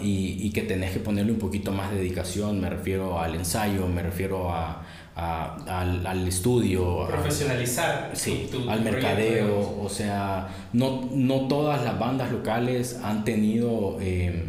y, 0.00 0.36
y 0.40 0.50
que 0.50 0.62
tenés 0.62 0.92
que 0.92 1.00
ponerle 1.00 1.32
un 1.32 1.38
poquito 1.38 1.72
más 1.72 1.90
de 1.90 1.98
dedicación, 1.98 2.60
me 2.60 2.70
refiero 2.70 3.18
al 3.18 3.34
ensayo, 3.34 3.86
me 3.86 4.02
refiero 4.02 4.52
a 4.52 4.79
al, 5.14 6.06
al, 6.06 6.28
estudio. 6.28 7.06
Profesionalizar. 7.06 8.10
sí, 8.14 8.48
al 8.68 8.82
mercadeo. 8.82 9.80
O 9.82 9.88
sea, 9.88 10.48
no, 10.72 11.08
no 11.12 11.48
todas 11.48 11.84
las 11.84 11.98
bandas 11.98 12.30
locales 12.30 13.00
han 13.02 13.24
tenido 13.24 13.98
eh, 14.00 14.44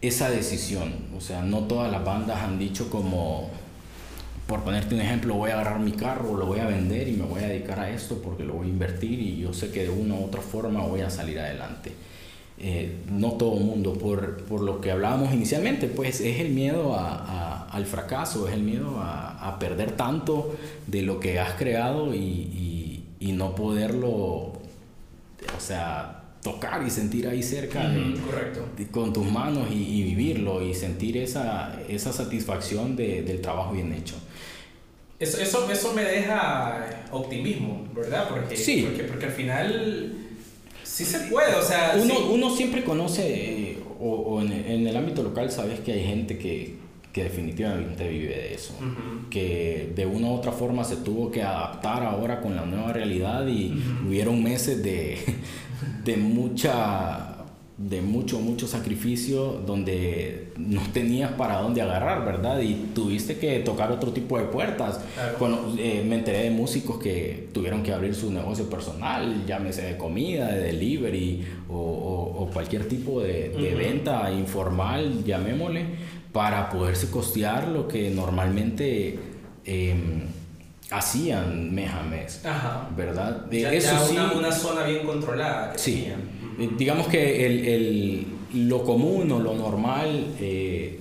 esa 0.00 0.30
decisión. 0.30 0.94
O 1.16 1.20
sea, 1.20 1.42
no 1.42 1.60
todas 1.60 1.90
las 1.90 2.04
bandas 2.04 2.40
han 2.40 2.58
dicho 2.58 2.90
como, 2.90 3.50
por 4.46 4.62
ponerte 4.62 4.94
un 4.94 5.00
ejemplo, 5.00 5.34
voy 5.34 5.50
a 5.50 5.54
agarrar 5.54 5.80
mi 5.80 5.92
carro, 5.92 6.36
lo 6.36 6.46
voy 6.46 6.60
a 6.60 6.66
vender 6.66 7.08
y 7.08 7.12
me 7.12 7.24
voy 7.24 7.42
a 7.42 7.48
dedicar 7.48 7.80
a 7.80 7.90
esto 7.90 8.20
porque 8.22 8.44
lo 8.44 8.54
voy 8.54 8.68
a 8.68 8.70
invertir 8.70 9.18
y 9.20 9.38
yo 9.38 9.52
sé 9.52 9.70
que 9.70 9.84
de 9.84 9.90
una 9.90 10.14
u 10.14 10.24
otra 10.24 10.40
forma 10.40 10.82
voy 10.82 11.00
a 11.00 11.10
salir 11.10 11.38
adelante. 11.38 11.92
Eh, 12.60 12.96
no 13.08 13.34
todo 13.34 13.56
el 13.56 13.64
mundo, 13.64 13.92
por, 13.92 14.42
por, 14.44 14.62
lo 14.62 14.80
que 14.80 14.90
hablábamos 14.90 15.32
inicialmente, 15.32 15.86
pues 15.86 16.20
es 16.20 16.40
el 16.40 16.50
miedo 16.50 16.96
a, 16.96 17.68
al 17.70 17.86
fracaso, 17.86 18.48
es 18.48 18.54
el 18.54 18.64
miedo 18.64 18.98
a, 18.98 19.48
a, 19.48 19.60
perder 19.60 19.92
tanto 19.92 20.56
de 20.88 21.02
lo 21.02 21.20
que 21.20 21.38
has 21.38 21.52
creado 21.52 22.12
y, 22.12 22.18
y, 22.18 23.04
y, 23.20 23.30
no 23.30 23.54
poderlo, 23.54 24.08
o 24.10 25.60
sea, 25.60 26.24
tocar 26.42 26.84
y 26.84 26.90
sentir 26.90 27.28
ahí 27.28 27.44
cerca, 27.44 27.92
correcto. 28.26 28.66
con 28.90 29.12
tus 29.12 29.30
manos 29.30 29.68
y, 29.70 30.02
vivirlo 30.02 30.60
y 30.60 30.74
sentir 30.74 31.16
esa, 31.16 31.80
esa 31.88 32.12
satisfacción 32.12 32.96
de, 32.96 33.22
del 33.22 33.40
trabajo 33.40 33.72
bien 33.72 33.92
hecho. 33.92 34.16
Eso, 35.20 35.38
eso, 35.38 35.70
eso 35.70 35.92
me 35.94 36.02
deja 36.02 37.06
optimismo, 37.12 37.86
¿verdad? 37.94 38.28
Porque, 38.28 38.56
sí. 38.56 38.84
porque, 38.88 39.04
porque 39.04 39.26
al 39.26 39.32
final 39.32 40.27
Sí 40.98 41.04
se 41.04 41.20
puede, 41.30 41.54
o 41.54 41.62
sea... 41.62 41.96
Uno, 41.96 42.14
uno 42.32 42.50
siempre 42.50 42.82
conoce 42.82 43.78
o, 44.00 44.42
en, 44.42 44.84
el 44.84 44.96
ámbito 44.96 45.22
local 45.22 45.48
sabes 45.48 45.78
que 45.78 45.92
hay 45.92 46.04
gente 46.04 46.38
que, 46.38 46.74
que 47.12 47.22
definitivamente 47.22 48.08
vive 48.08 48.34
de 48.34 48.54
eso, 48.54 48.74
que 49.30 49.92
de 49.94 50.06
una 50.06 50.26
u 50.26 50.34
otra 50.34 50.50
forma 50.50 50.82
se 50.82 50.96
tuvo 50.96 51.30
que 51.30 51.40
adaptar 51.40 52.02
ahora 52.02 52.40
con 52.40 52.56
la 52.56 52.66
nueva 52.66 52.92
realidad 52.92 53.46
y 53.46 53.80
hubieron 54.08 54.42
meses 54.42 54.82
de, 54.82 55.18
de 56.04 56.16
mucha 56.16 57.27
de 57.78 58.02
mucho, 58.02 58.40
mucho 58.40 58.66
sacrificio 58.66 59.62
donde 59.64 60.52
no 60.56 60.82
tenías 60.92 61.30
para 61.32 61.62
dónde 61.62 61.80
agarrar, 61.80 62.24
¿verdad? 62.24 62.60
Y 62.60 62.74
tuviste 62.92 63.38
que 63.38 63.60
tocar 63.60 63.92
otro 63.92 64.10
tipo 64.10 64.36
de 64.36 64.46
puertas. 64.46 65.00
Eh, 65.78 66.04
me 66.06 66.16
enteré 66.16 66.42
de 66.42 66.50
músicos 66.50 66.98
que 66.98 67.48
tuvieron 67.52 67.84
que 67.84 67.92
abrir 67.92 68.16
su 68.16 68.32
negocio 68.32 68.68
personal, 68.68 69.46
llámese 69.46 69.82
de 69.82 69.96
comida, 69.96 70.48
de 70.48 70.64
delivery 70.64 71.46
o, 71.68 72.50
cualquier 72.52 72.88
tipo 72.88 73.20
de, 73.20 73.74
venta 73.78 74.32
informal, 74.32 75.22
llamémosle, 75.24 75.84
para 76.32 76.68
poderse 76.70 77.10
costear 77.10 77.68
lo 77.68 77.86
que 77.86 78.10
normalmente... 78.10 79.18
Em, 79.64 80.22
hacían 80.90 81.74
mes 81.74 81.90
a 81.92 82.02
mes, 82.02 82.42
¿verdad? 82.96 83.44
Ya, 83.50 83.72
Eso 83.72 83.94
sí, 84.06 84.16
una, 84.16 84.50
zona 84.50 84.84
bien 84.84 85.04
controlada. 85.04 85.72
sí, 85.76 86.06
eh, 86.08 86.14
digamos 86.66 87.06
que 87.08 87.46
el, 87.46 87.66
el, 87.66 88.26
lo 88.68 88.84
común 88.84 89.30
o 89.30 89.38
lo 89.38 89.54
normal 89.54 90.34
eh, 90.40 91.00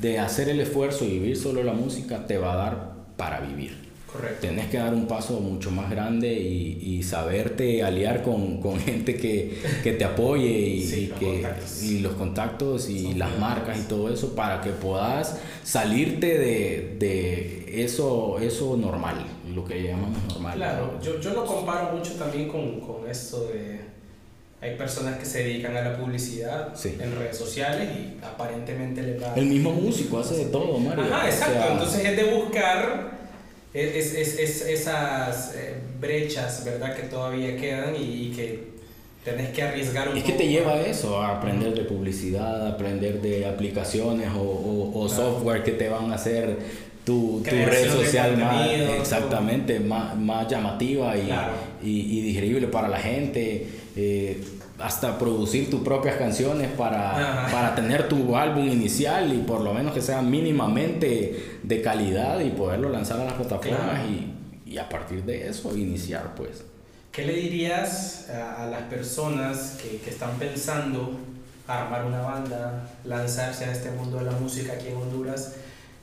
de 0.00 0.18
hacer 0.18 0.48
el 0.48 0.60
esfuerzo 0.60 1.04
y 1.04 1.10
vivir 1.10 1.36
solo 1.36 1.62
la 1.62 1.74
música 1.74 2.26
te 2.26 2.38
va 2.38 2.54
a 2.54 2.56
dar 2.56 2.92
para 3.16 3.40
vivir. 3.40 3.82
Correcto. 4.10 4.46
Tenés 4.46 4.66
que 4.66 4.76
dar 4.76 4.92
un 4.92 5.06
paso 5.06 5.40
mucho 5.40 5.70
más 5.70 5.90
grande 5.90 6.30
y, 6.34 6.78
y 6.82 7.02
saberte 7.02 7.82
aliar 7.82 8.22
con, 8.22 8.60
con 8.60 8.78
gente 8.78 9.16
que, 9.16 9.58
que, 9.82 9.92
te 9.92 10.04
apoye 10.04 10.50
y, 10.50 11.06
los 11.08 11.18
que, 11.18 11.46
y 11.82 11.98
los 12.00 12.12
contactos 12.14 12.90
y 12.90 13.14
las 13.14 13.38
marcas 13.38 13.78
y 13.78 13.82
todo 13.84 14.12
eso 14.12 14.34
para 14.34 14.60
que 14.60 14.68
puedas 14.70 15.40
salirte 15.62 16.38
de, 16.38 16.96
de 16.98 17.84
eso, 17.84 18.38
eso 18.38 18.76
normal, 18.76 19.24
lo 19.54 19.64
que 19.64 19.82
llamamos 19.82 20.18
normal. 20.28 20.56
Claro, 20.56 21.00
yo, 21.02 21.18
yo 21.18 21.32
lo 21.32 21.46
comparo 21.46 21.96
mucho 21.96 22.12
también 22.12 22.48
con, 22.48 22.80
con 22.80 23.08
esto 23.08 23.46
de 23.46 23.81
hay 24.62 24.76
personas 24.76 25.18
que 25.18 25.26
se 25.26 25.42
dedican 25.42 25.76
a 25.76 25.82
la 25.82 25.98
publicidad 25.98 26.72
en 26.84 27.18
redes 27.18 27.36
sociales 27.36 27.88
y 27.96 28.24
aparentemente 28.24 29.02
le 29.02 29.18
va... 29.18 29.34
El 29.34 29.46
mismo 29.46 29.72
músico 29.72 30.20
hace 30.20 30.36
de 30.36 30.44
todo, 30.46 30.78
Mario. 30.78 31.04
Ajá, 31.04 31.28
exacto. 31.28 31.72
Entonces 31.72 32.04
es 32.04 32.16
de 32.16 32.24
buscar 32.32 33.12
es, 33.74 34.14
es, 34.14 34.38
es, 34.38 34.66
esas 34.66 35.54
eh, 35.54 35.74
brechas, 35.98 36.62
¿verdad? 36.64 36.94
Que 36.94 37.04
todavía 37.04 37.56
quedan 37.56 37.94
y, 37.98 38.30
que 38.32 38.71
tenés 39.24 39.50
que 39.50 39.62
arriesgar 39.62 40.08
un 40.08 40.16
Es 40.16 40.24
que 40.24 40.32
te 40.32 40.48
lleva 40.48 40.72
a 40.72 40.80
eso, 40.82 41.20
a 41.20 41.36
aprender 41.36 41.74
de 41.74 41.82
publicidad, 41.82 42.66
a 42.66 42.70
aprender 42.70 43.20
de 43.20 43.46
aplicaciones 43.46 44.28
o, 44.36 44.92
o, 44.94 45.08
software 45.08 45.62
que 45.62 45.72
te 45.72 45.88
van 45.88 46.10
a 46.10 46.16
hacer 46.16 46.58
tu, 47.04 47.42
tu 47.44 47.50
red 47.50 47.90
social 47.90 48.36
más, 48.36 48.68
exactamente, 48.98 49.80
más, 49.80 50.16
más 50.16 50.48
llamativa 50.48 51.16
y, 51.16 51.30
y, 51.82 52.18
y 52.18 52.22
digerible 52.22 52.68
para 52.68 52.88
la 52.88 52.98
gente 52.98 53.66
eh, 53.96 54.42
hasta 54.78 55.18
producir 55.18 55.70
tus 55.70 55.82
propias 55.82 56.16
canciones 56.16 56.68
para, 56.72 57.48
para, 57.52 57.74
tener 57.74 58.08
tu 58.08 58.36
álbum 58.36 58.66
inicial 58.66 59.32
y 59.32 59.38
por 59.38 59.60
lo 59.60 59.72
menos 59.72 59.92
que 59.92 60.00
sea 60.00 60.22
mínimamente 60.22 61.60
de 61.62 61.82
calidad 61.82 62.40
y 62.40 62.50
poderlo 62.50 62.88
lanzar 62.88 63.20
a 63.20 63.24
las 63.24 63.34
plataformas 63.34 64.00
y, 64.08 64.72
y, 64.72 64.78
a 64.78 64.88
partir 64.88 65.22
de 65.22 65.48
eso 65.48 65.76
iniciar 65.76 66.34
pues. 66.34 66.64
¿Qué 67.12 67.26
le 67.26 67.34
dirías 67.34 68.30
a, 68.30 68.66
las 68.66 68.84
personas 68.84 69.78
que, 69.82 69.98
que, 69.98 70.08
están 70.08 70.38
pensando 70.38 71.20
armar 71.68 72.06
una 72.06 72.22
banda, 72.22 72.90
lanzarse 73.04 73.66
a 73.66 73.72
este 73.72 73.90
mundo 73.90 74.16
de 74.18 74.24
la 74.24 74.32
música 74.32 74.72
aquí 74.72 74.88
en 74.88 74.96
Honduras 74.96 75.56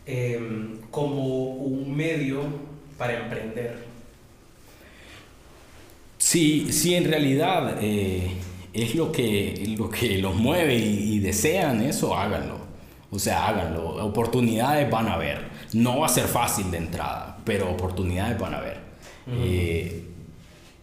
em, 0.05 0.77
como 0.91 1.47
un 1.55 1.95
medio 1.95 2.43
para 2.95 3.23
emprender? 3.23 3.89
Sí, 6.19 6.71
sí, 6.71 6.93
en 6.93 7.05
realidad 7.05 7.77
eh, 7.81 8.29
es 8.71 8.93
lo 8.93 9.11
que, 9.11 9.75
lo 9.79 9.89
que 9.89 10.19
los 10.19 10.35
mueve 10.35 10.75
y, 10.75 11.17
desean 11.17 11.81
eso, 11.81 12.15
háganlo. 12.15 12.59
O 13.09 13.17
sea, 13.17 13.47
háganlo. 13.47 14.05
Oportunidades 14.05 14.87
van 14.91 15.07
a 15.07 15.13
haber. 15.13 15.49
No 15.73 16.01
va 16.01 16.05
a 16.05 16.09
ser 16.09 16.25
fácil 16.25 16.69
de 16.69 16.77
entrada, 16.77 17.39
pero 17.43 17.71
oportunidades 17.71 18.39
van 18.39 18.53
a 18.53 18.57
haber. 18.57 18.77
Eh, 19.27 20.03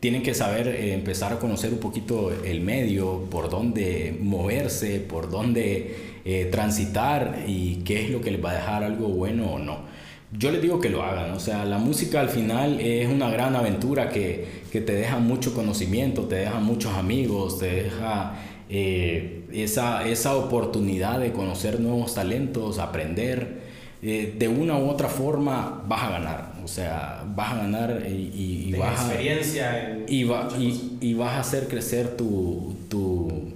tienen 0.07 0.23
que 0.23 0.35
saber 0.35 0.69
eh, 0.69 0.95
empezar 0.95 1.33
a 1.33 1.39
conocer 1.39 1.73
un 1.73 1.81
poquito 1.81 2.31
el 2.45 2.61
medio, 2.61 3.27
por 3.31 3.51
dónde 3.51 4.17
moverse, 4.21 5.01
por 5.01 5.31
dónde 5.31 6.15
transitar 6.51 7.45
y 7.47 7.83
qué 7.85 8.03
es 8.03 8.11
lo 8.11 8.21
que 8.21 8.33
les 8.33 8.45
va 8.45 8.51
a 8.51 8.55
dejar 8.55 8.83
algo 8.83 9.07
bueno 9.09 9.53
o 9.53 9.59
no 9.61 9.97
yo 10.33 10.51
les 10.51 10.61
digo 10.61 10.81
que 10.81 10.91
lo 10.91 11.03
hagan, 11.03 11.31
o 11.33 11.41
sea, 11.41 11.65
la 11.65 11.79
música 11.79 12.21
al 12.21 12.29
final 12.29 12.81
es 12.81 13.09
una 13.09 13.31
gran 13.31 13.55
aventura 13.55 14.11
que, 14.11 14.45
que 14.73 14.81
te 14.81 14.93
deja 14.93 15.19
mucho 15.19 15.55
conocimiento, 15.55 16.23
te 16.23 16.37
deja 16.37 16.59
muchos 16.59 16.95
amigos, 16.95 17.59
te 17.59 17.85
deja 17.85 18.35
eh, 18.69 19.45
esa, 19.53 20.07
esa 20.07 20.37
oportunidad 20.37 21.21
de 21.21 21.33
conocer 21.33 21.81
nuevos 21.81 22.15
talentos, 22.15 22.79
aprender. 22.79 23.65
Eh, 24.03 24.35
de 24.39 24.49
una 24.49 24.77
u 24.79 24.89
otra 24.91 25.09
forma 25.09 25.83
vas 25.89 26.03
a 26.03 26.11
ganar, 26.11 26.53
o 26.67 26.69
sea, 26.69 27.23
vas 27.37 27.53
a 27.53 27.57
ganar 27.59 28.03
y, 28.09 28.73
y, 28.73 28.73
vas 28.77 28.99
a... 28.99 29.07
experiencia 29.07 29.99
y, 30.09 30.25
va, 30.25 30.49
y, 30.59 31.15
vas 31.15 31.35
a 31.35 31.39
hacer 31.39 31.69
crecer 31.69 32.17
tu, 32.17 32.75
tu, 32.91 33.53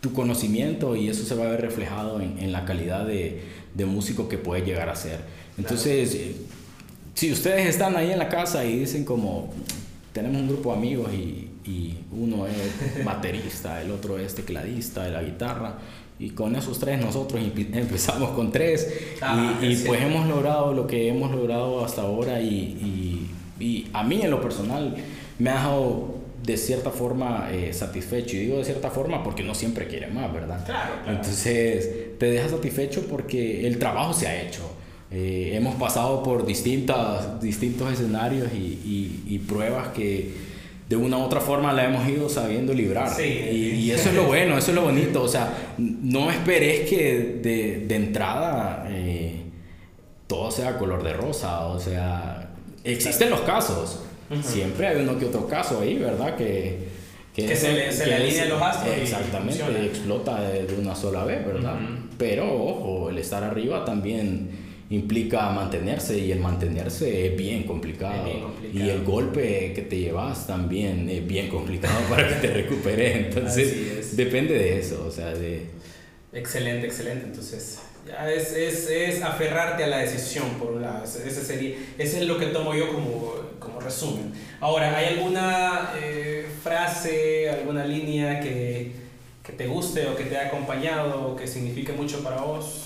tu, 0.00 0.12
conocimiento 0.12 0.94
y 0.94 1.08
eso 1.08 1.24
se 1.24 1.34
va 1.34 1.46
a 1.46 1.48
ver 1.48 1.62
reflejado 1.62 2.20
en, 2.20 2.38
en 2.38 2.52
la 2.52 2.64
calidad 2.64 3.04
de, 3.04 3.42
de 3.74 3.86
músico 3.86 4.28
que 4.28 4.38
puedes 4.38 4.64
llegar 4.64 4.88
a 4.88 4.94
ser. 4.94 5.18
Entonces, 5.58 6.14
eh, 6.14 6.36
si 7.14 7.32
ustedes 7.32 7.66
están 7.66 7.96
ahí 7.96 8.12
en 8.12 8.20
la 8.20 8.28
casa 8.28 8.64
y 8.64 8.78
dicen 8.78 9.04
como, 9.04 9.52
tenemos 10.12 10.40
un 10.40 10.46
grupo 10.46 10.70
de 10.70 10.78
amigos 10.78 11.12
y, 11.12 11.50
y 11.64 11.98
uno 12.12 12.46
es 12.46 13.04
baterista, 13.04 13.82
el 13.82 13.90
otro 13.90 14.16
es 14.16 14.32
tecladista 14.36 15.02
de 15.02 15.10
la 15.10 15.24
guitarra, 15.24 15.78
y 16.18 16.30
con 16.30 16.56
esos 16.56 16.78
tres 16.78 16.98
nosotros 17.00 17.42
empezamos 17.56 18.30
con 18.30 18.50
tres 18.50 18.90
ah, 19.20 19.58
y, 19.60 19.76
pues 19.76 20.00
hemos 20.00 20.26
logrado 20.26 20.72
lo 20.72 20.86
que 20.86 21.08
hemos 21.08 21.30
logrado 21.30 21.84
hasta 21.84 22.02
ahora 22.02 22.40
y, 22.40 23.30
y, 23.60 23.86
a 23.92 24.02
mí 24.02 24.20
en 24.22 24.30
lo 24.30 24.40
personal 24.40 24.94
me 25.38 25.50
ha 25.50 25.54
dejado 25.54 26.14
de 26.42 26.56
cierta 26.56 26.90
forma 26.90 27.48
eh, 27.50 27.72
satisfecho 27.72 28.36
y 28.36 28.40
digo 28.40 28.58
de 28.58 28.64
cierta 28.64 28.90
forma 28.90 29.22
porque 29.24 29.42
no 29.42 29.54
siempre 29.54 29.86
quiere 29.86 30.06
más, 30.08 30.32
¿verdad? 30.32 30.64
Claro, 30.64 30.92
Entonces 31.08 32.18
te 32.18 32.26
deja 32.26 32.48
satisfecho 32.48 33.06
porque 33.08 33.66
el 33.66 33.78
trabajo 33.78 34.12
se 34.12 34.28
ha 34.28 34.42
hecho. 34.42 34.62
Eh, 35.10 35.52
hemos 35.54 35.76
pasado 35.76 36.22
por 36.22 36.44
distintas, 36.44 37.40
distintos 37.40 37.92
escenarios 37.92 38.48
y, 38.52 39.22
y, 39.26 39.38
pruebas 39.38 39.88
que 39.88 40.32
de 40.88 40.96
una 40.96 41.18
u 41.18 41.22
otra 41.22 41.40
forma 41.40 41.72
la 41.72 41.84
hemos 41.84 42.08
ido 42.08 42.28
sabiendo 42.28 42.72
librar. 42.72 43.10
y, 43.20 43.90
eso 43.90 44.08
es 44.10 44.14
lo 44.14 44.24
bueno, 44.24 44.56
eso 44.56 44.70
es 44.70 44.74
lo 44.74 44.82
bonito. 44.82 45.22
O 45.22 45.28
sea, 45.28 45.74
no 45.78 46.30
esperes 46.30 46.88
que 46.88 47.40
de, 47.42 47.84
de 47.86 47.96
entrada 47.96 48.86
eh, 48.88 49.42
todo 50.26 50.50
sea 50.50 50.78
color 50.78 51.02
de 51.02 51.12
rosa. 51.12 51.66
O 51.66 51.80
sea, 51.80 52.50
existen 52.84 53.30
los 53.30 53.40
casos. 53.40 54.00
Siempre 54.42 54.88
hay 54.88 55.02
uno 55.02 55.18
que 55.18 55.26
otro 55.26 55.46
caso 55.46 55.80
ahí, 55.80 55.98
¿verdad? 55.98 56.36
Que, 56.36 56.88
que, 57.34 57.54
se, 57.54 57.72
le, 57.72 57.92
se 57.92 58.06
le 58.06 58.48
los 58.48 58.60
astros. 58.60 58.96
Exactamente, 58.96 59.86
explota 59.86 60.40
de, 60.40 60.74
una 60.78 60.94
sola 60.94 61.24
vez, 61.24 61.44
¿verdad? 61.46 61.76
Pero 62.18 62.52
ojo, 62.52 63.10
el 63.10 63.18
estar 63.18 63.44
arriba 63.44 63.84
también 63.84 64.65
implica 64.90 65.50
mantenerse 65.50 66.18
y 66.18 66.30
el 66.32 66.40
mantenerse 66.40 67.26
es 67.26 67.36
bien 67.36 67.64
complicado. 67.64 68.52
Y 68.72 68.88
el 68.88 69.04
golpe 69.04 69.72
que 69.74 69.82
te 69.82 69.98
llevas 69.98 70.46
también 70.46 71.08
es 71.08 71.26
bien 71.26 71.48
complicado 71.48 71.98
para 72.10 72.28
que 72.28 72.34
te 72.46 72.54
recuperes. 72.54 73.16
Entonces, 73.16 74.16
depende 74.16 74.54
de 74.54 74.78
eso, 74.78 75.04
o 75.06 75.10
sea, 75.10 75.32
de... 75.32 75.66
Excelente, 76.32 76.86
excelente. 76.86 77.24
Entonces, 77.26 77.80
ya 78.06 78.30
es, 78.30 78.52
es, 78.52 78.90
es, 78.90 79.22
aferrarte 79.22 79.82
a 79.84 79.86
la 79.86 79.98
decisión, 79.98 80.50
por 80.58 80.72
un 80.72 80.82
lado. 80.82 81.02
Ese, 81.02 81.30
sería, 81.30 81.76
ese 81.98 82.20
es 82.20 82.26
lo 82.26 82.38
que 82.38 82.46
tomo 82.46 82.74
yo 82.74 82.92
como, 82.92 83.34
como 83.58 83.80
resumen. 83.80 84.32
Ahora, 84.60 84.96
¿hay 84.96 85.16
alguna 85.16 85.92
eh, 86.00 86.46
frase, 86.62 87.48
alguna 87.50 87.84
línea 87.84 88.40
que, 88.40 88.92
que 89.42 89.52
te 89.52 89.66
guste 89.66 90.06
o 90.06 90.14
que 90.14 90.24
te 90.24 90.36
haya 90.36 90.48
acompañado 90.48 91.28
o 91.28 91.36
que 91.36 91.46
signifique 91.46 91.92
mucho 91.92 92.22
para 92.22 92.36
vos? 92.42 92.85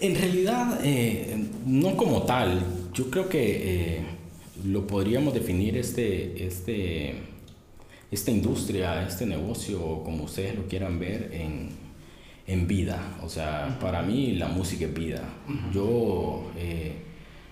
En 0.00 0.14
realidad, 0.14 0.80
eh, 0.82 1.36
no 1.66 1.96
como 1.96 2.22
tal. 2.22 2.62
Yo 2.94 3.10
creo 3.10 3.28
que 3.28 3.96
eh, 3.98 4.06
lo 4.64 4.86
podríamos 4.86 5.34
definir 5.34 5.76
este, 5.76 6.46
este, 6.46 7.14
esta 8.10 8.30
industria, 8.30 9.06
este 9.06 9.26
negocio, 9.26 10.02
como 10.02 10.24
ustedes 10.24 10.56
lo 10.56 10.66
quieran 10.66 10.98
ver, 10.98 11.30
en, 11.34 11.68
en 12.46 12.66
vida. 12.66 13.18
O 13.22 13.28
sea, 13.28 13.78
para 13.80 14.02
mí 14.02 14.32
la 14.32 14.48
música 14.48 14.86
es 14.86 14.94
vida. 14.94 15.22
Yo 15.72 16.50
eh, 16.56 16.94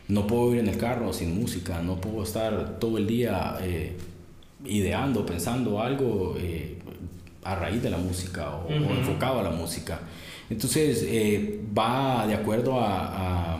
no 0.09 0.26
puedo 0.26 0.55
ir 0.55 0.61
en 0.61 0.68
el 0.68 0.78
carro 0.78 1.12
sin 1.12 1.38
música, 1.38 1.82
no 1.82 2.01
puedo 2.01 2.22
estar 2.22 2.78
todo 2.78 2.96
el 2.96 3.07
día 3.07 3.59
ideando, 4.64 5.26
pensando 5.26 5.80
algo 5.80 6.34
a 7.44 7.55
raíz 7.55 7.82
de 7.82 7.90
la 7.90 7.99
música 7.99 8.57
o, 8.57 8.70
enfocado 8.70 9.40
a 9.40 9.42
la 9.42 9.51
música. 9.51 10.01
Entonces 10.51 11.05
eh, 11.07 11.61
va 11.76 12.26
de 12.26 12.34
acuerdo 12.34 12.80
a, 12.80 13.55
a, 13.55 13.59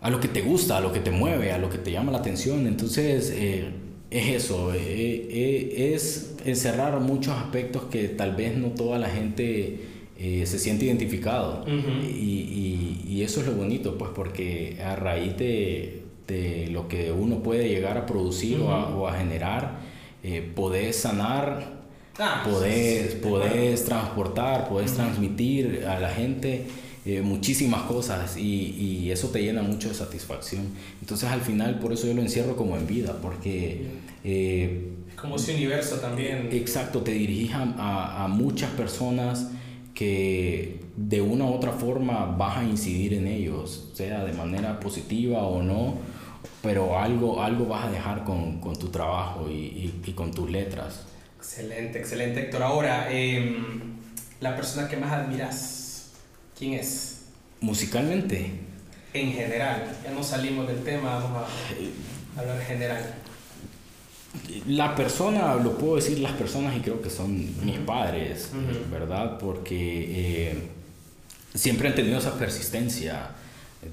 a, 0.00 0.10
lo 0.10 0.20
que 0.20 0.28
te 0.28 0.42
gusta, 0.42 0.76
a 0.76 0.80
lo 0.80 0.92
que 0.92 1.00
te 1.00 1.10
mueve, 1.10 1.52
a 1.52 1.58
lo 1.58 1.68
que 1.68 1.78
te 1.78 1.90
llama 1.90 2.12
la 2.12 2.18
atención. 2.18 2.66
Entonces 2.66 3.30
es 3.30 3.66
eso, 4.10 4.72
es 4.72 6.36
encerrar 6.44 7.00
muchos 7.00 7.34
aspectos 7.34 7.84
que 7.84 8.08
tal 8.08 8.36
vez 8.36 8.56
no 8.56 8.68
toda 8.68 8.98
la 8.98 9.08
gente 9.08 9.80
eh, 10.16 10.46
se 10.46 10.58
siente 10.60 10.84
identificado. 10.84 11.64
y, 11.66 13.00
y, 13.08 13.22
eso 13.22 13.40
es 13.40 13.46
lo 13.46 13.54
bonito, 13.54 13.96
pues 13.96 14.10
porque 14.14 14.78
a 14.84 14.94
raíz 14.96 15.36
de, 15.38 16.02
de 16.26 16.68
lo 16.68 16.88
que 16.88 17.10
uno 17.10 17.42
puede 17.42 17.68
llegar 17.68 17.96
a 17.96 18.06
producir 18.06 18.60
o, 18.60 19.08
a, 19.08 19.14
generar, 19.14 19.80
eh, 20.22 20.48
podés 20.54 20.96
sanar, 20.96 21.83
ah, 22.18 22.42
podés, 22.44 23.84
transportar, 23.84 24.68
podés 24.68 24.94
transmitir 24.94 25.84
a 25.86 25.98
la 25.98 26.10
gente. 26.10 26.66
Eh, 27.06 27.20
muchísimas 27.20 27.82
cosas 27.82 28.38
y, 28.38 28.70
y, 28.78 29.10
eso 29.10 29.28
te 29.28 29.42
llena 29.42 29.60
mucho 29.60 29.88
de 29.88 29.94
satisfacción. 29.94 30.68
Entonces 31.02 31.28
al 31.28 31.42
final 31.42 31.78
por 31.78 31.92
eso 31.92 32.06
yo 32.06 32.14
lo 32.14 32.22
encierro 32.22 32.56
como 32.56 32.78
en 32.78 32.86
vida, 32.86 33.18
porque... 33.20 33.88
Eh, 34.24 34.88
como 35.14 35.36
ese 35.36 35.54
universo 35.54 35.96
también. 35.96 36.48
Exacto, 36.50 37.02
te 37.02 37.12
diriges 37.12 37.56
a, 37.56 38.24
a, 38.24 38.28
muchas 38.28 38.70
personas 38.70 39.50
que 39.94 40.80
de 40.96 41.20
una 41.20 41.44
u 41.44 41.52
otra 41.52 41.72
forma 41.72 42.24
vas 42.24 42.58
a 42.58 42.64
incidir 42.64 43.14
en 43.14 43.26
ellos, 43.26 43.90
sea 43.94 44.24
de 44.24 44.32
manera 44.32 44.80
positiva 44.80 45.42
o 45.42 45.62
no, 45.62 45.94
pero 46.62 46.98
algo, 46.98 47.42
algo 47.42 47.66
vas 47.66 47.86
a 47.86 47.90
dejar 47.90 48.24
con, 48.24 48.60
con 48.60 48.76
tu 48.76 48.88
trabajo 48.88 49.48
y, 49.50 49.92
y, 50.04 50.12
con 50.12 50.32
tus 50.32 50.50
letras. 50.50 51.06
Excelente, 51.44 51.98
excelente 51.98 52.40
Héctor. 52.40 52.62
Ahora, 52.62 53.12
em, 53.12 53.62
la 54.40 54.56
persona 54.56 54.88
que 54.88 54.96
más 54.96 55.12
admiras, 55.12 56.10
¿quién 56.58 56.72
es? 56.74 57.26
Musicalmente. 57.60 58.50
En 59.12 59.32
general, 59.32 59.94
ya 60.02 60.10
no 60.10 60.24
salimos 60.24 60.66
del 60.66 60.82
tema, 60.82 61.16
vamos 61.18 61.46
a 62.36 62.40
hablar 62.40 62.60
en 62.60 62.66
general 62.66 63.14
la 64.66 64.96
persona, 64.96 65.54
lo 65.54 65.78
puedo 65.78 65.96
decir 65.96 66.18
las 66.18 66.32
personas 66.32 66.76
y 66.76 66.80
creo 66.80 67.00
que 67.00 67.08
son 67.08 67.64
mis 67.64 67.78
padres, 67.78 68.50
¿verdad? 68.90 69.38
Porque 69.38 70.48
eh, 70.50 70.58
siempre 71.54 71.88
han 71.88 71.94
tenido 71.94 72.18
esa 72.18 72.36
persistencia 72.36 73.30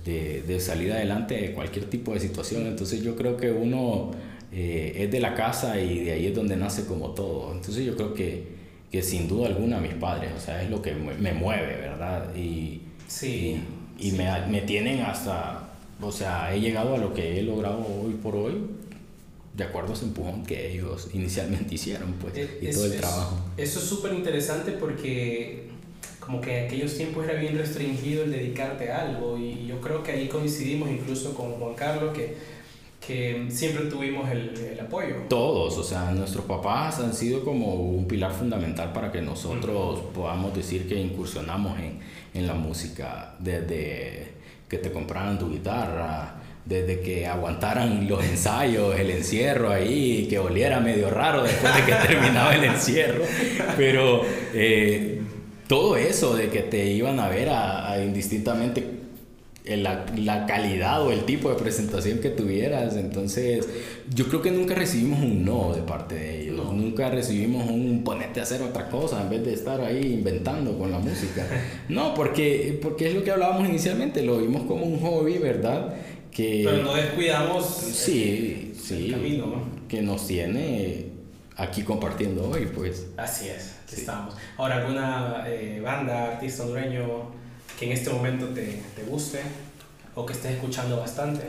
de, 0.04 0.41
de, 0.41 0.60
salir 0.60 0.93
adelante 0.93 1.36
de 1.36 1.54
cualquier 1.54 1.89
tipo 1.89 2.14
de 2.14 2.20
situación. 2.20 2.66
Entonces 2.66 3.04
yo 3.04 3.16
creo 3.16 3.38
que 3.38 3.52
uno 3.52 4.12
eh, 4.54 4.93
es 4.97 5.12
de 5.12 5.20
la 5.20 5.34
casa 5.34 5.80
y 5.80 6.04
de 6.04 6.12
ahí 6.12 6.28
es 6.28 6.36
donde 6.36 6.56
nace 6.56 6.86
como 6.86 7.12
todo. 7.12 7.52
Entonces 7.54 7.86
yo 7.86 7.95
creo 7.95 8.14
que, 8.14 8.47
que 8.91 9.02
sin 9.02 9.28
duda 9.28 9.47
alguna 9.47 9.80
mis 9.80 9.93
padres, 9.93 10.32
o 10.36 10.39
sea, 10.39 10.62
es 10.62 10.70
lo 10.70 10.82
que 10.82 10.93
me 10.93 11.34
mueve, 11.34 11.78
¿verdad? 11.78 12.36
Y, 12.36 12.82
sí, 13.08 13.62
y, 13.97 14.12
Me, 14.12 14.47
me 14.47 14.62
tienen 14.62 15.02
hasta, 15.02 15.70
o 16.02 16.12
sea, 16.12 16.54
he 16.54 16.60
llegado 16.60 16.95
a 16.95 16.97
lo 16.97 17.14
que 17.14 17.39
he 17.39 17.43
logrado 17.43 17.86
hoy 17.86 18.14
por 18.14 18.36
hoy 18.36 18.56
de 19.54 19.64
acuerdo 19.66 19.91
a 19.91 19.95
ese 19.95 20.06
empujón 20.06 20.45
que 20.45 20.74
ellos 20.74 21.10
inicialmente 21.14 21.76
hicieron, 21.76 22.14
pues, 22.14 22.34
y 22.62 22.72
todo 22.72 22.86
el 22.86 22.97
trabajo. 22.97 23.38
Eso 23.58 23.80
es 23.80 23.86
súper 23.86 24.14
interesante 24.14 24.72
porque 24.72 25.70
como 26.20 26.39
que 26.39 26.60
en 26.60 26.66
aquellos 26.68 26.95
tiempos 26.95 27.26
era 27.26 27.39
bien 27.39 27.58
restringido 27.58 28.24
el 28.24 28.32
dedicarte 28.32 28.91
a 28.91 29.02
algo 29.02 29.38
y 29.38 29.66
yo 29.68 29.82
creo 29.82 30.04
que 30.04 30.12
ahí 30.12 30.28
coincidimos 30.28 30.89
incluso 30.89 31.34
con 31.34 31.54
Juan 31.54 31.74
Carlos 31.74 32.14
que, 32.14 32.36
que 33.12 33.45
siempre 33.49 33.86
tuvimos 33.86 34.30
el, 34.32 34.53
el, 34.57 34.80
apoyo. 34.80 35.16
Todos, 35.28 35.78
o 35.78 35.84
sea, 35.84 36.12
nuestros 36.12 36.45
papás 36.45 36.99
han 36.99 37.14
sido 37.14 37.43
como 37.43 37.74
un 37.76 38.07
pilar 38.07 38.32
fundamental 38.32 38.93
para 38.93 39.12
que 39.12 39.22
nosotros 39.22 39.99
podamos 40.14 40.55
decir 40.55 40.88
que 40.88 40.95
incursionamos 40.95 41.78
en, 41.80 41.99
en 42.34 42.47
la 42.47 42.53
música 42.53 43.36
desde 43.39 44.34
que 44.70 44.78
te 44.78 44.91
compraran 44.91 45.38
tu 45.38 45.51
guitarra, 45.51 46.36
desde 46.66 47.01
que 47.01 47.28
aguantaran 47.28 48.07
los 48.07 48.24
ensayos, 48.24 48.97
el 48.97 49.09
encierro 49.12 49.70
ahí, 49.72 50.28
que 50.30 50.39
oliera 50.39 50.80
medio 50.80 51.09
raro 51.09 51.43
después 51.43 51.76
de 51.76 51.84
que 51.84 51.93
terminaba 52.07 52.55
el 52.55 52.64
encierro, 52.64 53.26
pero 53.76 54.22
eh, 54.53 55.22
todo 55.68 55.97
eso 55.97 56.36
de 56.36 56.49
que 56.49 56.62
te 56.62 56.86
iban 56.86 57.20
a 57.20 57.28
ver 57.28 57.49
a, 57.49 58.01
indistintamente 58.01 59.01
la, 59.66 60.05
la, 60.18 60.45
calidad 60.45 61.05
o 61.05 61.12
el 61.12 61.26
tipo 61.26 61.49
de 61.49 61.55
presentación 61.55 62.20
que 62.20 62.30
tuvieras. 62.30 62.95
Entonces, 62.95 63.68
yo 64.14 64.28
creo 64.28 64.41
que 64.41 64.51
nunca 64.51 64.74
recibimos 64.74 65.20
un 65.20 65.45
no 65.45 65.74
de 65.74 65.82
parte 65.82 66.16
de 66.16 66.41
ellos. 66.41 66.74
Nunca 66.74 67.09
recibimos 67.09 67.70
un 67.70 68.03
ponete 68.03 68.39
a 68.39 68.43
hacer 68.43 68.62
otra 68.62 68.89
cosa 68.89 69.22
en 69.22 69.30
vez 69.30 69.45
de 69.45 69.53
estar 69.53 69.82
ahí 69.82 70.14
inventando 70.14 70.78
con 70.78 70.91
la 70.91 70.99
música. 70.99 71.45
No, 71.89 72.14
porque, 72.14 72.80
porque 72.82 73.09
es 73.09 73.16
lo 73.16 73.24
que 73.24 73.32
hablábamos 73.32 73.68
inicialmente, 73.68 74.24
lo 74.24 74.38
vimos 74.38 74.64
como 74.64 74.86
un 74.86 74.99
hobby, 75.01 75.38
¿verdad? 75.39 75.93
Pero 76.36 76.84
no 76.84 76.93
descuidamos 76.93 77.66
sí, 77.66 78.74
sí, 78.76 79.14
que 79.88 80.01
nos 80.01 80.28
tiene 80.28 81.07
aquí 81.57 81.84
compartiendo 81.84 82.49
hoy, 82.49 82.68
pues. 82.74 83.07
Así 83.18 83.49
es, 83.49 83.76
estamos. 83.91 84.36
Ahora, 84.57 84.78
¿alguna 84.78 85.43
eh, 85.47 85.82
banda, 85.84 86.34
artista 86.34 86.64
hondureño 86.64 87.32
que 87.82 87.88
en 87.88 87.93
este 87.93 88.11
momento 88.11 88.45
te, 88.49 88.79
te 88.95 89.03
guste 89.09 89.39
o 90.13 90.23
que 90.23 90.34
estés 90.34 90.51
escuchando 90.51 90.97
bastante? 90.97 91.41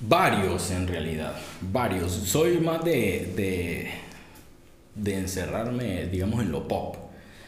Varios, 0.00 0.72
en 0.72 0.88
realidad, 0.88 1.36
varios. 1.60 2.10
Soy 2.10 2.58
más 2.58 2.84
de, 2.84 3.32
de, 3.36 3.90
de 4.96 5.14
encerrarme, 5.14 6.06
digamos, 6.06 6.42
en 6.42 6.50
lo 6.50 6.66
pop. 6.66 6.96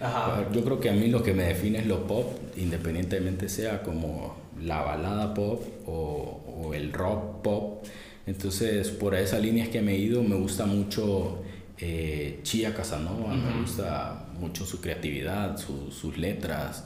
Ajá. 0.01 0.49
Yo 0.53 0.63
creo 0.63 0.79
que 0.79 0.91
a 0.91 0.93
mí 0.93 1.09
lo 1.09 1.25
que 1.25 1.35
me 1.35 1.43
define 1.43 1.81
es 1.81 1.87
lo 1.87 2.07
pop, 2.07 2.39
independientemente 2.57 3.49
sea 3.49 3.83
como 3.83 4.37
la 4.63 4.83
balada 4.83 5.35
pop 5.35 5.61
o, 5.87 6.41
o, 6.63 6.73
el 6.73 6.93
rock 6.93 7.43
pop. 7.43 7.85
Entonces, 8.29 8.91
por 8.91 9.17
esa 9.17 9.41
línea 9.41 9.65
es 9.65 9.71
que 9.71 9.83
me 9.83 9.95
he 9.95 9.99
ido. 9.99 10.23
Me 10.23 10.37
gusta 10.37 10.67
mucho 10.67 11.43
eh, 11.79 12.39
Chia 12.45 12.73
Casanova, 12.73 13.35
me 13.35 13.61
gusta 13.61 14.29
mucho 14.39 14.65
su 14.65 14.81
creatividad, 14.81 15.59
sus 15.59 16.17
letras, 16.17 16.85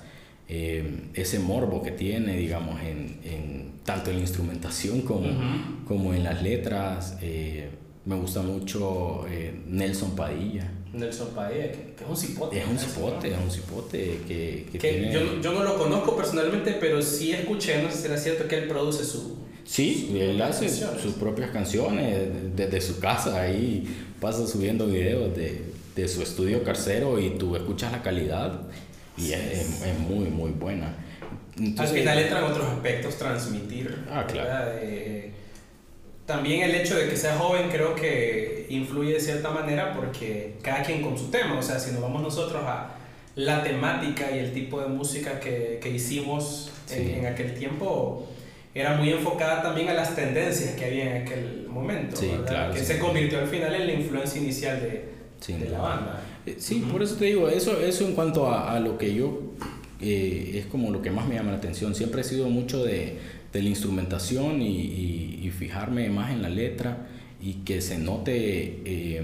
eh, 0.53 0.85
ese 1.15 1.39
morbo 1.39 1.81
que 1.81 1.93
tiene, 1.93 2.37
digamos, 2.37 2.81
en, 2.81 3.21
en 3.23 3.73
tanto 3.85 4.11
en 4.11 4.17
la 4.17 4.23
instrumentación 4.23 5.03
como, 5.03 5.29
como 5.87 6.13
en 6.13 6.25
las 6.25 6.43
letras. 6.43 7.19
Eh, 7.23 7.69
me 8.05 8.17
gusta 8.17 8.43
mucho 8.43 9.27
Nelson 9.69 10.17
Padilla. 10.17 10.69
Nelson 10.93 11.29
Padilla, 11.29 11.71
que, 11.71 11.95
es 12.03 12.09
un 12.09 12.17
cipote. 12.17 12.59
Es 12.59 12.67
un 12.67 12.79
cipote, 12.79 13.29
es 13.29 13.39
un 13.39 13.51
cipote 13.51 14.21
que, 14.27 14.67
que, 14.73 14.79
tiene... 14.79 15.13
yo, 15.13 15.41
yo, 15.41 15.53
no 15.53 15.63
lo 15.63 15.79
conozco 15.79 16.17
personalmente, 16.17 16.77
pero 16.81 17.01
sí 17.01 17.31
escuché, 17.33 17.81
no 17.83 17.91
sé 17.91 17.99
si 17.99 18.07
era 18.07 18.17
cierto 18.17 18.49
que 18.49 18.59
él 18.59 18.69
produce 18.69 19.05
su... 19.05 19.39
Sí, 19.65 20.17
él 20.19 20.43
hace 20.43 20.69
sus 20.69 21.15
propias 21.15 21.51
canciones 21.51 22.57
desde 22.57 22.81
su 22.81 22.99
casa, 22.99 23.41
ahí 23.41 23.87
pasa 24.19 24.45
subiendo 24.49 24.89
videos 24.89 25.37
de, 25.37 25.63
de 25.95 26.09
su 26.09 26.23
estudio 26.23 26.65
carcero 26.65 27.21
y 27.21 27.31
tú 27.39 27.55
escuchas 27.55 27.93
la 27.93 28.03
calidad 28.03 28.63
y 29.17 29.33
es, 29.33 29.83
es, 29.83 29.99
muy, 29.99 30.27
muy 30.27 30.51
buena. 30.51 30.95
Entonces, 31.59 31.91
Al 31.91 31.99
final 31.99 32.19
entran 32.19 32.45
otros 32.45 32.67
aspectos, 32.67 33.19
transmitir. 33.19 34.05
Ah, 34.11 34.25
claro. 34.27 34.71
también 36.27 36.63
el 36.63 36.75
hecho 36.75 36.97
de 36.97 37.09
que 37.09 37.17
sea 37.17 37.37
joven 37.37 37.69
creo 37.71 37.95
que 37.95 38.67
influye 38.71 39.15
de 39.15 39.21
cierta 39.21 39.51
manera 39.51 39.93
porque 39.93 40.57
cada 40.63 40.83
quien 40.83 41.03
con 41.03 41.19
su 41.19 41.31
tema, 41.31 41.59
o 41.59 41.63
sea, 41.63 41.79
si 41.79 41.93
nos 41.93 42.01
vamos 42.01 42.23
nosotros 42.23 42.63
a 42.65 42.95
la 43.35 43.63
temática 43.63 44.31
y 44.31 44.39
el 44.39 44.53
tipo 44.53 44.81
de 44.81 44.89
música 44.89 45.41
que, 45.41 45.79
que 45.83 45.91
hicimos 45.91 46.71
en, 46.91 47.27
aquel 47.27 47.55
tiempo, 47.55 48.29
era 48.75 48.97
muy 48.97 49.11
enfocada 49.11 49.63
también 49.63 49.89
a 49.89 49.95
las 49.95 50.15
tendencias 50.15 50.75
que 50.75 50.85
había 50.85 51.17
en 51.17 51.23
aquel 51.23 51.67
momento, 51.69 52.21
que 52.73 52.81
se 52.81 52.99
convirtió 52.99 53.39
al 53.39 53.49
final 53.49 53.75
en 53.75 53.87
la 53.87 53.93
influencia 53.93 54.41
inicial 54.41 54.81
de, 54.81 55.55
de 55.55 55.71
la 55.71 55.79
banda. 55.79 56.21
Eh, 56.47 56.57
sí, 56.59 56.86
por 56.91 57.03
eso 57.03 57.16
te 57.16 57.26
digo, 57.26 57.49
eso, 57.49 57.80
eso 57.80 58.07
en 58.07 58.14
cuanto 58.14 58.47
a, 58.47 58.74
a 58.74 58.80
lo 58.80 58.99
que 58.99 59.14
yo, 59.14 59.53
eh, 60.01 60.53
es 60.55 60.66
como 60.66 60.91
lo 60.91 61.03
que 61.03 61.11
más 61.11 61.28
me 61.28 61.34
llama 61.34 61.51
la 61.53 61.59
atención, 61.59 61.95
siempre 61.95 62.22
he 62.22 62.24
sido 62.24 62.49
mucho 62.49 62.84
de, 62.84 63.18
de 63.53 63.62
la 63.62 63.68
instrumentación 63.68 64.62
y, 64.62 64.80
y, 64.80 65.41
y 65.43 65.51
fijarme 65.51 66.09
más 66.09 66.30
en 66.30 66.43
la 66.43 66.49
letra 66.49 67.09
y 67.41 67.55
que 67.64 67.80
se 67.80 67.99
note 67.99 68.82
eh, 68.84 69.22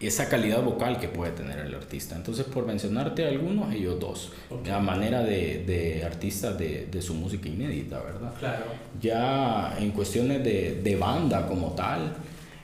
esa 0.00 0.28
calidad 0.28 0.62
vocal 0.62 0.98
que 0.98 1.08
puede 1.08 1.32
tener 1.32 1.58
el 1.58 1.74
artista. 1.74 2.16
Entonces, 2.16 2.46
por 2.46 2.66
mencionarte 2.66 3.26
algunos, 3.26 3.72
ellos 3.74 4.00
dos, 4.00 4.32
a 4.72 4.78
manera 4.80 5.22
de, 5.22 5.64
de 5.66 6.04
artistas 6.04 6.58
de, 6.58 6.86
de, 6.90 7.02
su 7.02 7.14
música 7.14 7.48
inédita, 7.48 8.00
¿verdad? 8.00 8.32
Claro. 8.38 8.64
Ya 9.00 9.76
en 9.78 9.90
cuestiones 9.90 10.42
de, 10.42 10.80
de 10.82 10.96
banda 10.96 11.46
como 11.46 11.72
tal, 11.72 12.14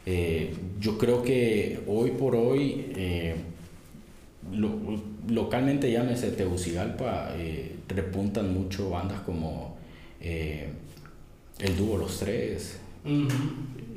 eh, 0.06 0.54
yo 0.80 0.96
creo 0.96 1.22
que 1.22 1.80
hoy 1.86 2.12
por 2.12 2.36
hoy, 2.36 2.86
eh, 4.52 4.98
localmente 5.28 5.90
llámese 5.90 6.30
Tegucigalpa, 6.30 7.30
repuntan 7.88 8.52
mucho 8.54 8.90
bandas 8.90 9.20
como 9.20 9.76
el 10.20 11.76
dúo 11.76 11.98
Los 11.98 12.18
Tres, 12.18 12.80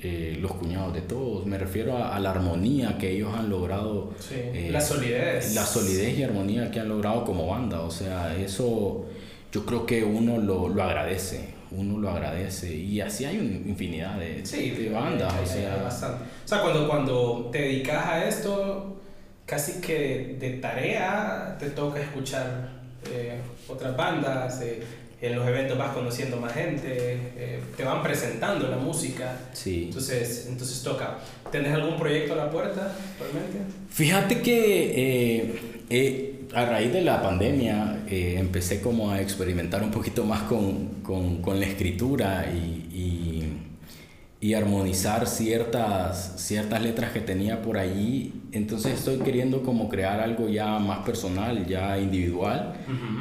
Eh, 0.01 0.37
los 0.39 0.53
cuñados 0.53 0.93
de 0.93 1.01
todos. 1.01 1.45
Me 1.45 1.57
refiero 1.57 1.97
a, 1.97 2.17
la 2.19 2.31
armonía 2.31 2.97
que 2.97 3.11
ellos 3.11 3.33
han 3.35 3.49
logrado. 3.49 4.13
Eh, 4.31 4.69
la 4.71 4.79
solidez. 4.79 5.53
La 5.55 5.65
solidez 5.65 6.17
y 6.17 6.23
armonía 6.23 6.71
que 6.71 6.79
han 6.79 6.87
logrado 6.87 7.25
como 7.25 7.47
banda. 7.47 7.81
O 7.81 7.91
sea, 7.91 8.37
eso 8.37 9.05
yo 9.51 9.65
creo 9.65 9.85
que 9.85 10.03
uno 10.03 10.37
lo, 10.37 10.69
lo 10.69 10.83
agradece. 10.83 11.49
Uno 11.71 11.97
lo 11.97 12.09
agradece. 12.09 12.73
Y 12.73 13.01
así 13.01 13.25
hay 13.25 13.39
una 13.39 13.69
infinidad 13.69 14.17
de, 14.17 14.41
de 14.41 14.89
bandas. 14.89 15.33
o, 15.43 15.45
sea, 15.45 15.89
o 15.89 16.47
sea, 16.47 16.61
cuando, 16.61 16.87
cuando 16.87 17.49
te 17.51 17.59
dedicas 17.59 18.05
a 18.05 18.25
esto, 18.25 18.98
casi 19.49 19.81
que 19.81 20.37
de 20.39 20.51
tarea 20.57 21.57
te 21.59 21.71
toca 21.71 21.99
escuchar 21.99 22.69
eh, 23.11 23.39
otras 23.67 23.97
bandas 23.97 24.61
en 25.21 25.35
los 25.35 25.47
eventos 25.47 25.77
vas 25.77 25.93
conociendo 25.93 26.37
más 26.37 26.53
gente, 26.53 27.17
eh, 27.37 27.59
te 27.75 27.83
van 27.83 28.01
presentando 28.01 28.67
la 28.69 28.77
música. 28.77 29.37
Sí. 29.53 29.85
Entonces, 29.85 30.47
entonces 30.49 30.81
toca. 30.81 31.17
¿Tienes 31.51 31.73
algún 31.73 31.97
proyecto 31.97 32.33
a 32.33 32.37
la 32.37 32.49
puerta 32.49 32.93
realmente? 33.19 33.59
Fíjate 33.89 34.41
que 34.41 34.93
eh, 34.95 35.59
eh, 35.89 36.39
a 36.53 36.65
raíz 36.65 36.93
de 36.93 37.01
la 37.01 37.21
pandemia 37.21 38.03
empecé 38.07 38.81
como 38.81 39.11
a 39.11 39.21
experimentar 39.21 39.83
un 39.83 39.91
poquito 39.91 40.23
más 40.23 40.43
con, 40.43 41.01
con, 41.03 41.41
con 41.41 41.59
la 41.59 41.65
escritura 41.65 42.49
y, 42.51 42.87
y, 42.95 43.28
y, 44.41 44.53
armonizar 44.53 45.27
ciertas, 45.27 46.33
ciertas 46.37 46.81
letras 46.81 47.11
que 47.11 47.19
tenía 47.19 47.61
por 47.61 47.77
allí. 47.77 48.33
Entonces 48.51 48.99
estoy 48.99 49.19
queriendo 49.19 49.63
como 49.63 49.89
crear 49.89 50.19
algo 50.19 50.47
ya 50.47 50.79
más 50.79 50.99
personal, 51.05 51.65
ya 51.67 51.97
individual. 51.99 52.73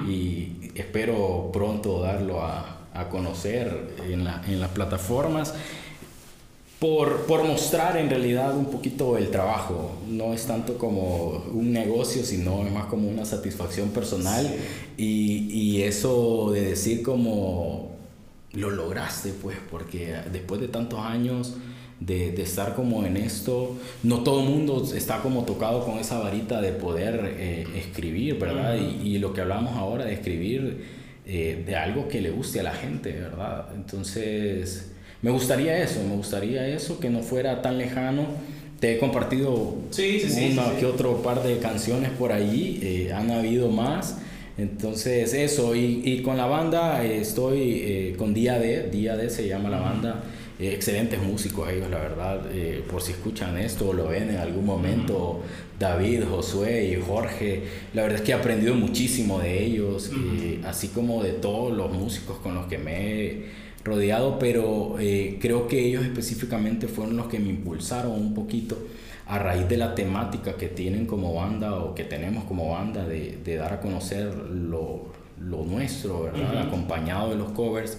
Y 0.09 0.53
espero 0.75 1.51
pronto 1.53 2.01
darlo 2.01 2.43
a, 2.43 2.79
a 2.95 3.09
conocer 3.09 3.97
en, 4.09 4.25
la, 4.25 4.43
en, 4.47 4.61
las 4.61 4.71
plataformas. 4.71 5.55
Por, 6.79 7.27
por, 7.27 7.43
mostrar 7.43 7.97
en 7.97 8.09
realidad 8.09 8.57
un 8.57 8.67
poquito 8.67 9.17
el 9.19 9.31
trabajo. 9.31 9.99
No 10.09 10.33
es 10.33 10.47
tanto 10.47 10.79
como 10.79 11.45
un 11.53 11.73
negocio, 11.73 12.25
sino 12.25 12.65
es 12.65 12.73
más 12.73 12.87
como 12.87 13.09
una 13.09 13.25
satisfacción 13.25 13.91
personal. 13.91 14.49
Y, 14.97 15.49
y, 15.51 15.83
eso 15.83 16.53
de 16.53 16.61
decir 16.63 17.03
como 17.03 17.98
lo 18.53 18.71
lograste, 18.71 19.33
pues, 19.33 19.57
porque 19.71 20.15
después 20.33 20.61
de 20.61 20.69
tantos 20.69 21.01
años 21.01 21.57
de, 22.01 22.33
de 22.33 22.43
estar 22.43 22.75
como 22.75 23.05
en 23.05 23.17
esto, 23.17 23.77
no 24.03 24.23
todo 24.23 24.41
el 24.43 24.49
mundo 24.49 24.89
está 24.95 25.21
como 25.21 25.45
tocado 25.45 25.85
con 25.85 25.99
esa 25.99 26.19
varita 26.19 26.61
de 26.61 26.73
poder 26.73 27.35
eh, 27.39 27.67
escribir, 27.77 28.39
¿verdad? 28.39 28.77
y, 28.77 29.09
y, 29.09 29.19
lo 29.19 29.33
que 29.33 29.41
hablamos 29.41 29.77
ahora 29.77 30.05
de 30.05 30.15
escribir 30.15 30.85
eh, 31.31 31.63
de 31.67 31.77
algo 31.77 32.09
que 32.09 32.23
le 32.23 32.31
guste 32.31 32.61
a 32.61 32.63
la 32.63 32.73
gente, 32.73 33.13
¿verdad? 33.13 33.67
Entonces, 33.75 34.93
me 35.21 35.31
gustaría 35.31 35.77
eso, 35.83 36.03
me 36.09 36.17
gustaría 36.17 36.67
eso, 36.67 36.99
que 36.99 37.11
no 37.11 37.21
fuera 37.21 37.61
tan 37.61 37.77
lejano. 37.77 38.27
Te 38.81 38.95
he 38.95 38.99
compartido 38.99 39.77
sí, 39.91 40.21
sí, 40.21 40.53
una 40.53 40.75
que 40.79 40.87
otro 40.87 41.21
par 41.21 41.43
de 41.43 41.59
canciones 41.59 42.11
por 42.11 42.33
ahí, 42.33 42.81
eh, 42.83 43.13
han 43.13 43.31
habido 43.31 43.69
más. 43.69 44.17
Entonces, 44.59 45.33
eso, 45.33 45.75
y, 45.75 46.03
y 46.05 46.23
con 46.23 46.37
la 46.37 46.47
banda 46.47 47.05
estoy 47.05 48.15
con 48.19 48.35
Día 48.35 48.59
D, 48.59 48.91
Día 48.91 49.17
D 49.17 49.31
se 49.31 49.49
llama 49.49 49.71
la 49.71 49.81
banda. 49.81 50.25
Eh, 50.59 50.73
excelentes 50.75 51.23
músicos 51.23 51.69
ellos, 51.71 51.89
la 51.89 51.99
verdad. 51.99 52.41
Eh, 52.53 52.83
por 52.91 53.01
si 53.01 53.13
escuchan 53.13 53.57
esto 53.59 53.91
o 53.91 53.93
lo 53.93 54.09
ven 54.09 54.31
en 54.31 54.39
algún 54.39 54.67
momento, 54.67 55.41
David, 55.79 56.25
Josué 56.29 56.91
y 56.91 57.01
Jorge, 57.01 57.63
la 57.95 58.03
verdad 58.03 58.19
es 58.19 58.25
que 58.25 58.33
he 58.33 58.35
aprendido 58.35 58.75
muchísimo 58.75 59.39
de 59.39 59.65
ellos, 59.65 60.11
eh, 60.13 60.61
así 60.65 60.89
como 60.89 61.23
de 61.23 61.33
todos 61.33 61.77
los 61.77 61.93
músicos 61.93 62.39
con 62.39 62.57
los 62.57 62.67
que 62.67 62.79
me 62.79 62.93
he 62.97 63.45
rodeado, 63.85 64.39
pero 64.39 64.97
creo 65.41 65.69
que 65.69 65.87
ellos 65.87 66.05
específicamente 66.05 66.89
fueron 66.89 67.17
los 67.17 67.29
que 67.29 67.39
me 67.39 67.49
impulsaron 67.49 68.13
un 68.13 68.35
poquito 68.35 68.77
a 69.29 69.39
raíz 69.39 69.69
de 69.69 69.77
la 69.77 69.95
temática 69.95 70.57
que 70.57 70.69
tienen 70.69 71.07
como 71.07 71.35
banda 71.35 71.77
o 71.77 71.95
que 71.95 72.05
tenemos 72.05 72.45
como 72.45 72.71
banda 72.71 73.07
de, 73.07 73.39
de 73.45 73.57
dar 73.57 73.75
a 73.75 73.81
conocer 73.81 74.35
lo, 74.35 75.13
lo 75.39 75.65
nuestro, 75.65 76.23
¿verdad? 76.23 76.67
Acompañado 76.67 77.31
de 77.31 77.37
los 77.37 77.53
covers. 77.53 77.99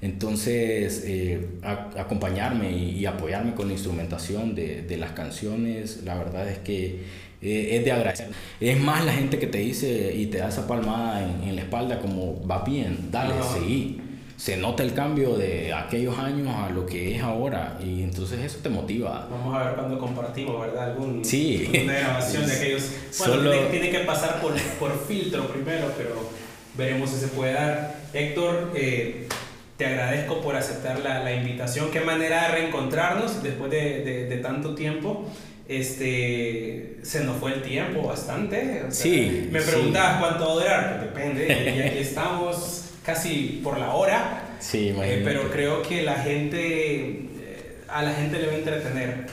Entonces, 0.00 1.04
eh, 1.06 1.46
acompañarme 1.62 2.72
y, 2.72 3.04
apoyarme 3.04 3.54
con 3.54 3.66
la 3.66 3.74
instrumentación 3.74 4.54
de, 4.54 4.80
de, 4.80 4.96
las 4.96 5.12
canciones, 5.12 6.02
la 6.04 6.16
verdad 6.16 6.48
es 6.48 6.58
que 6.58 7.02
eh, 7.42 7.76
es 7.76 7.84
de 7.84 7.92
agradecer. 7.92 8.28
Es 8.58 8.80
más 8.80 9.04
la 9.04 9.12
gente 9.12 9.38
que 9.38 9.46
te 9.46 9.58
dice 9.58 10.14
y 10.16 10.26
te 10.26 10.38
da 10.38 10.48
esa 10.48 10.66
palmada 10.66 11.22
en, 11.22 11.46
en 11.46 11.56
la 11.56 11.62
espalda 11.62 12.00
como 12.00 12.42
va 12.46 12.64
bien, 12.64 13.10
dale, 13.10 13.34
seguí. 13.42 14.00
Se 14.40 14.56
nota 14.56 14.82
el 14.82 14.94
cambio 14.94 15.36
de 15.36 15.70
aquellos 15.70 16.18
años 16.18 16.48
a 16.48 16.70
lo 16.70 16.86
que 16.86 17.14
es 17.14 17.22
ahora 17.22 17.76
y 17.78 18.02
entonces 18.02 18.40
eso 18.40 18.60
te 18.62 18.70
motiva. 18.70 19.28
Vamos 19.30 19.54
a 19.54 19.64
ver 19.64 19.74
cuando 19.74 19.98
compartimos, 19.98 20.58
¿verdad? 20.62 20.92
Algún, 20.92 21.22
sí. 21.22 21.70
Una 21.84 21.92
grabación 21.92 22.46
de 22.46 22.54
aquellos... 22.54 22.90
Bueno, 23.18 23.34
Solo... 23.34 23.50
tiene, 23.50 23.66
tiene, 23.66 23.90
que 23.90 23.98
pasar 23.98 24.40
por, 24.40 24.54
por 24.78 25.06
filtro 25.06 25.46
primero, 25.46 25.92
pero 25.94 26.30
veremos 26.74 27.10
si 27.10 27.20
se 27.20 27.28
puede 27.28 27.52
dar. 27.52 28.00
Héctor, 28.14 28.72
eh, 28.74 29.28
te 29.76 29.84
agradezco 29.84 30.40
por 30.40 30.56
aceptar 30.56 31.00
la, 31.00 31.22
la, 31.22 31.34
invitación. 31.34 31.90
Qué 31.90 32.00
manera 32.00 32.44
de 32.44 32.48
reencontrarnos 32.48 33.42
después 33.42 33.70
de, 33.70 34.02
de, 34.04 34.24
de, 34.24 34.36
tanto 34.38 34.74
tiempo. 34.74 35.26
Este, 35.68 36.96
se 37.02 37.24
nos 37.24 37.36
fue 37.36 37.52
el 37.52 37.62
tiempo 37.62 38.04
bastante. 38.04 38.84
O 38.88 38.90
sea, 38.90 39.02
sí. 39.02 39.48
Me 39.52 39.60
preguntabas 39.60 40.14
sí. 40.14 40.18
cuánto 40.20 40.46
va 40.46 40.50
a 40.50 40.54
durar. 40.54 40.98
Pues 40.98 41.14
depende. 41.14 41.74
y 41.76 41.82
aquí 41.82 41.98
estamos 41.98 42.89
casi 43.04 43.60
por 43.62 43.78
la 43.78 43.94
hora. 43.94 44.42
Sí, 44.58 44.94
eh, 45.02 45.22
pero 45.24 45.50
creo 45.50 45.82
que 45.82 46.02
la 46.02 46.16
gente, 46.16 47.08
eh, 47.08 47.78
a 47.88 48.02
la 48.02 48.12
gente 48.12 48.38
le 48.38 48.46
va 48.46 48.52
a 48.52 48.56
entretener. 48.56 49.26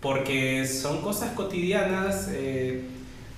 Porque 0.00 0.66
son 0.66 1.00
cosas 1.00 1.32
cotidianas. 1.32 2.28
Eh, 2.32 2.82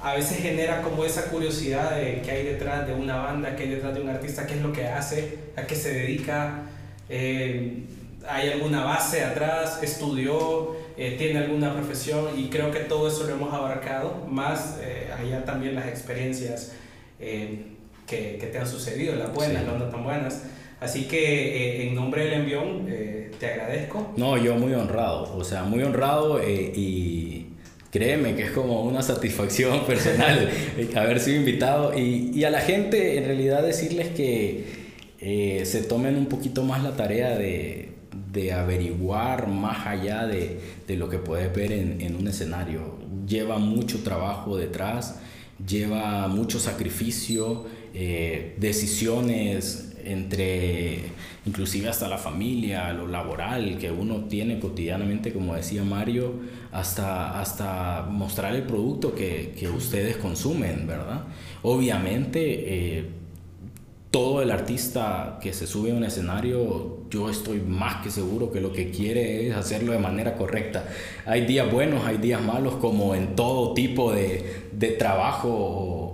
a 0.00 0.14
veces 0.14 0.38
genera 0.38 0.82
como 0.82 1.04
esa 1.04 1.24
curiosidad 1.30 1.96
de 1.96 2.22
qué 2.22 2.30
hay 2.30 2.44
detrás 2.44 2.86
de 2.86 2.94
una 2.94 3.16
banda, 3.16 3.56
qué 3.56 3.64
hay 3.64 3.70
detrás 3.70 3.94
de 3.94 4.02
un 4.02 4.08
artista, 4.08 4.46
qué 4.46 4.54
es 4.54 4.62
lo 4.62 4.72
que 4.72 4.86
hace, 4.86 5.38
a 5.56 5.62
qué 5.62 5.74
se 5.74 5.92
dedica, 5.92 6.62
eh, 7.08 7.84
hay 8.28 8.50
alguna 8.50 8.84
base 8.84 9.24
atrás, 9.24 9.82
estudió, 9.82 10.76
tiene 10.96 11.38
alguna 11.38 11.72
profesión 11.72 12.38
y 12.38 12.50
creo 12.50 12.70
que 12.70 12.80
todo 12.80 13.08
eso 13.08 13.24
lo 13.24 13.34
hemos 13.34 13.54
abarcado, 13.54 14.26
más 14.28 14.78
allá 15.18 15.44
también 15.44 15.74
las 15.74 15.86
experiencias 15.86 16.72
que, 18.06 18.38
que, 18.40 18.46
te 18.46 18.58
han 18.58 18.66
sucedido, 18.66 19.14
las 19.16 19.32
buenas, 19.32 19.62
sí. 19.62 19.68
las 19.70 19.78
no 19.78 19.84
tan 19.86 20.04
buenas. 20.04 20.44
Así 20.80 21.04
que 21.04 21.88
en 21.88 21.94
nombre 21.94 22.24
del 22.24 22.34
envión 22.34 22.86
te 22.86 23.46
agradezco. 23.46 24.12
No, 24.16 24.36
yo 24.36 24.56
muy 24.56 24.74
honrado, 24.74 25.34
o 25.34 25.42
sea, 25.42 25.64
muy 25.64 25.82
honrado 25.82 26.40
y 26.46 27.46
créeme 27.96 28.34
que 28.34 28.42
es 28.42 28.50
como 28.50 28.82
una 28.82 29.02
satisfacción 29.02 29.84
personal 29.86 30.50
haber 30.96 31.18
sido 31.18 31.38
invitado 31.38 31.98
y, 31.98 32.30
y, 32.34 32.44
a 32.44 32.50
la 32.50 32.60
gente 32.60 33.16
en 33.16 33.24
realidad 33.24 33.62
decirles 33.62 34.08
que 34.08 34.64
eh, 35.18 35.62
se 35.64 35.82
tomen 35.82 36.16
un 36.16 36.26
poquito 36.26 36.62
más 36.62 36.82
la 36.82 36.94
tarea 36.94 37.38
de, 37.38 37.92
de 38.32 38.52
averiguar 38.52 39.48
más 39.48 39.86
allá 39.86 40.26
de, 40.26 40.60
de, 40.86 40.96
lo 40.96 41.08
que 41.08 41.16
puedes 41.16 41.54
ver 41.54 41.72
en, 41.72 42.02
en 42.02 42.16
un 42.16 42.28
escenario. 42.28 42.98
Lleva 43.26 43.58
mucho 43.58 44.02
trabajo 44.02 44.58
detrás, 44.58 45.18
lleva 45.66 46.28
mucho 46.28 46.58
sacrificio, 46.58 47.64
eh, 47.98 48.54
decisiones 48.58 49.94
entre 50.04 51.00
inclusive 51.46 51.88
hasta 51.88 52.08
la 52.08 52.18
familia, 52.18 52.92
lo 52.92 53.06
laboral 53.06 53.78
que 53.78 53.90
uno 53.90 54.24
tiene 54.24 54.60
cotidianamente, 54.60 55.32
como 55.32 55.54
decía 55.54 55.82
Mario, 55.82 56.34
hasta, 56.72 57.40
hasta 57.40 58.06
mostrar 58.10 58.54
el 58.54 58.64
producto 58.64 59.14
que, 59.14 59.54
que 59.58 59.68
ustedes 59.68 60.18
consumen, 60.18 60.86
¿verdad? 60.86 61.24
Obviamente, 61.62 62.98
eh, 62.98 63.04
todo 64.10 64.42
el 64.42 64.50
artista 64.50 65.38
que 65.40 65.54
se 65.54 65.66
sube 65.66 65.92
a 65.92 65.94
un 65.94 66.04
escenario, 66.04 67.00
yo 67.10 67.30
estoy 67.30 67.60
más 67.60 68.02
que 68.02 68.10
seguro 68.10 68.52
que 68.52 68.60
lo 68.60 68.72
que 68.72 68.90
quiere 68.90 69.48
es 69.48 69.56
hacerlo 69.56 69.92
de 69.92 69.98
manera 69.98 70.34
correcta. 70.34 70.86
Hay 71.24 71.46
días 71.46 71.70
buenos, 71.72 72.04
hay 72.04 72.18
días 72.18 72.42
malos, 72.42 72.74
como 72.74 73.14
en 73.14 73.36
todo 73.36 73.72
tipo 73.72 74.12
de, 74.12 74.68
de 74.72 74.88
trabajo 74.92 76.05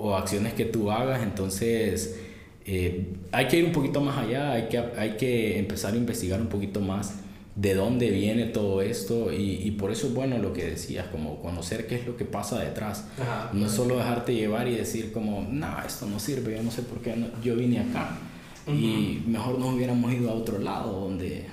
o 0.00 0.16
acciones 0.16 0.54
que 0.54 0.64
tú 0.64 0.90
hagas, 0.90 1.22
entonces 1.22 2.18
eh, 2.64 3.14
hay 3.32 3.48
que 3.48 3.58
ir 3.58 3.64
un 3.64 3.72
poquito 3.72 4.00
más 4.00 4.18
allá, 4.18 4.52
hay 4.52 4.68
que, 4.68 4.78
hay 4.78 5.16
que 5.16 5.58
empezar 5.58 5.94
a 5.94 5.96
investigar 5.96 6.40
un 6.40 6.48
poquito 6.48 6.80
más 6.80 7.14
de 7.56 7.74
dónde 7.74 8.10
viene 8.10 8.46
todo 8.46 8.80
esto 8.80 9.32
y, 9.32 9.60
y, 9.64 9.72
por 9.72 9.90
eso 9.90 10.06
es 10.06 10.14
bueno 10.14 10.38
lo 10.38 10.52
que 10.52 10.64
decías, 10.64 11.06
como 11.08 11.42
conocer 11.42 11.86
qué 11.86 11.96
es 11.96 12.06
lo 12.06 12.16
que 12.16 12.24
pasa 12.24 12.58
detrás. 12.60 13.06
Ajá, 13.20 13.50
no 13.52 13.68
solo 13.68 13.96
dejarte 13.96 14.34
llevar 14.34 14.68
y 14.68 14.76
decir 14.76 15.12
como, 15.12 15.46
no, 15.50 15.82
esto 15.84 16.06
no 16.06 16.18
sirve, 16.18 16.56
yo 16.56 16.62
no 16.62 16.70
sé 16.70 16.82
por 16.82 17.00
qué 17.00 17.16
no, 17.16 17.26
yo 17.42 17.56
vine 17.56 17.80
acá. 17.80 18.18
Uh 18.66 18.70
-huh. 18.70 18.78
Y 18.78 19.22
mejor 19.26 19.58
nos 19.58 19.74
hubiéramos 19.74 20.12
ido 20.12 20.30
a 20.30 20.34
otro 20.34 20.58
lado 20.58 21.00
donde 21.00 21.46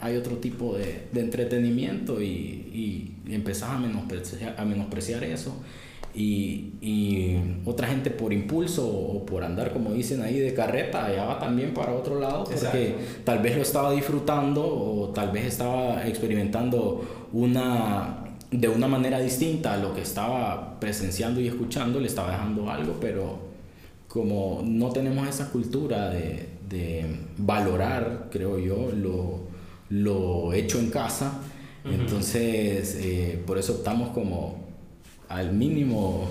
hay 0.00 0.16
otro 0.16 0.38
tipo 0.38 0.76
de, 0.76 1.06
de 1.12 1.20
entretenimiento 1.20 2.22
y, 2.22 2.26
y, 2.26 3.14
y 3.28 3.34
empezás 3.34 3.70
a 3.70 3.78
menospreciar, 3.78 4.56
a 4.58 4.64
menospreciar 4.64 5.22
eso 5.24 5.54
y, 6.14 6.72
y, 6.80 7.60
otra 7.64 7.88
gente 7.88 8.10
por 8.10 8.32
impulso 8.32 8.86
o 8.88 9.24
por 9.24 9.44
andar, 9.44 9.72
como 9.72 9.92
dicen 9.92 10.22
ahí, 10.22 10.38
de 10.38 10.52
carreta, 10.54 11.14
ya 11.14 11.24
va 11.24 11.38
también 11.38 11.72
para 11.72 11.92
otro 11.92 12.18
lado, 12.18 12.44
porque 12.44 12.96
tal 13.24 13.38
vez 13.40 13.56
lo 13.56 13.62
estaba 13.62 13.92
disfrutando 13.92 14.66
o 14.66 15.10
tal 15.10 15.30
vez 15.30 15.46
estaba 15.46 16.06
experimentando 16.06 17.28
una 17.32 18.24
de 18.50 18.68
una 18.68 18.88
manera 18.88 19.20
distinta 19.20 19.74
a 19.74 19.76
lo 19.76 19.94
que 19.94 20.00
estaba 20.00 20.80
presenciando 20.80 21.40
y 21.40 21.46
escuchando, 21.46 22.00
le 22.00 22.08
estaba 22.08 22.32
dejando 22.32 22.68
algo, 22.68 22.96
pero 23.00 23.38
como 24.08 24.62
no 24.64 24.90
tenemos 24.90 25.28
esa 25.28 25.50
cultura 25.50 26.10
de, 26.10 26.48
de 26.68 27.06
valorar, 27.38 28.28
creo 28.30 28.58
yo, 28.58 28.90
lo, 28.92 29.40
lo 29.88 30.52
hecho 30.52 30.80
en 30.80 30.90
casa, 30.90 31.40
entonces 31.84 32.98
eh, 33.00 33.40
por 33.46 33.56
eso 33.56 33.74
optamos 33.74 34.10
como 34.10 34.69
al 35.30 35.52
mínimo, 35.52 36.28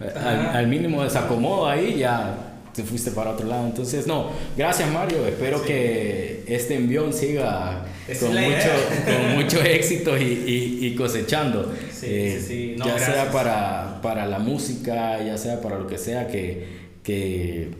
al, 0.54 0.68
mínimo 0.68 1.02
desacomodo 1.02 1.68
ahí, 1.68 1.98
ya 1.98 2.62
te 2.72 2.84
fuiste 2.84 3.10
para 3.10 3.32
otro 3.32 3.46
lado. 3.46 3.66
Entonces, 3.66 4.06
no, 4.06 4.30
gracias 4.56 4.90
Mario, 4.90 5.26
espero 5.26 5.60
que 5.62 6.44
este 6.46 6.76
envión 6.76 7.12
siga 7.12 7.84
con 8.20 8.30
mucho, 8.30 8.70
con 9.04 9.34
mucho 9.34 9.60
éxito 9.60 10.16
y, 10.16 10.78
y, 10.80 10.94
cosechando. 10.94 11.74
Eh, 12.02 12.76
ya 12.78 12.98
sea 12.98 13.32
para, 13.32 14.00
para 14.02 14.24
la 14.24 14.38
música, 14.38 15.22
ya 15.22 15.36
sea 15.36 15.60
para 15.60 15.76
lo 15.76 15.88
que 15.88 15.98
sea, 15.98 16.28
que, 16.28 16.78
que 17.02 17.70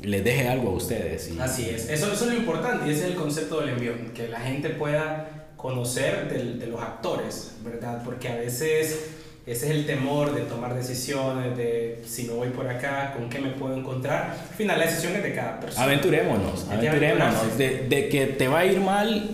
les 0.00 0.24
deje 0.24 0.48
algo 0.48 0.70
a 0.70 0.72
ustedes. 0.72 1.32
Así 1.38 1.68
es, 1.68 1.90
eso, 1.90 2.10
eso, 2.10 2.24
es 2.24 2.32
lo 2.32 2.38
importante 2.38 2.88
y 2.88 2.92
ese 2.92 3.00
es 3.00 3.10
el 3.10 3.14
concepto 3.14 3.60
del 3.60 3.68
envión, 3.74 4.12
que 4.14 4.26
la 4.28 4.40
gente 4.40 4.70
pueda 4.70 5.48
conocer 5.58 6.32
de, 6.32 6.54
de 6.54 6.66
los 6.66 6.80
actores, 6.80 7.56
¿verdad? 7.62 8.02
Porque 8.02 8.28
a 8.28 8.36
veces 8.36 9.20
ese 9.44 9.66
es 9.66 9.72
el 9.72 9.86
temor 9.86 10.34
de 10.34 10.42
tomar 10.42 10.74
decisiones, 10.74 11.56
de 11.56 12.00
si 12.06 12.24
no 12.24 12.34
voy 12.34 12.48
por 12.50 12.68
acá, 12.68 13.12
con 13.16 13.28
qué 13.28 13.40
me 13.40 13.50
puedo 13.50 13.76
encontrar. 13.76 14.36
Al 14.50 14.56
final, 14.56 14.78
la 14.78 14.86
decisión 14.86 15.16
es 15.16 15.22
de 15.24 15.34
cada 15.34 15.58
persona. 15.58 15.84
Aventurémonos, 15.84 16.66
aventurémonos. 16.70 17.58
De, 17.58 17.88
de, 17.88 18.08
que 18.08 18.26
te 18.26 18.46
va 18.46 18.60
a 18.60 18.66
ir 18.66 18.78
mal, 18.80 19.30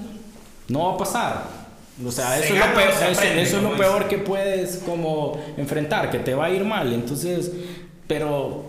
no 0.69 0.89
va 0.89 0.95
a 0.95 0.97
pasar. 0.97 1.59
O 2.07 2.11
sea, 2.11 2.39
eso, 2.39 2.55
es 2.55 2.61
lo, 2.61 2.75
peor, 2.75 2.91
eso, 2.91 3.57
es 3.57 3.63
lo 3.63 3.77
peor 3.77 4.09
que 4.09 4.19
puedes 4.19 4.79
como 4.79 5.43
enfrentar, 5.57 6.11
que 6.11 6.21
te 6.21 6.33
va 6.33 6.47
a 6.47 6.51
ir 6.51 6.65
mal. 6.65 6.93
Entonces, 6.93 7.51
pero 8.07 8.65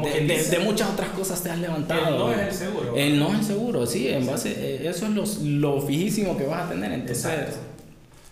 de, 0.00 0.42
de, 0.50 0.58
muchas 0.60 0.90
otras 0.90 1.10
cosas 1.10 1.42
te 1.42 1.50
has 1.50 1.58
levantado. 1.58 2.08
El 2.08 2.18
no 2.18 2.32
es 2.32 2.48
el 2.48 2.54
seguro. 2.54 2.96
El 2.96 3.18
no 3.18 3.28
es 3.28 3.38
el 3.40 3.44
seguro, 3.44 3.86
sí, 3.86 4.08
en 4.08 4.26
base, 4.26 4.52
eh, 4.56 4.88
eso 4.88 5.06
es 5.06 5.12
lo, 5.12 5.24
lo 5.44 5.82
fijísimo 5.82 6.36
que 6.36 6.46
vas 6.46 6.66
a 6.66 6.70
tener. 6.70 6.92
Entonces, 6.92 7.56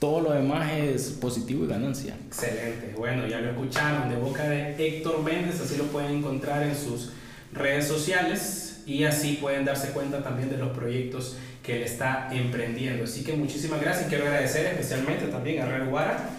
todo 0.00 0.22
lo 0.22 0.32
demás 0.32 0.72
es 0.72 1.10
positivo 1.10 1.64
y 1.64 1.68
ganancia. 1.68 2.16
Excelente. 2.26 2.94
Bueno, 2.96 3.26
ya 3.26 3.40
lo 3.40 3.50
escucharon 3.50 4.08
de 4.08 4.16
boca 4.16 4.48
de 4.48 4.74
Héctor 4.78 5.22
Méndez, 5.22 5.60
así 5.60 5.76
lo 5.76 5.84
pueden 5.84 6.16
encontrar 6.16 6.62
en 6.62 6.74
sus 6.74 7.12
redes 7.52 7.86
sociales 7.86 8.82
y 8.86 9.04
así 9.04 9.38
pueden 9.40 9.66
darse 9.66 9.90
cuenta 9.90 10.22
también 10.22 10.48
de 10.48 10.56
los 10.56 10.70
proyectos 10.70 11.36
que 11.62 11.76
él 11.76 11.82
está 11.82 12.30
emprendiendo. 12.32 13.04
Así 13.04 13.22
que 13.22 13.34
muchísimas 13.34 13.80
gracias. 13.82 14.08
Quiero 14.08 14.24
agradecer 14.24 14.66
especialmente 14.66 15.26
también 15.26 15.62
a 15.62 15.66
Red 15.66 15.90
Guara. 15.90 16.30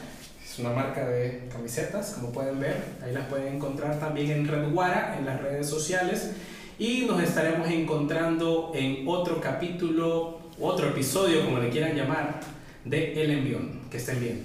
Es 0.43 0.57
una 0.57 0.71
marca 0.71 1.07
de 1.07 1.47
camisetas, 1.51 2.15
como 2.15 2.31
pueden 2.31 2.59
ver. 2.59 2.77
Ahí 3.03 3.13
las 3.13 3.27
pueden 3.27 3.55
encontrar 3.55 3.99
también 3.99 4.31
en 4.31 4.47
Red 4.47 4.71
Guara, 4.71 5.17
en 5.19 5.25
las 5.25 5.39
redes 5.39 5.69
sociales. 5.69 6.31
Y 6.79 7.05
nos 7.05 7.21
estaremos 7.21 7.69
encontrando 7.69 8.71
en 8.73 9.07
otro 9.07 9.39
capítulo, 9.39 10.39
otro 10.59 10.89
episodio, 10.89 11.45
como 11.45 11.59
le 11.59 11.69
quieran 11.69 11.95
llamar, 11.95 12.39
de 12.85 13.21
El 13.21 13.31
Envión. 13.31 13.81
Que 13.89 13.97
estén 13.97 14.19
bien. 14.19 14.39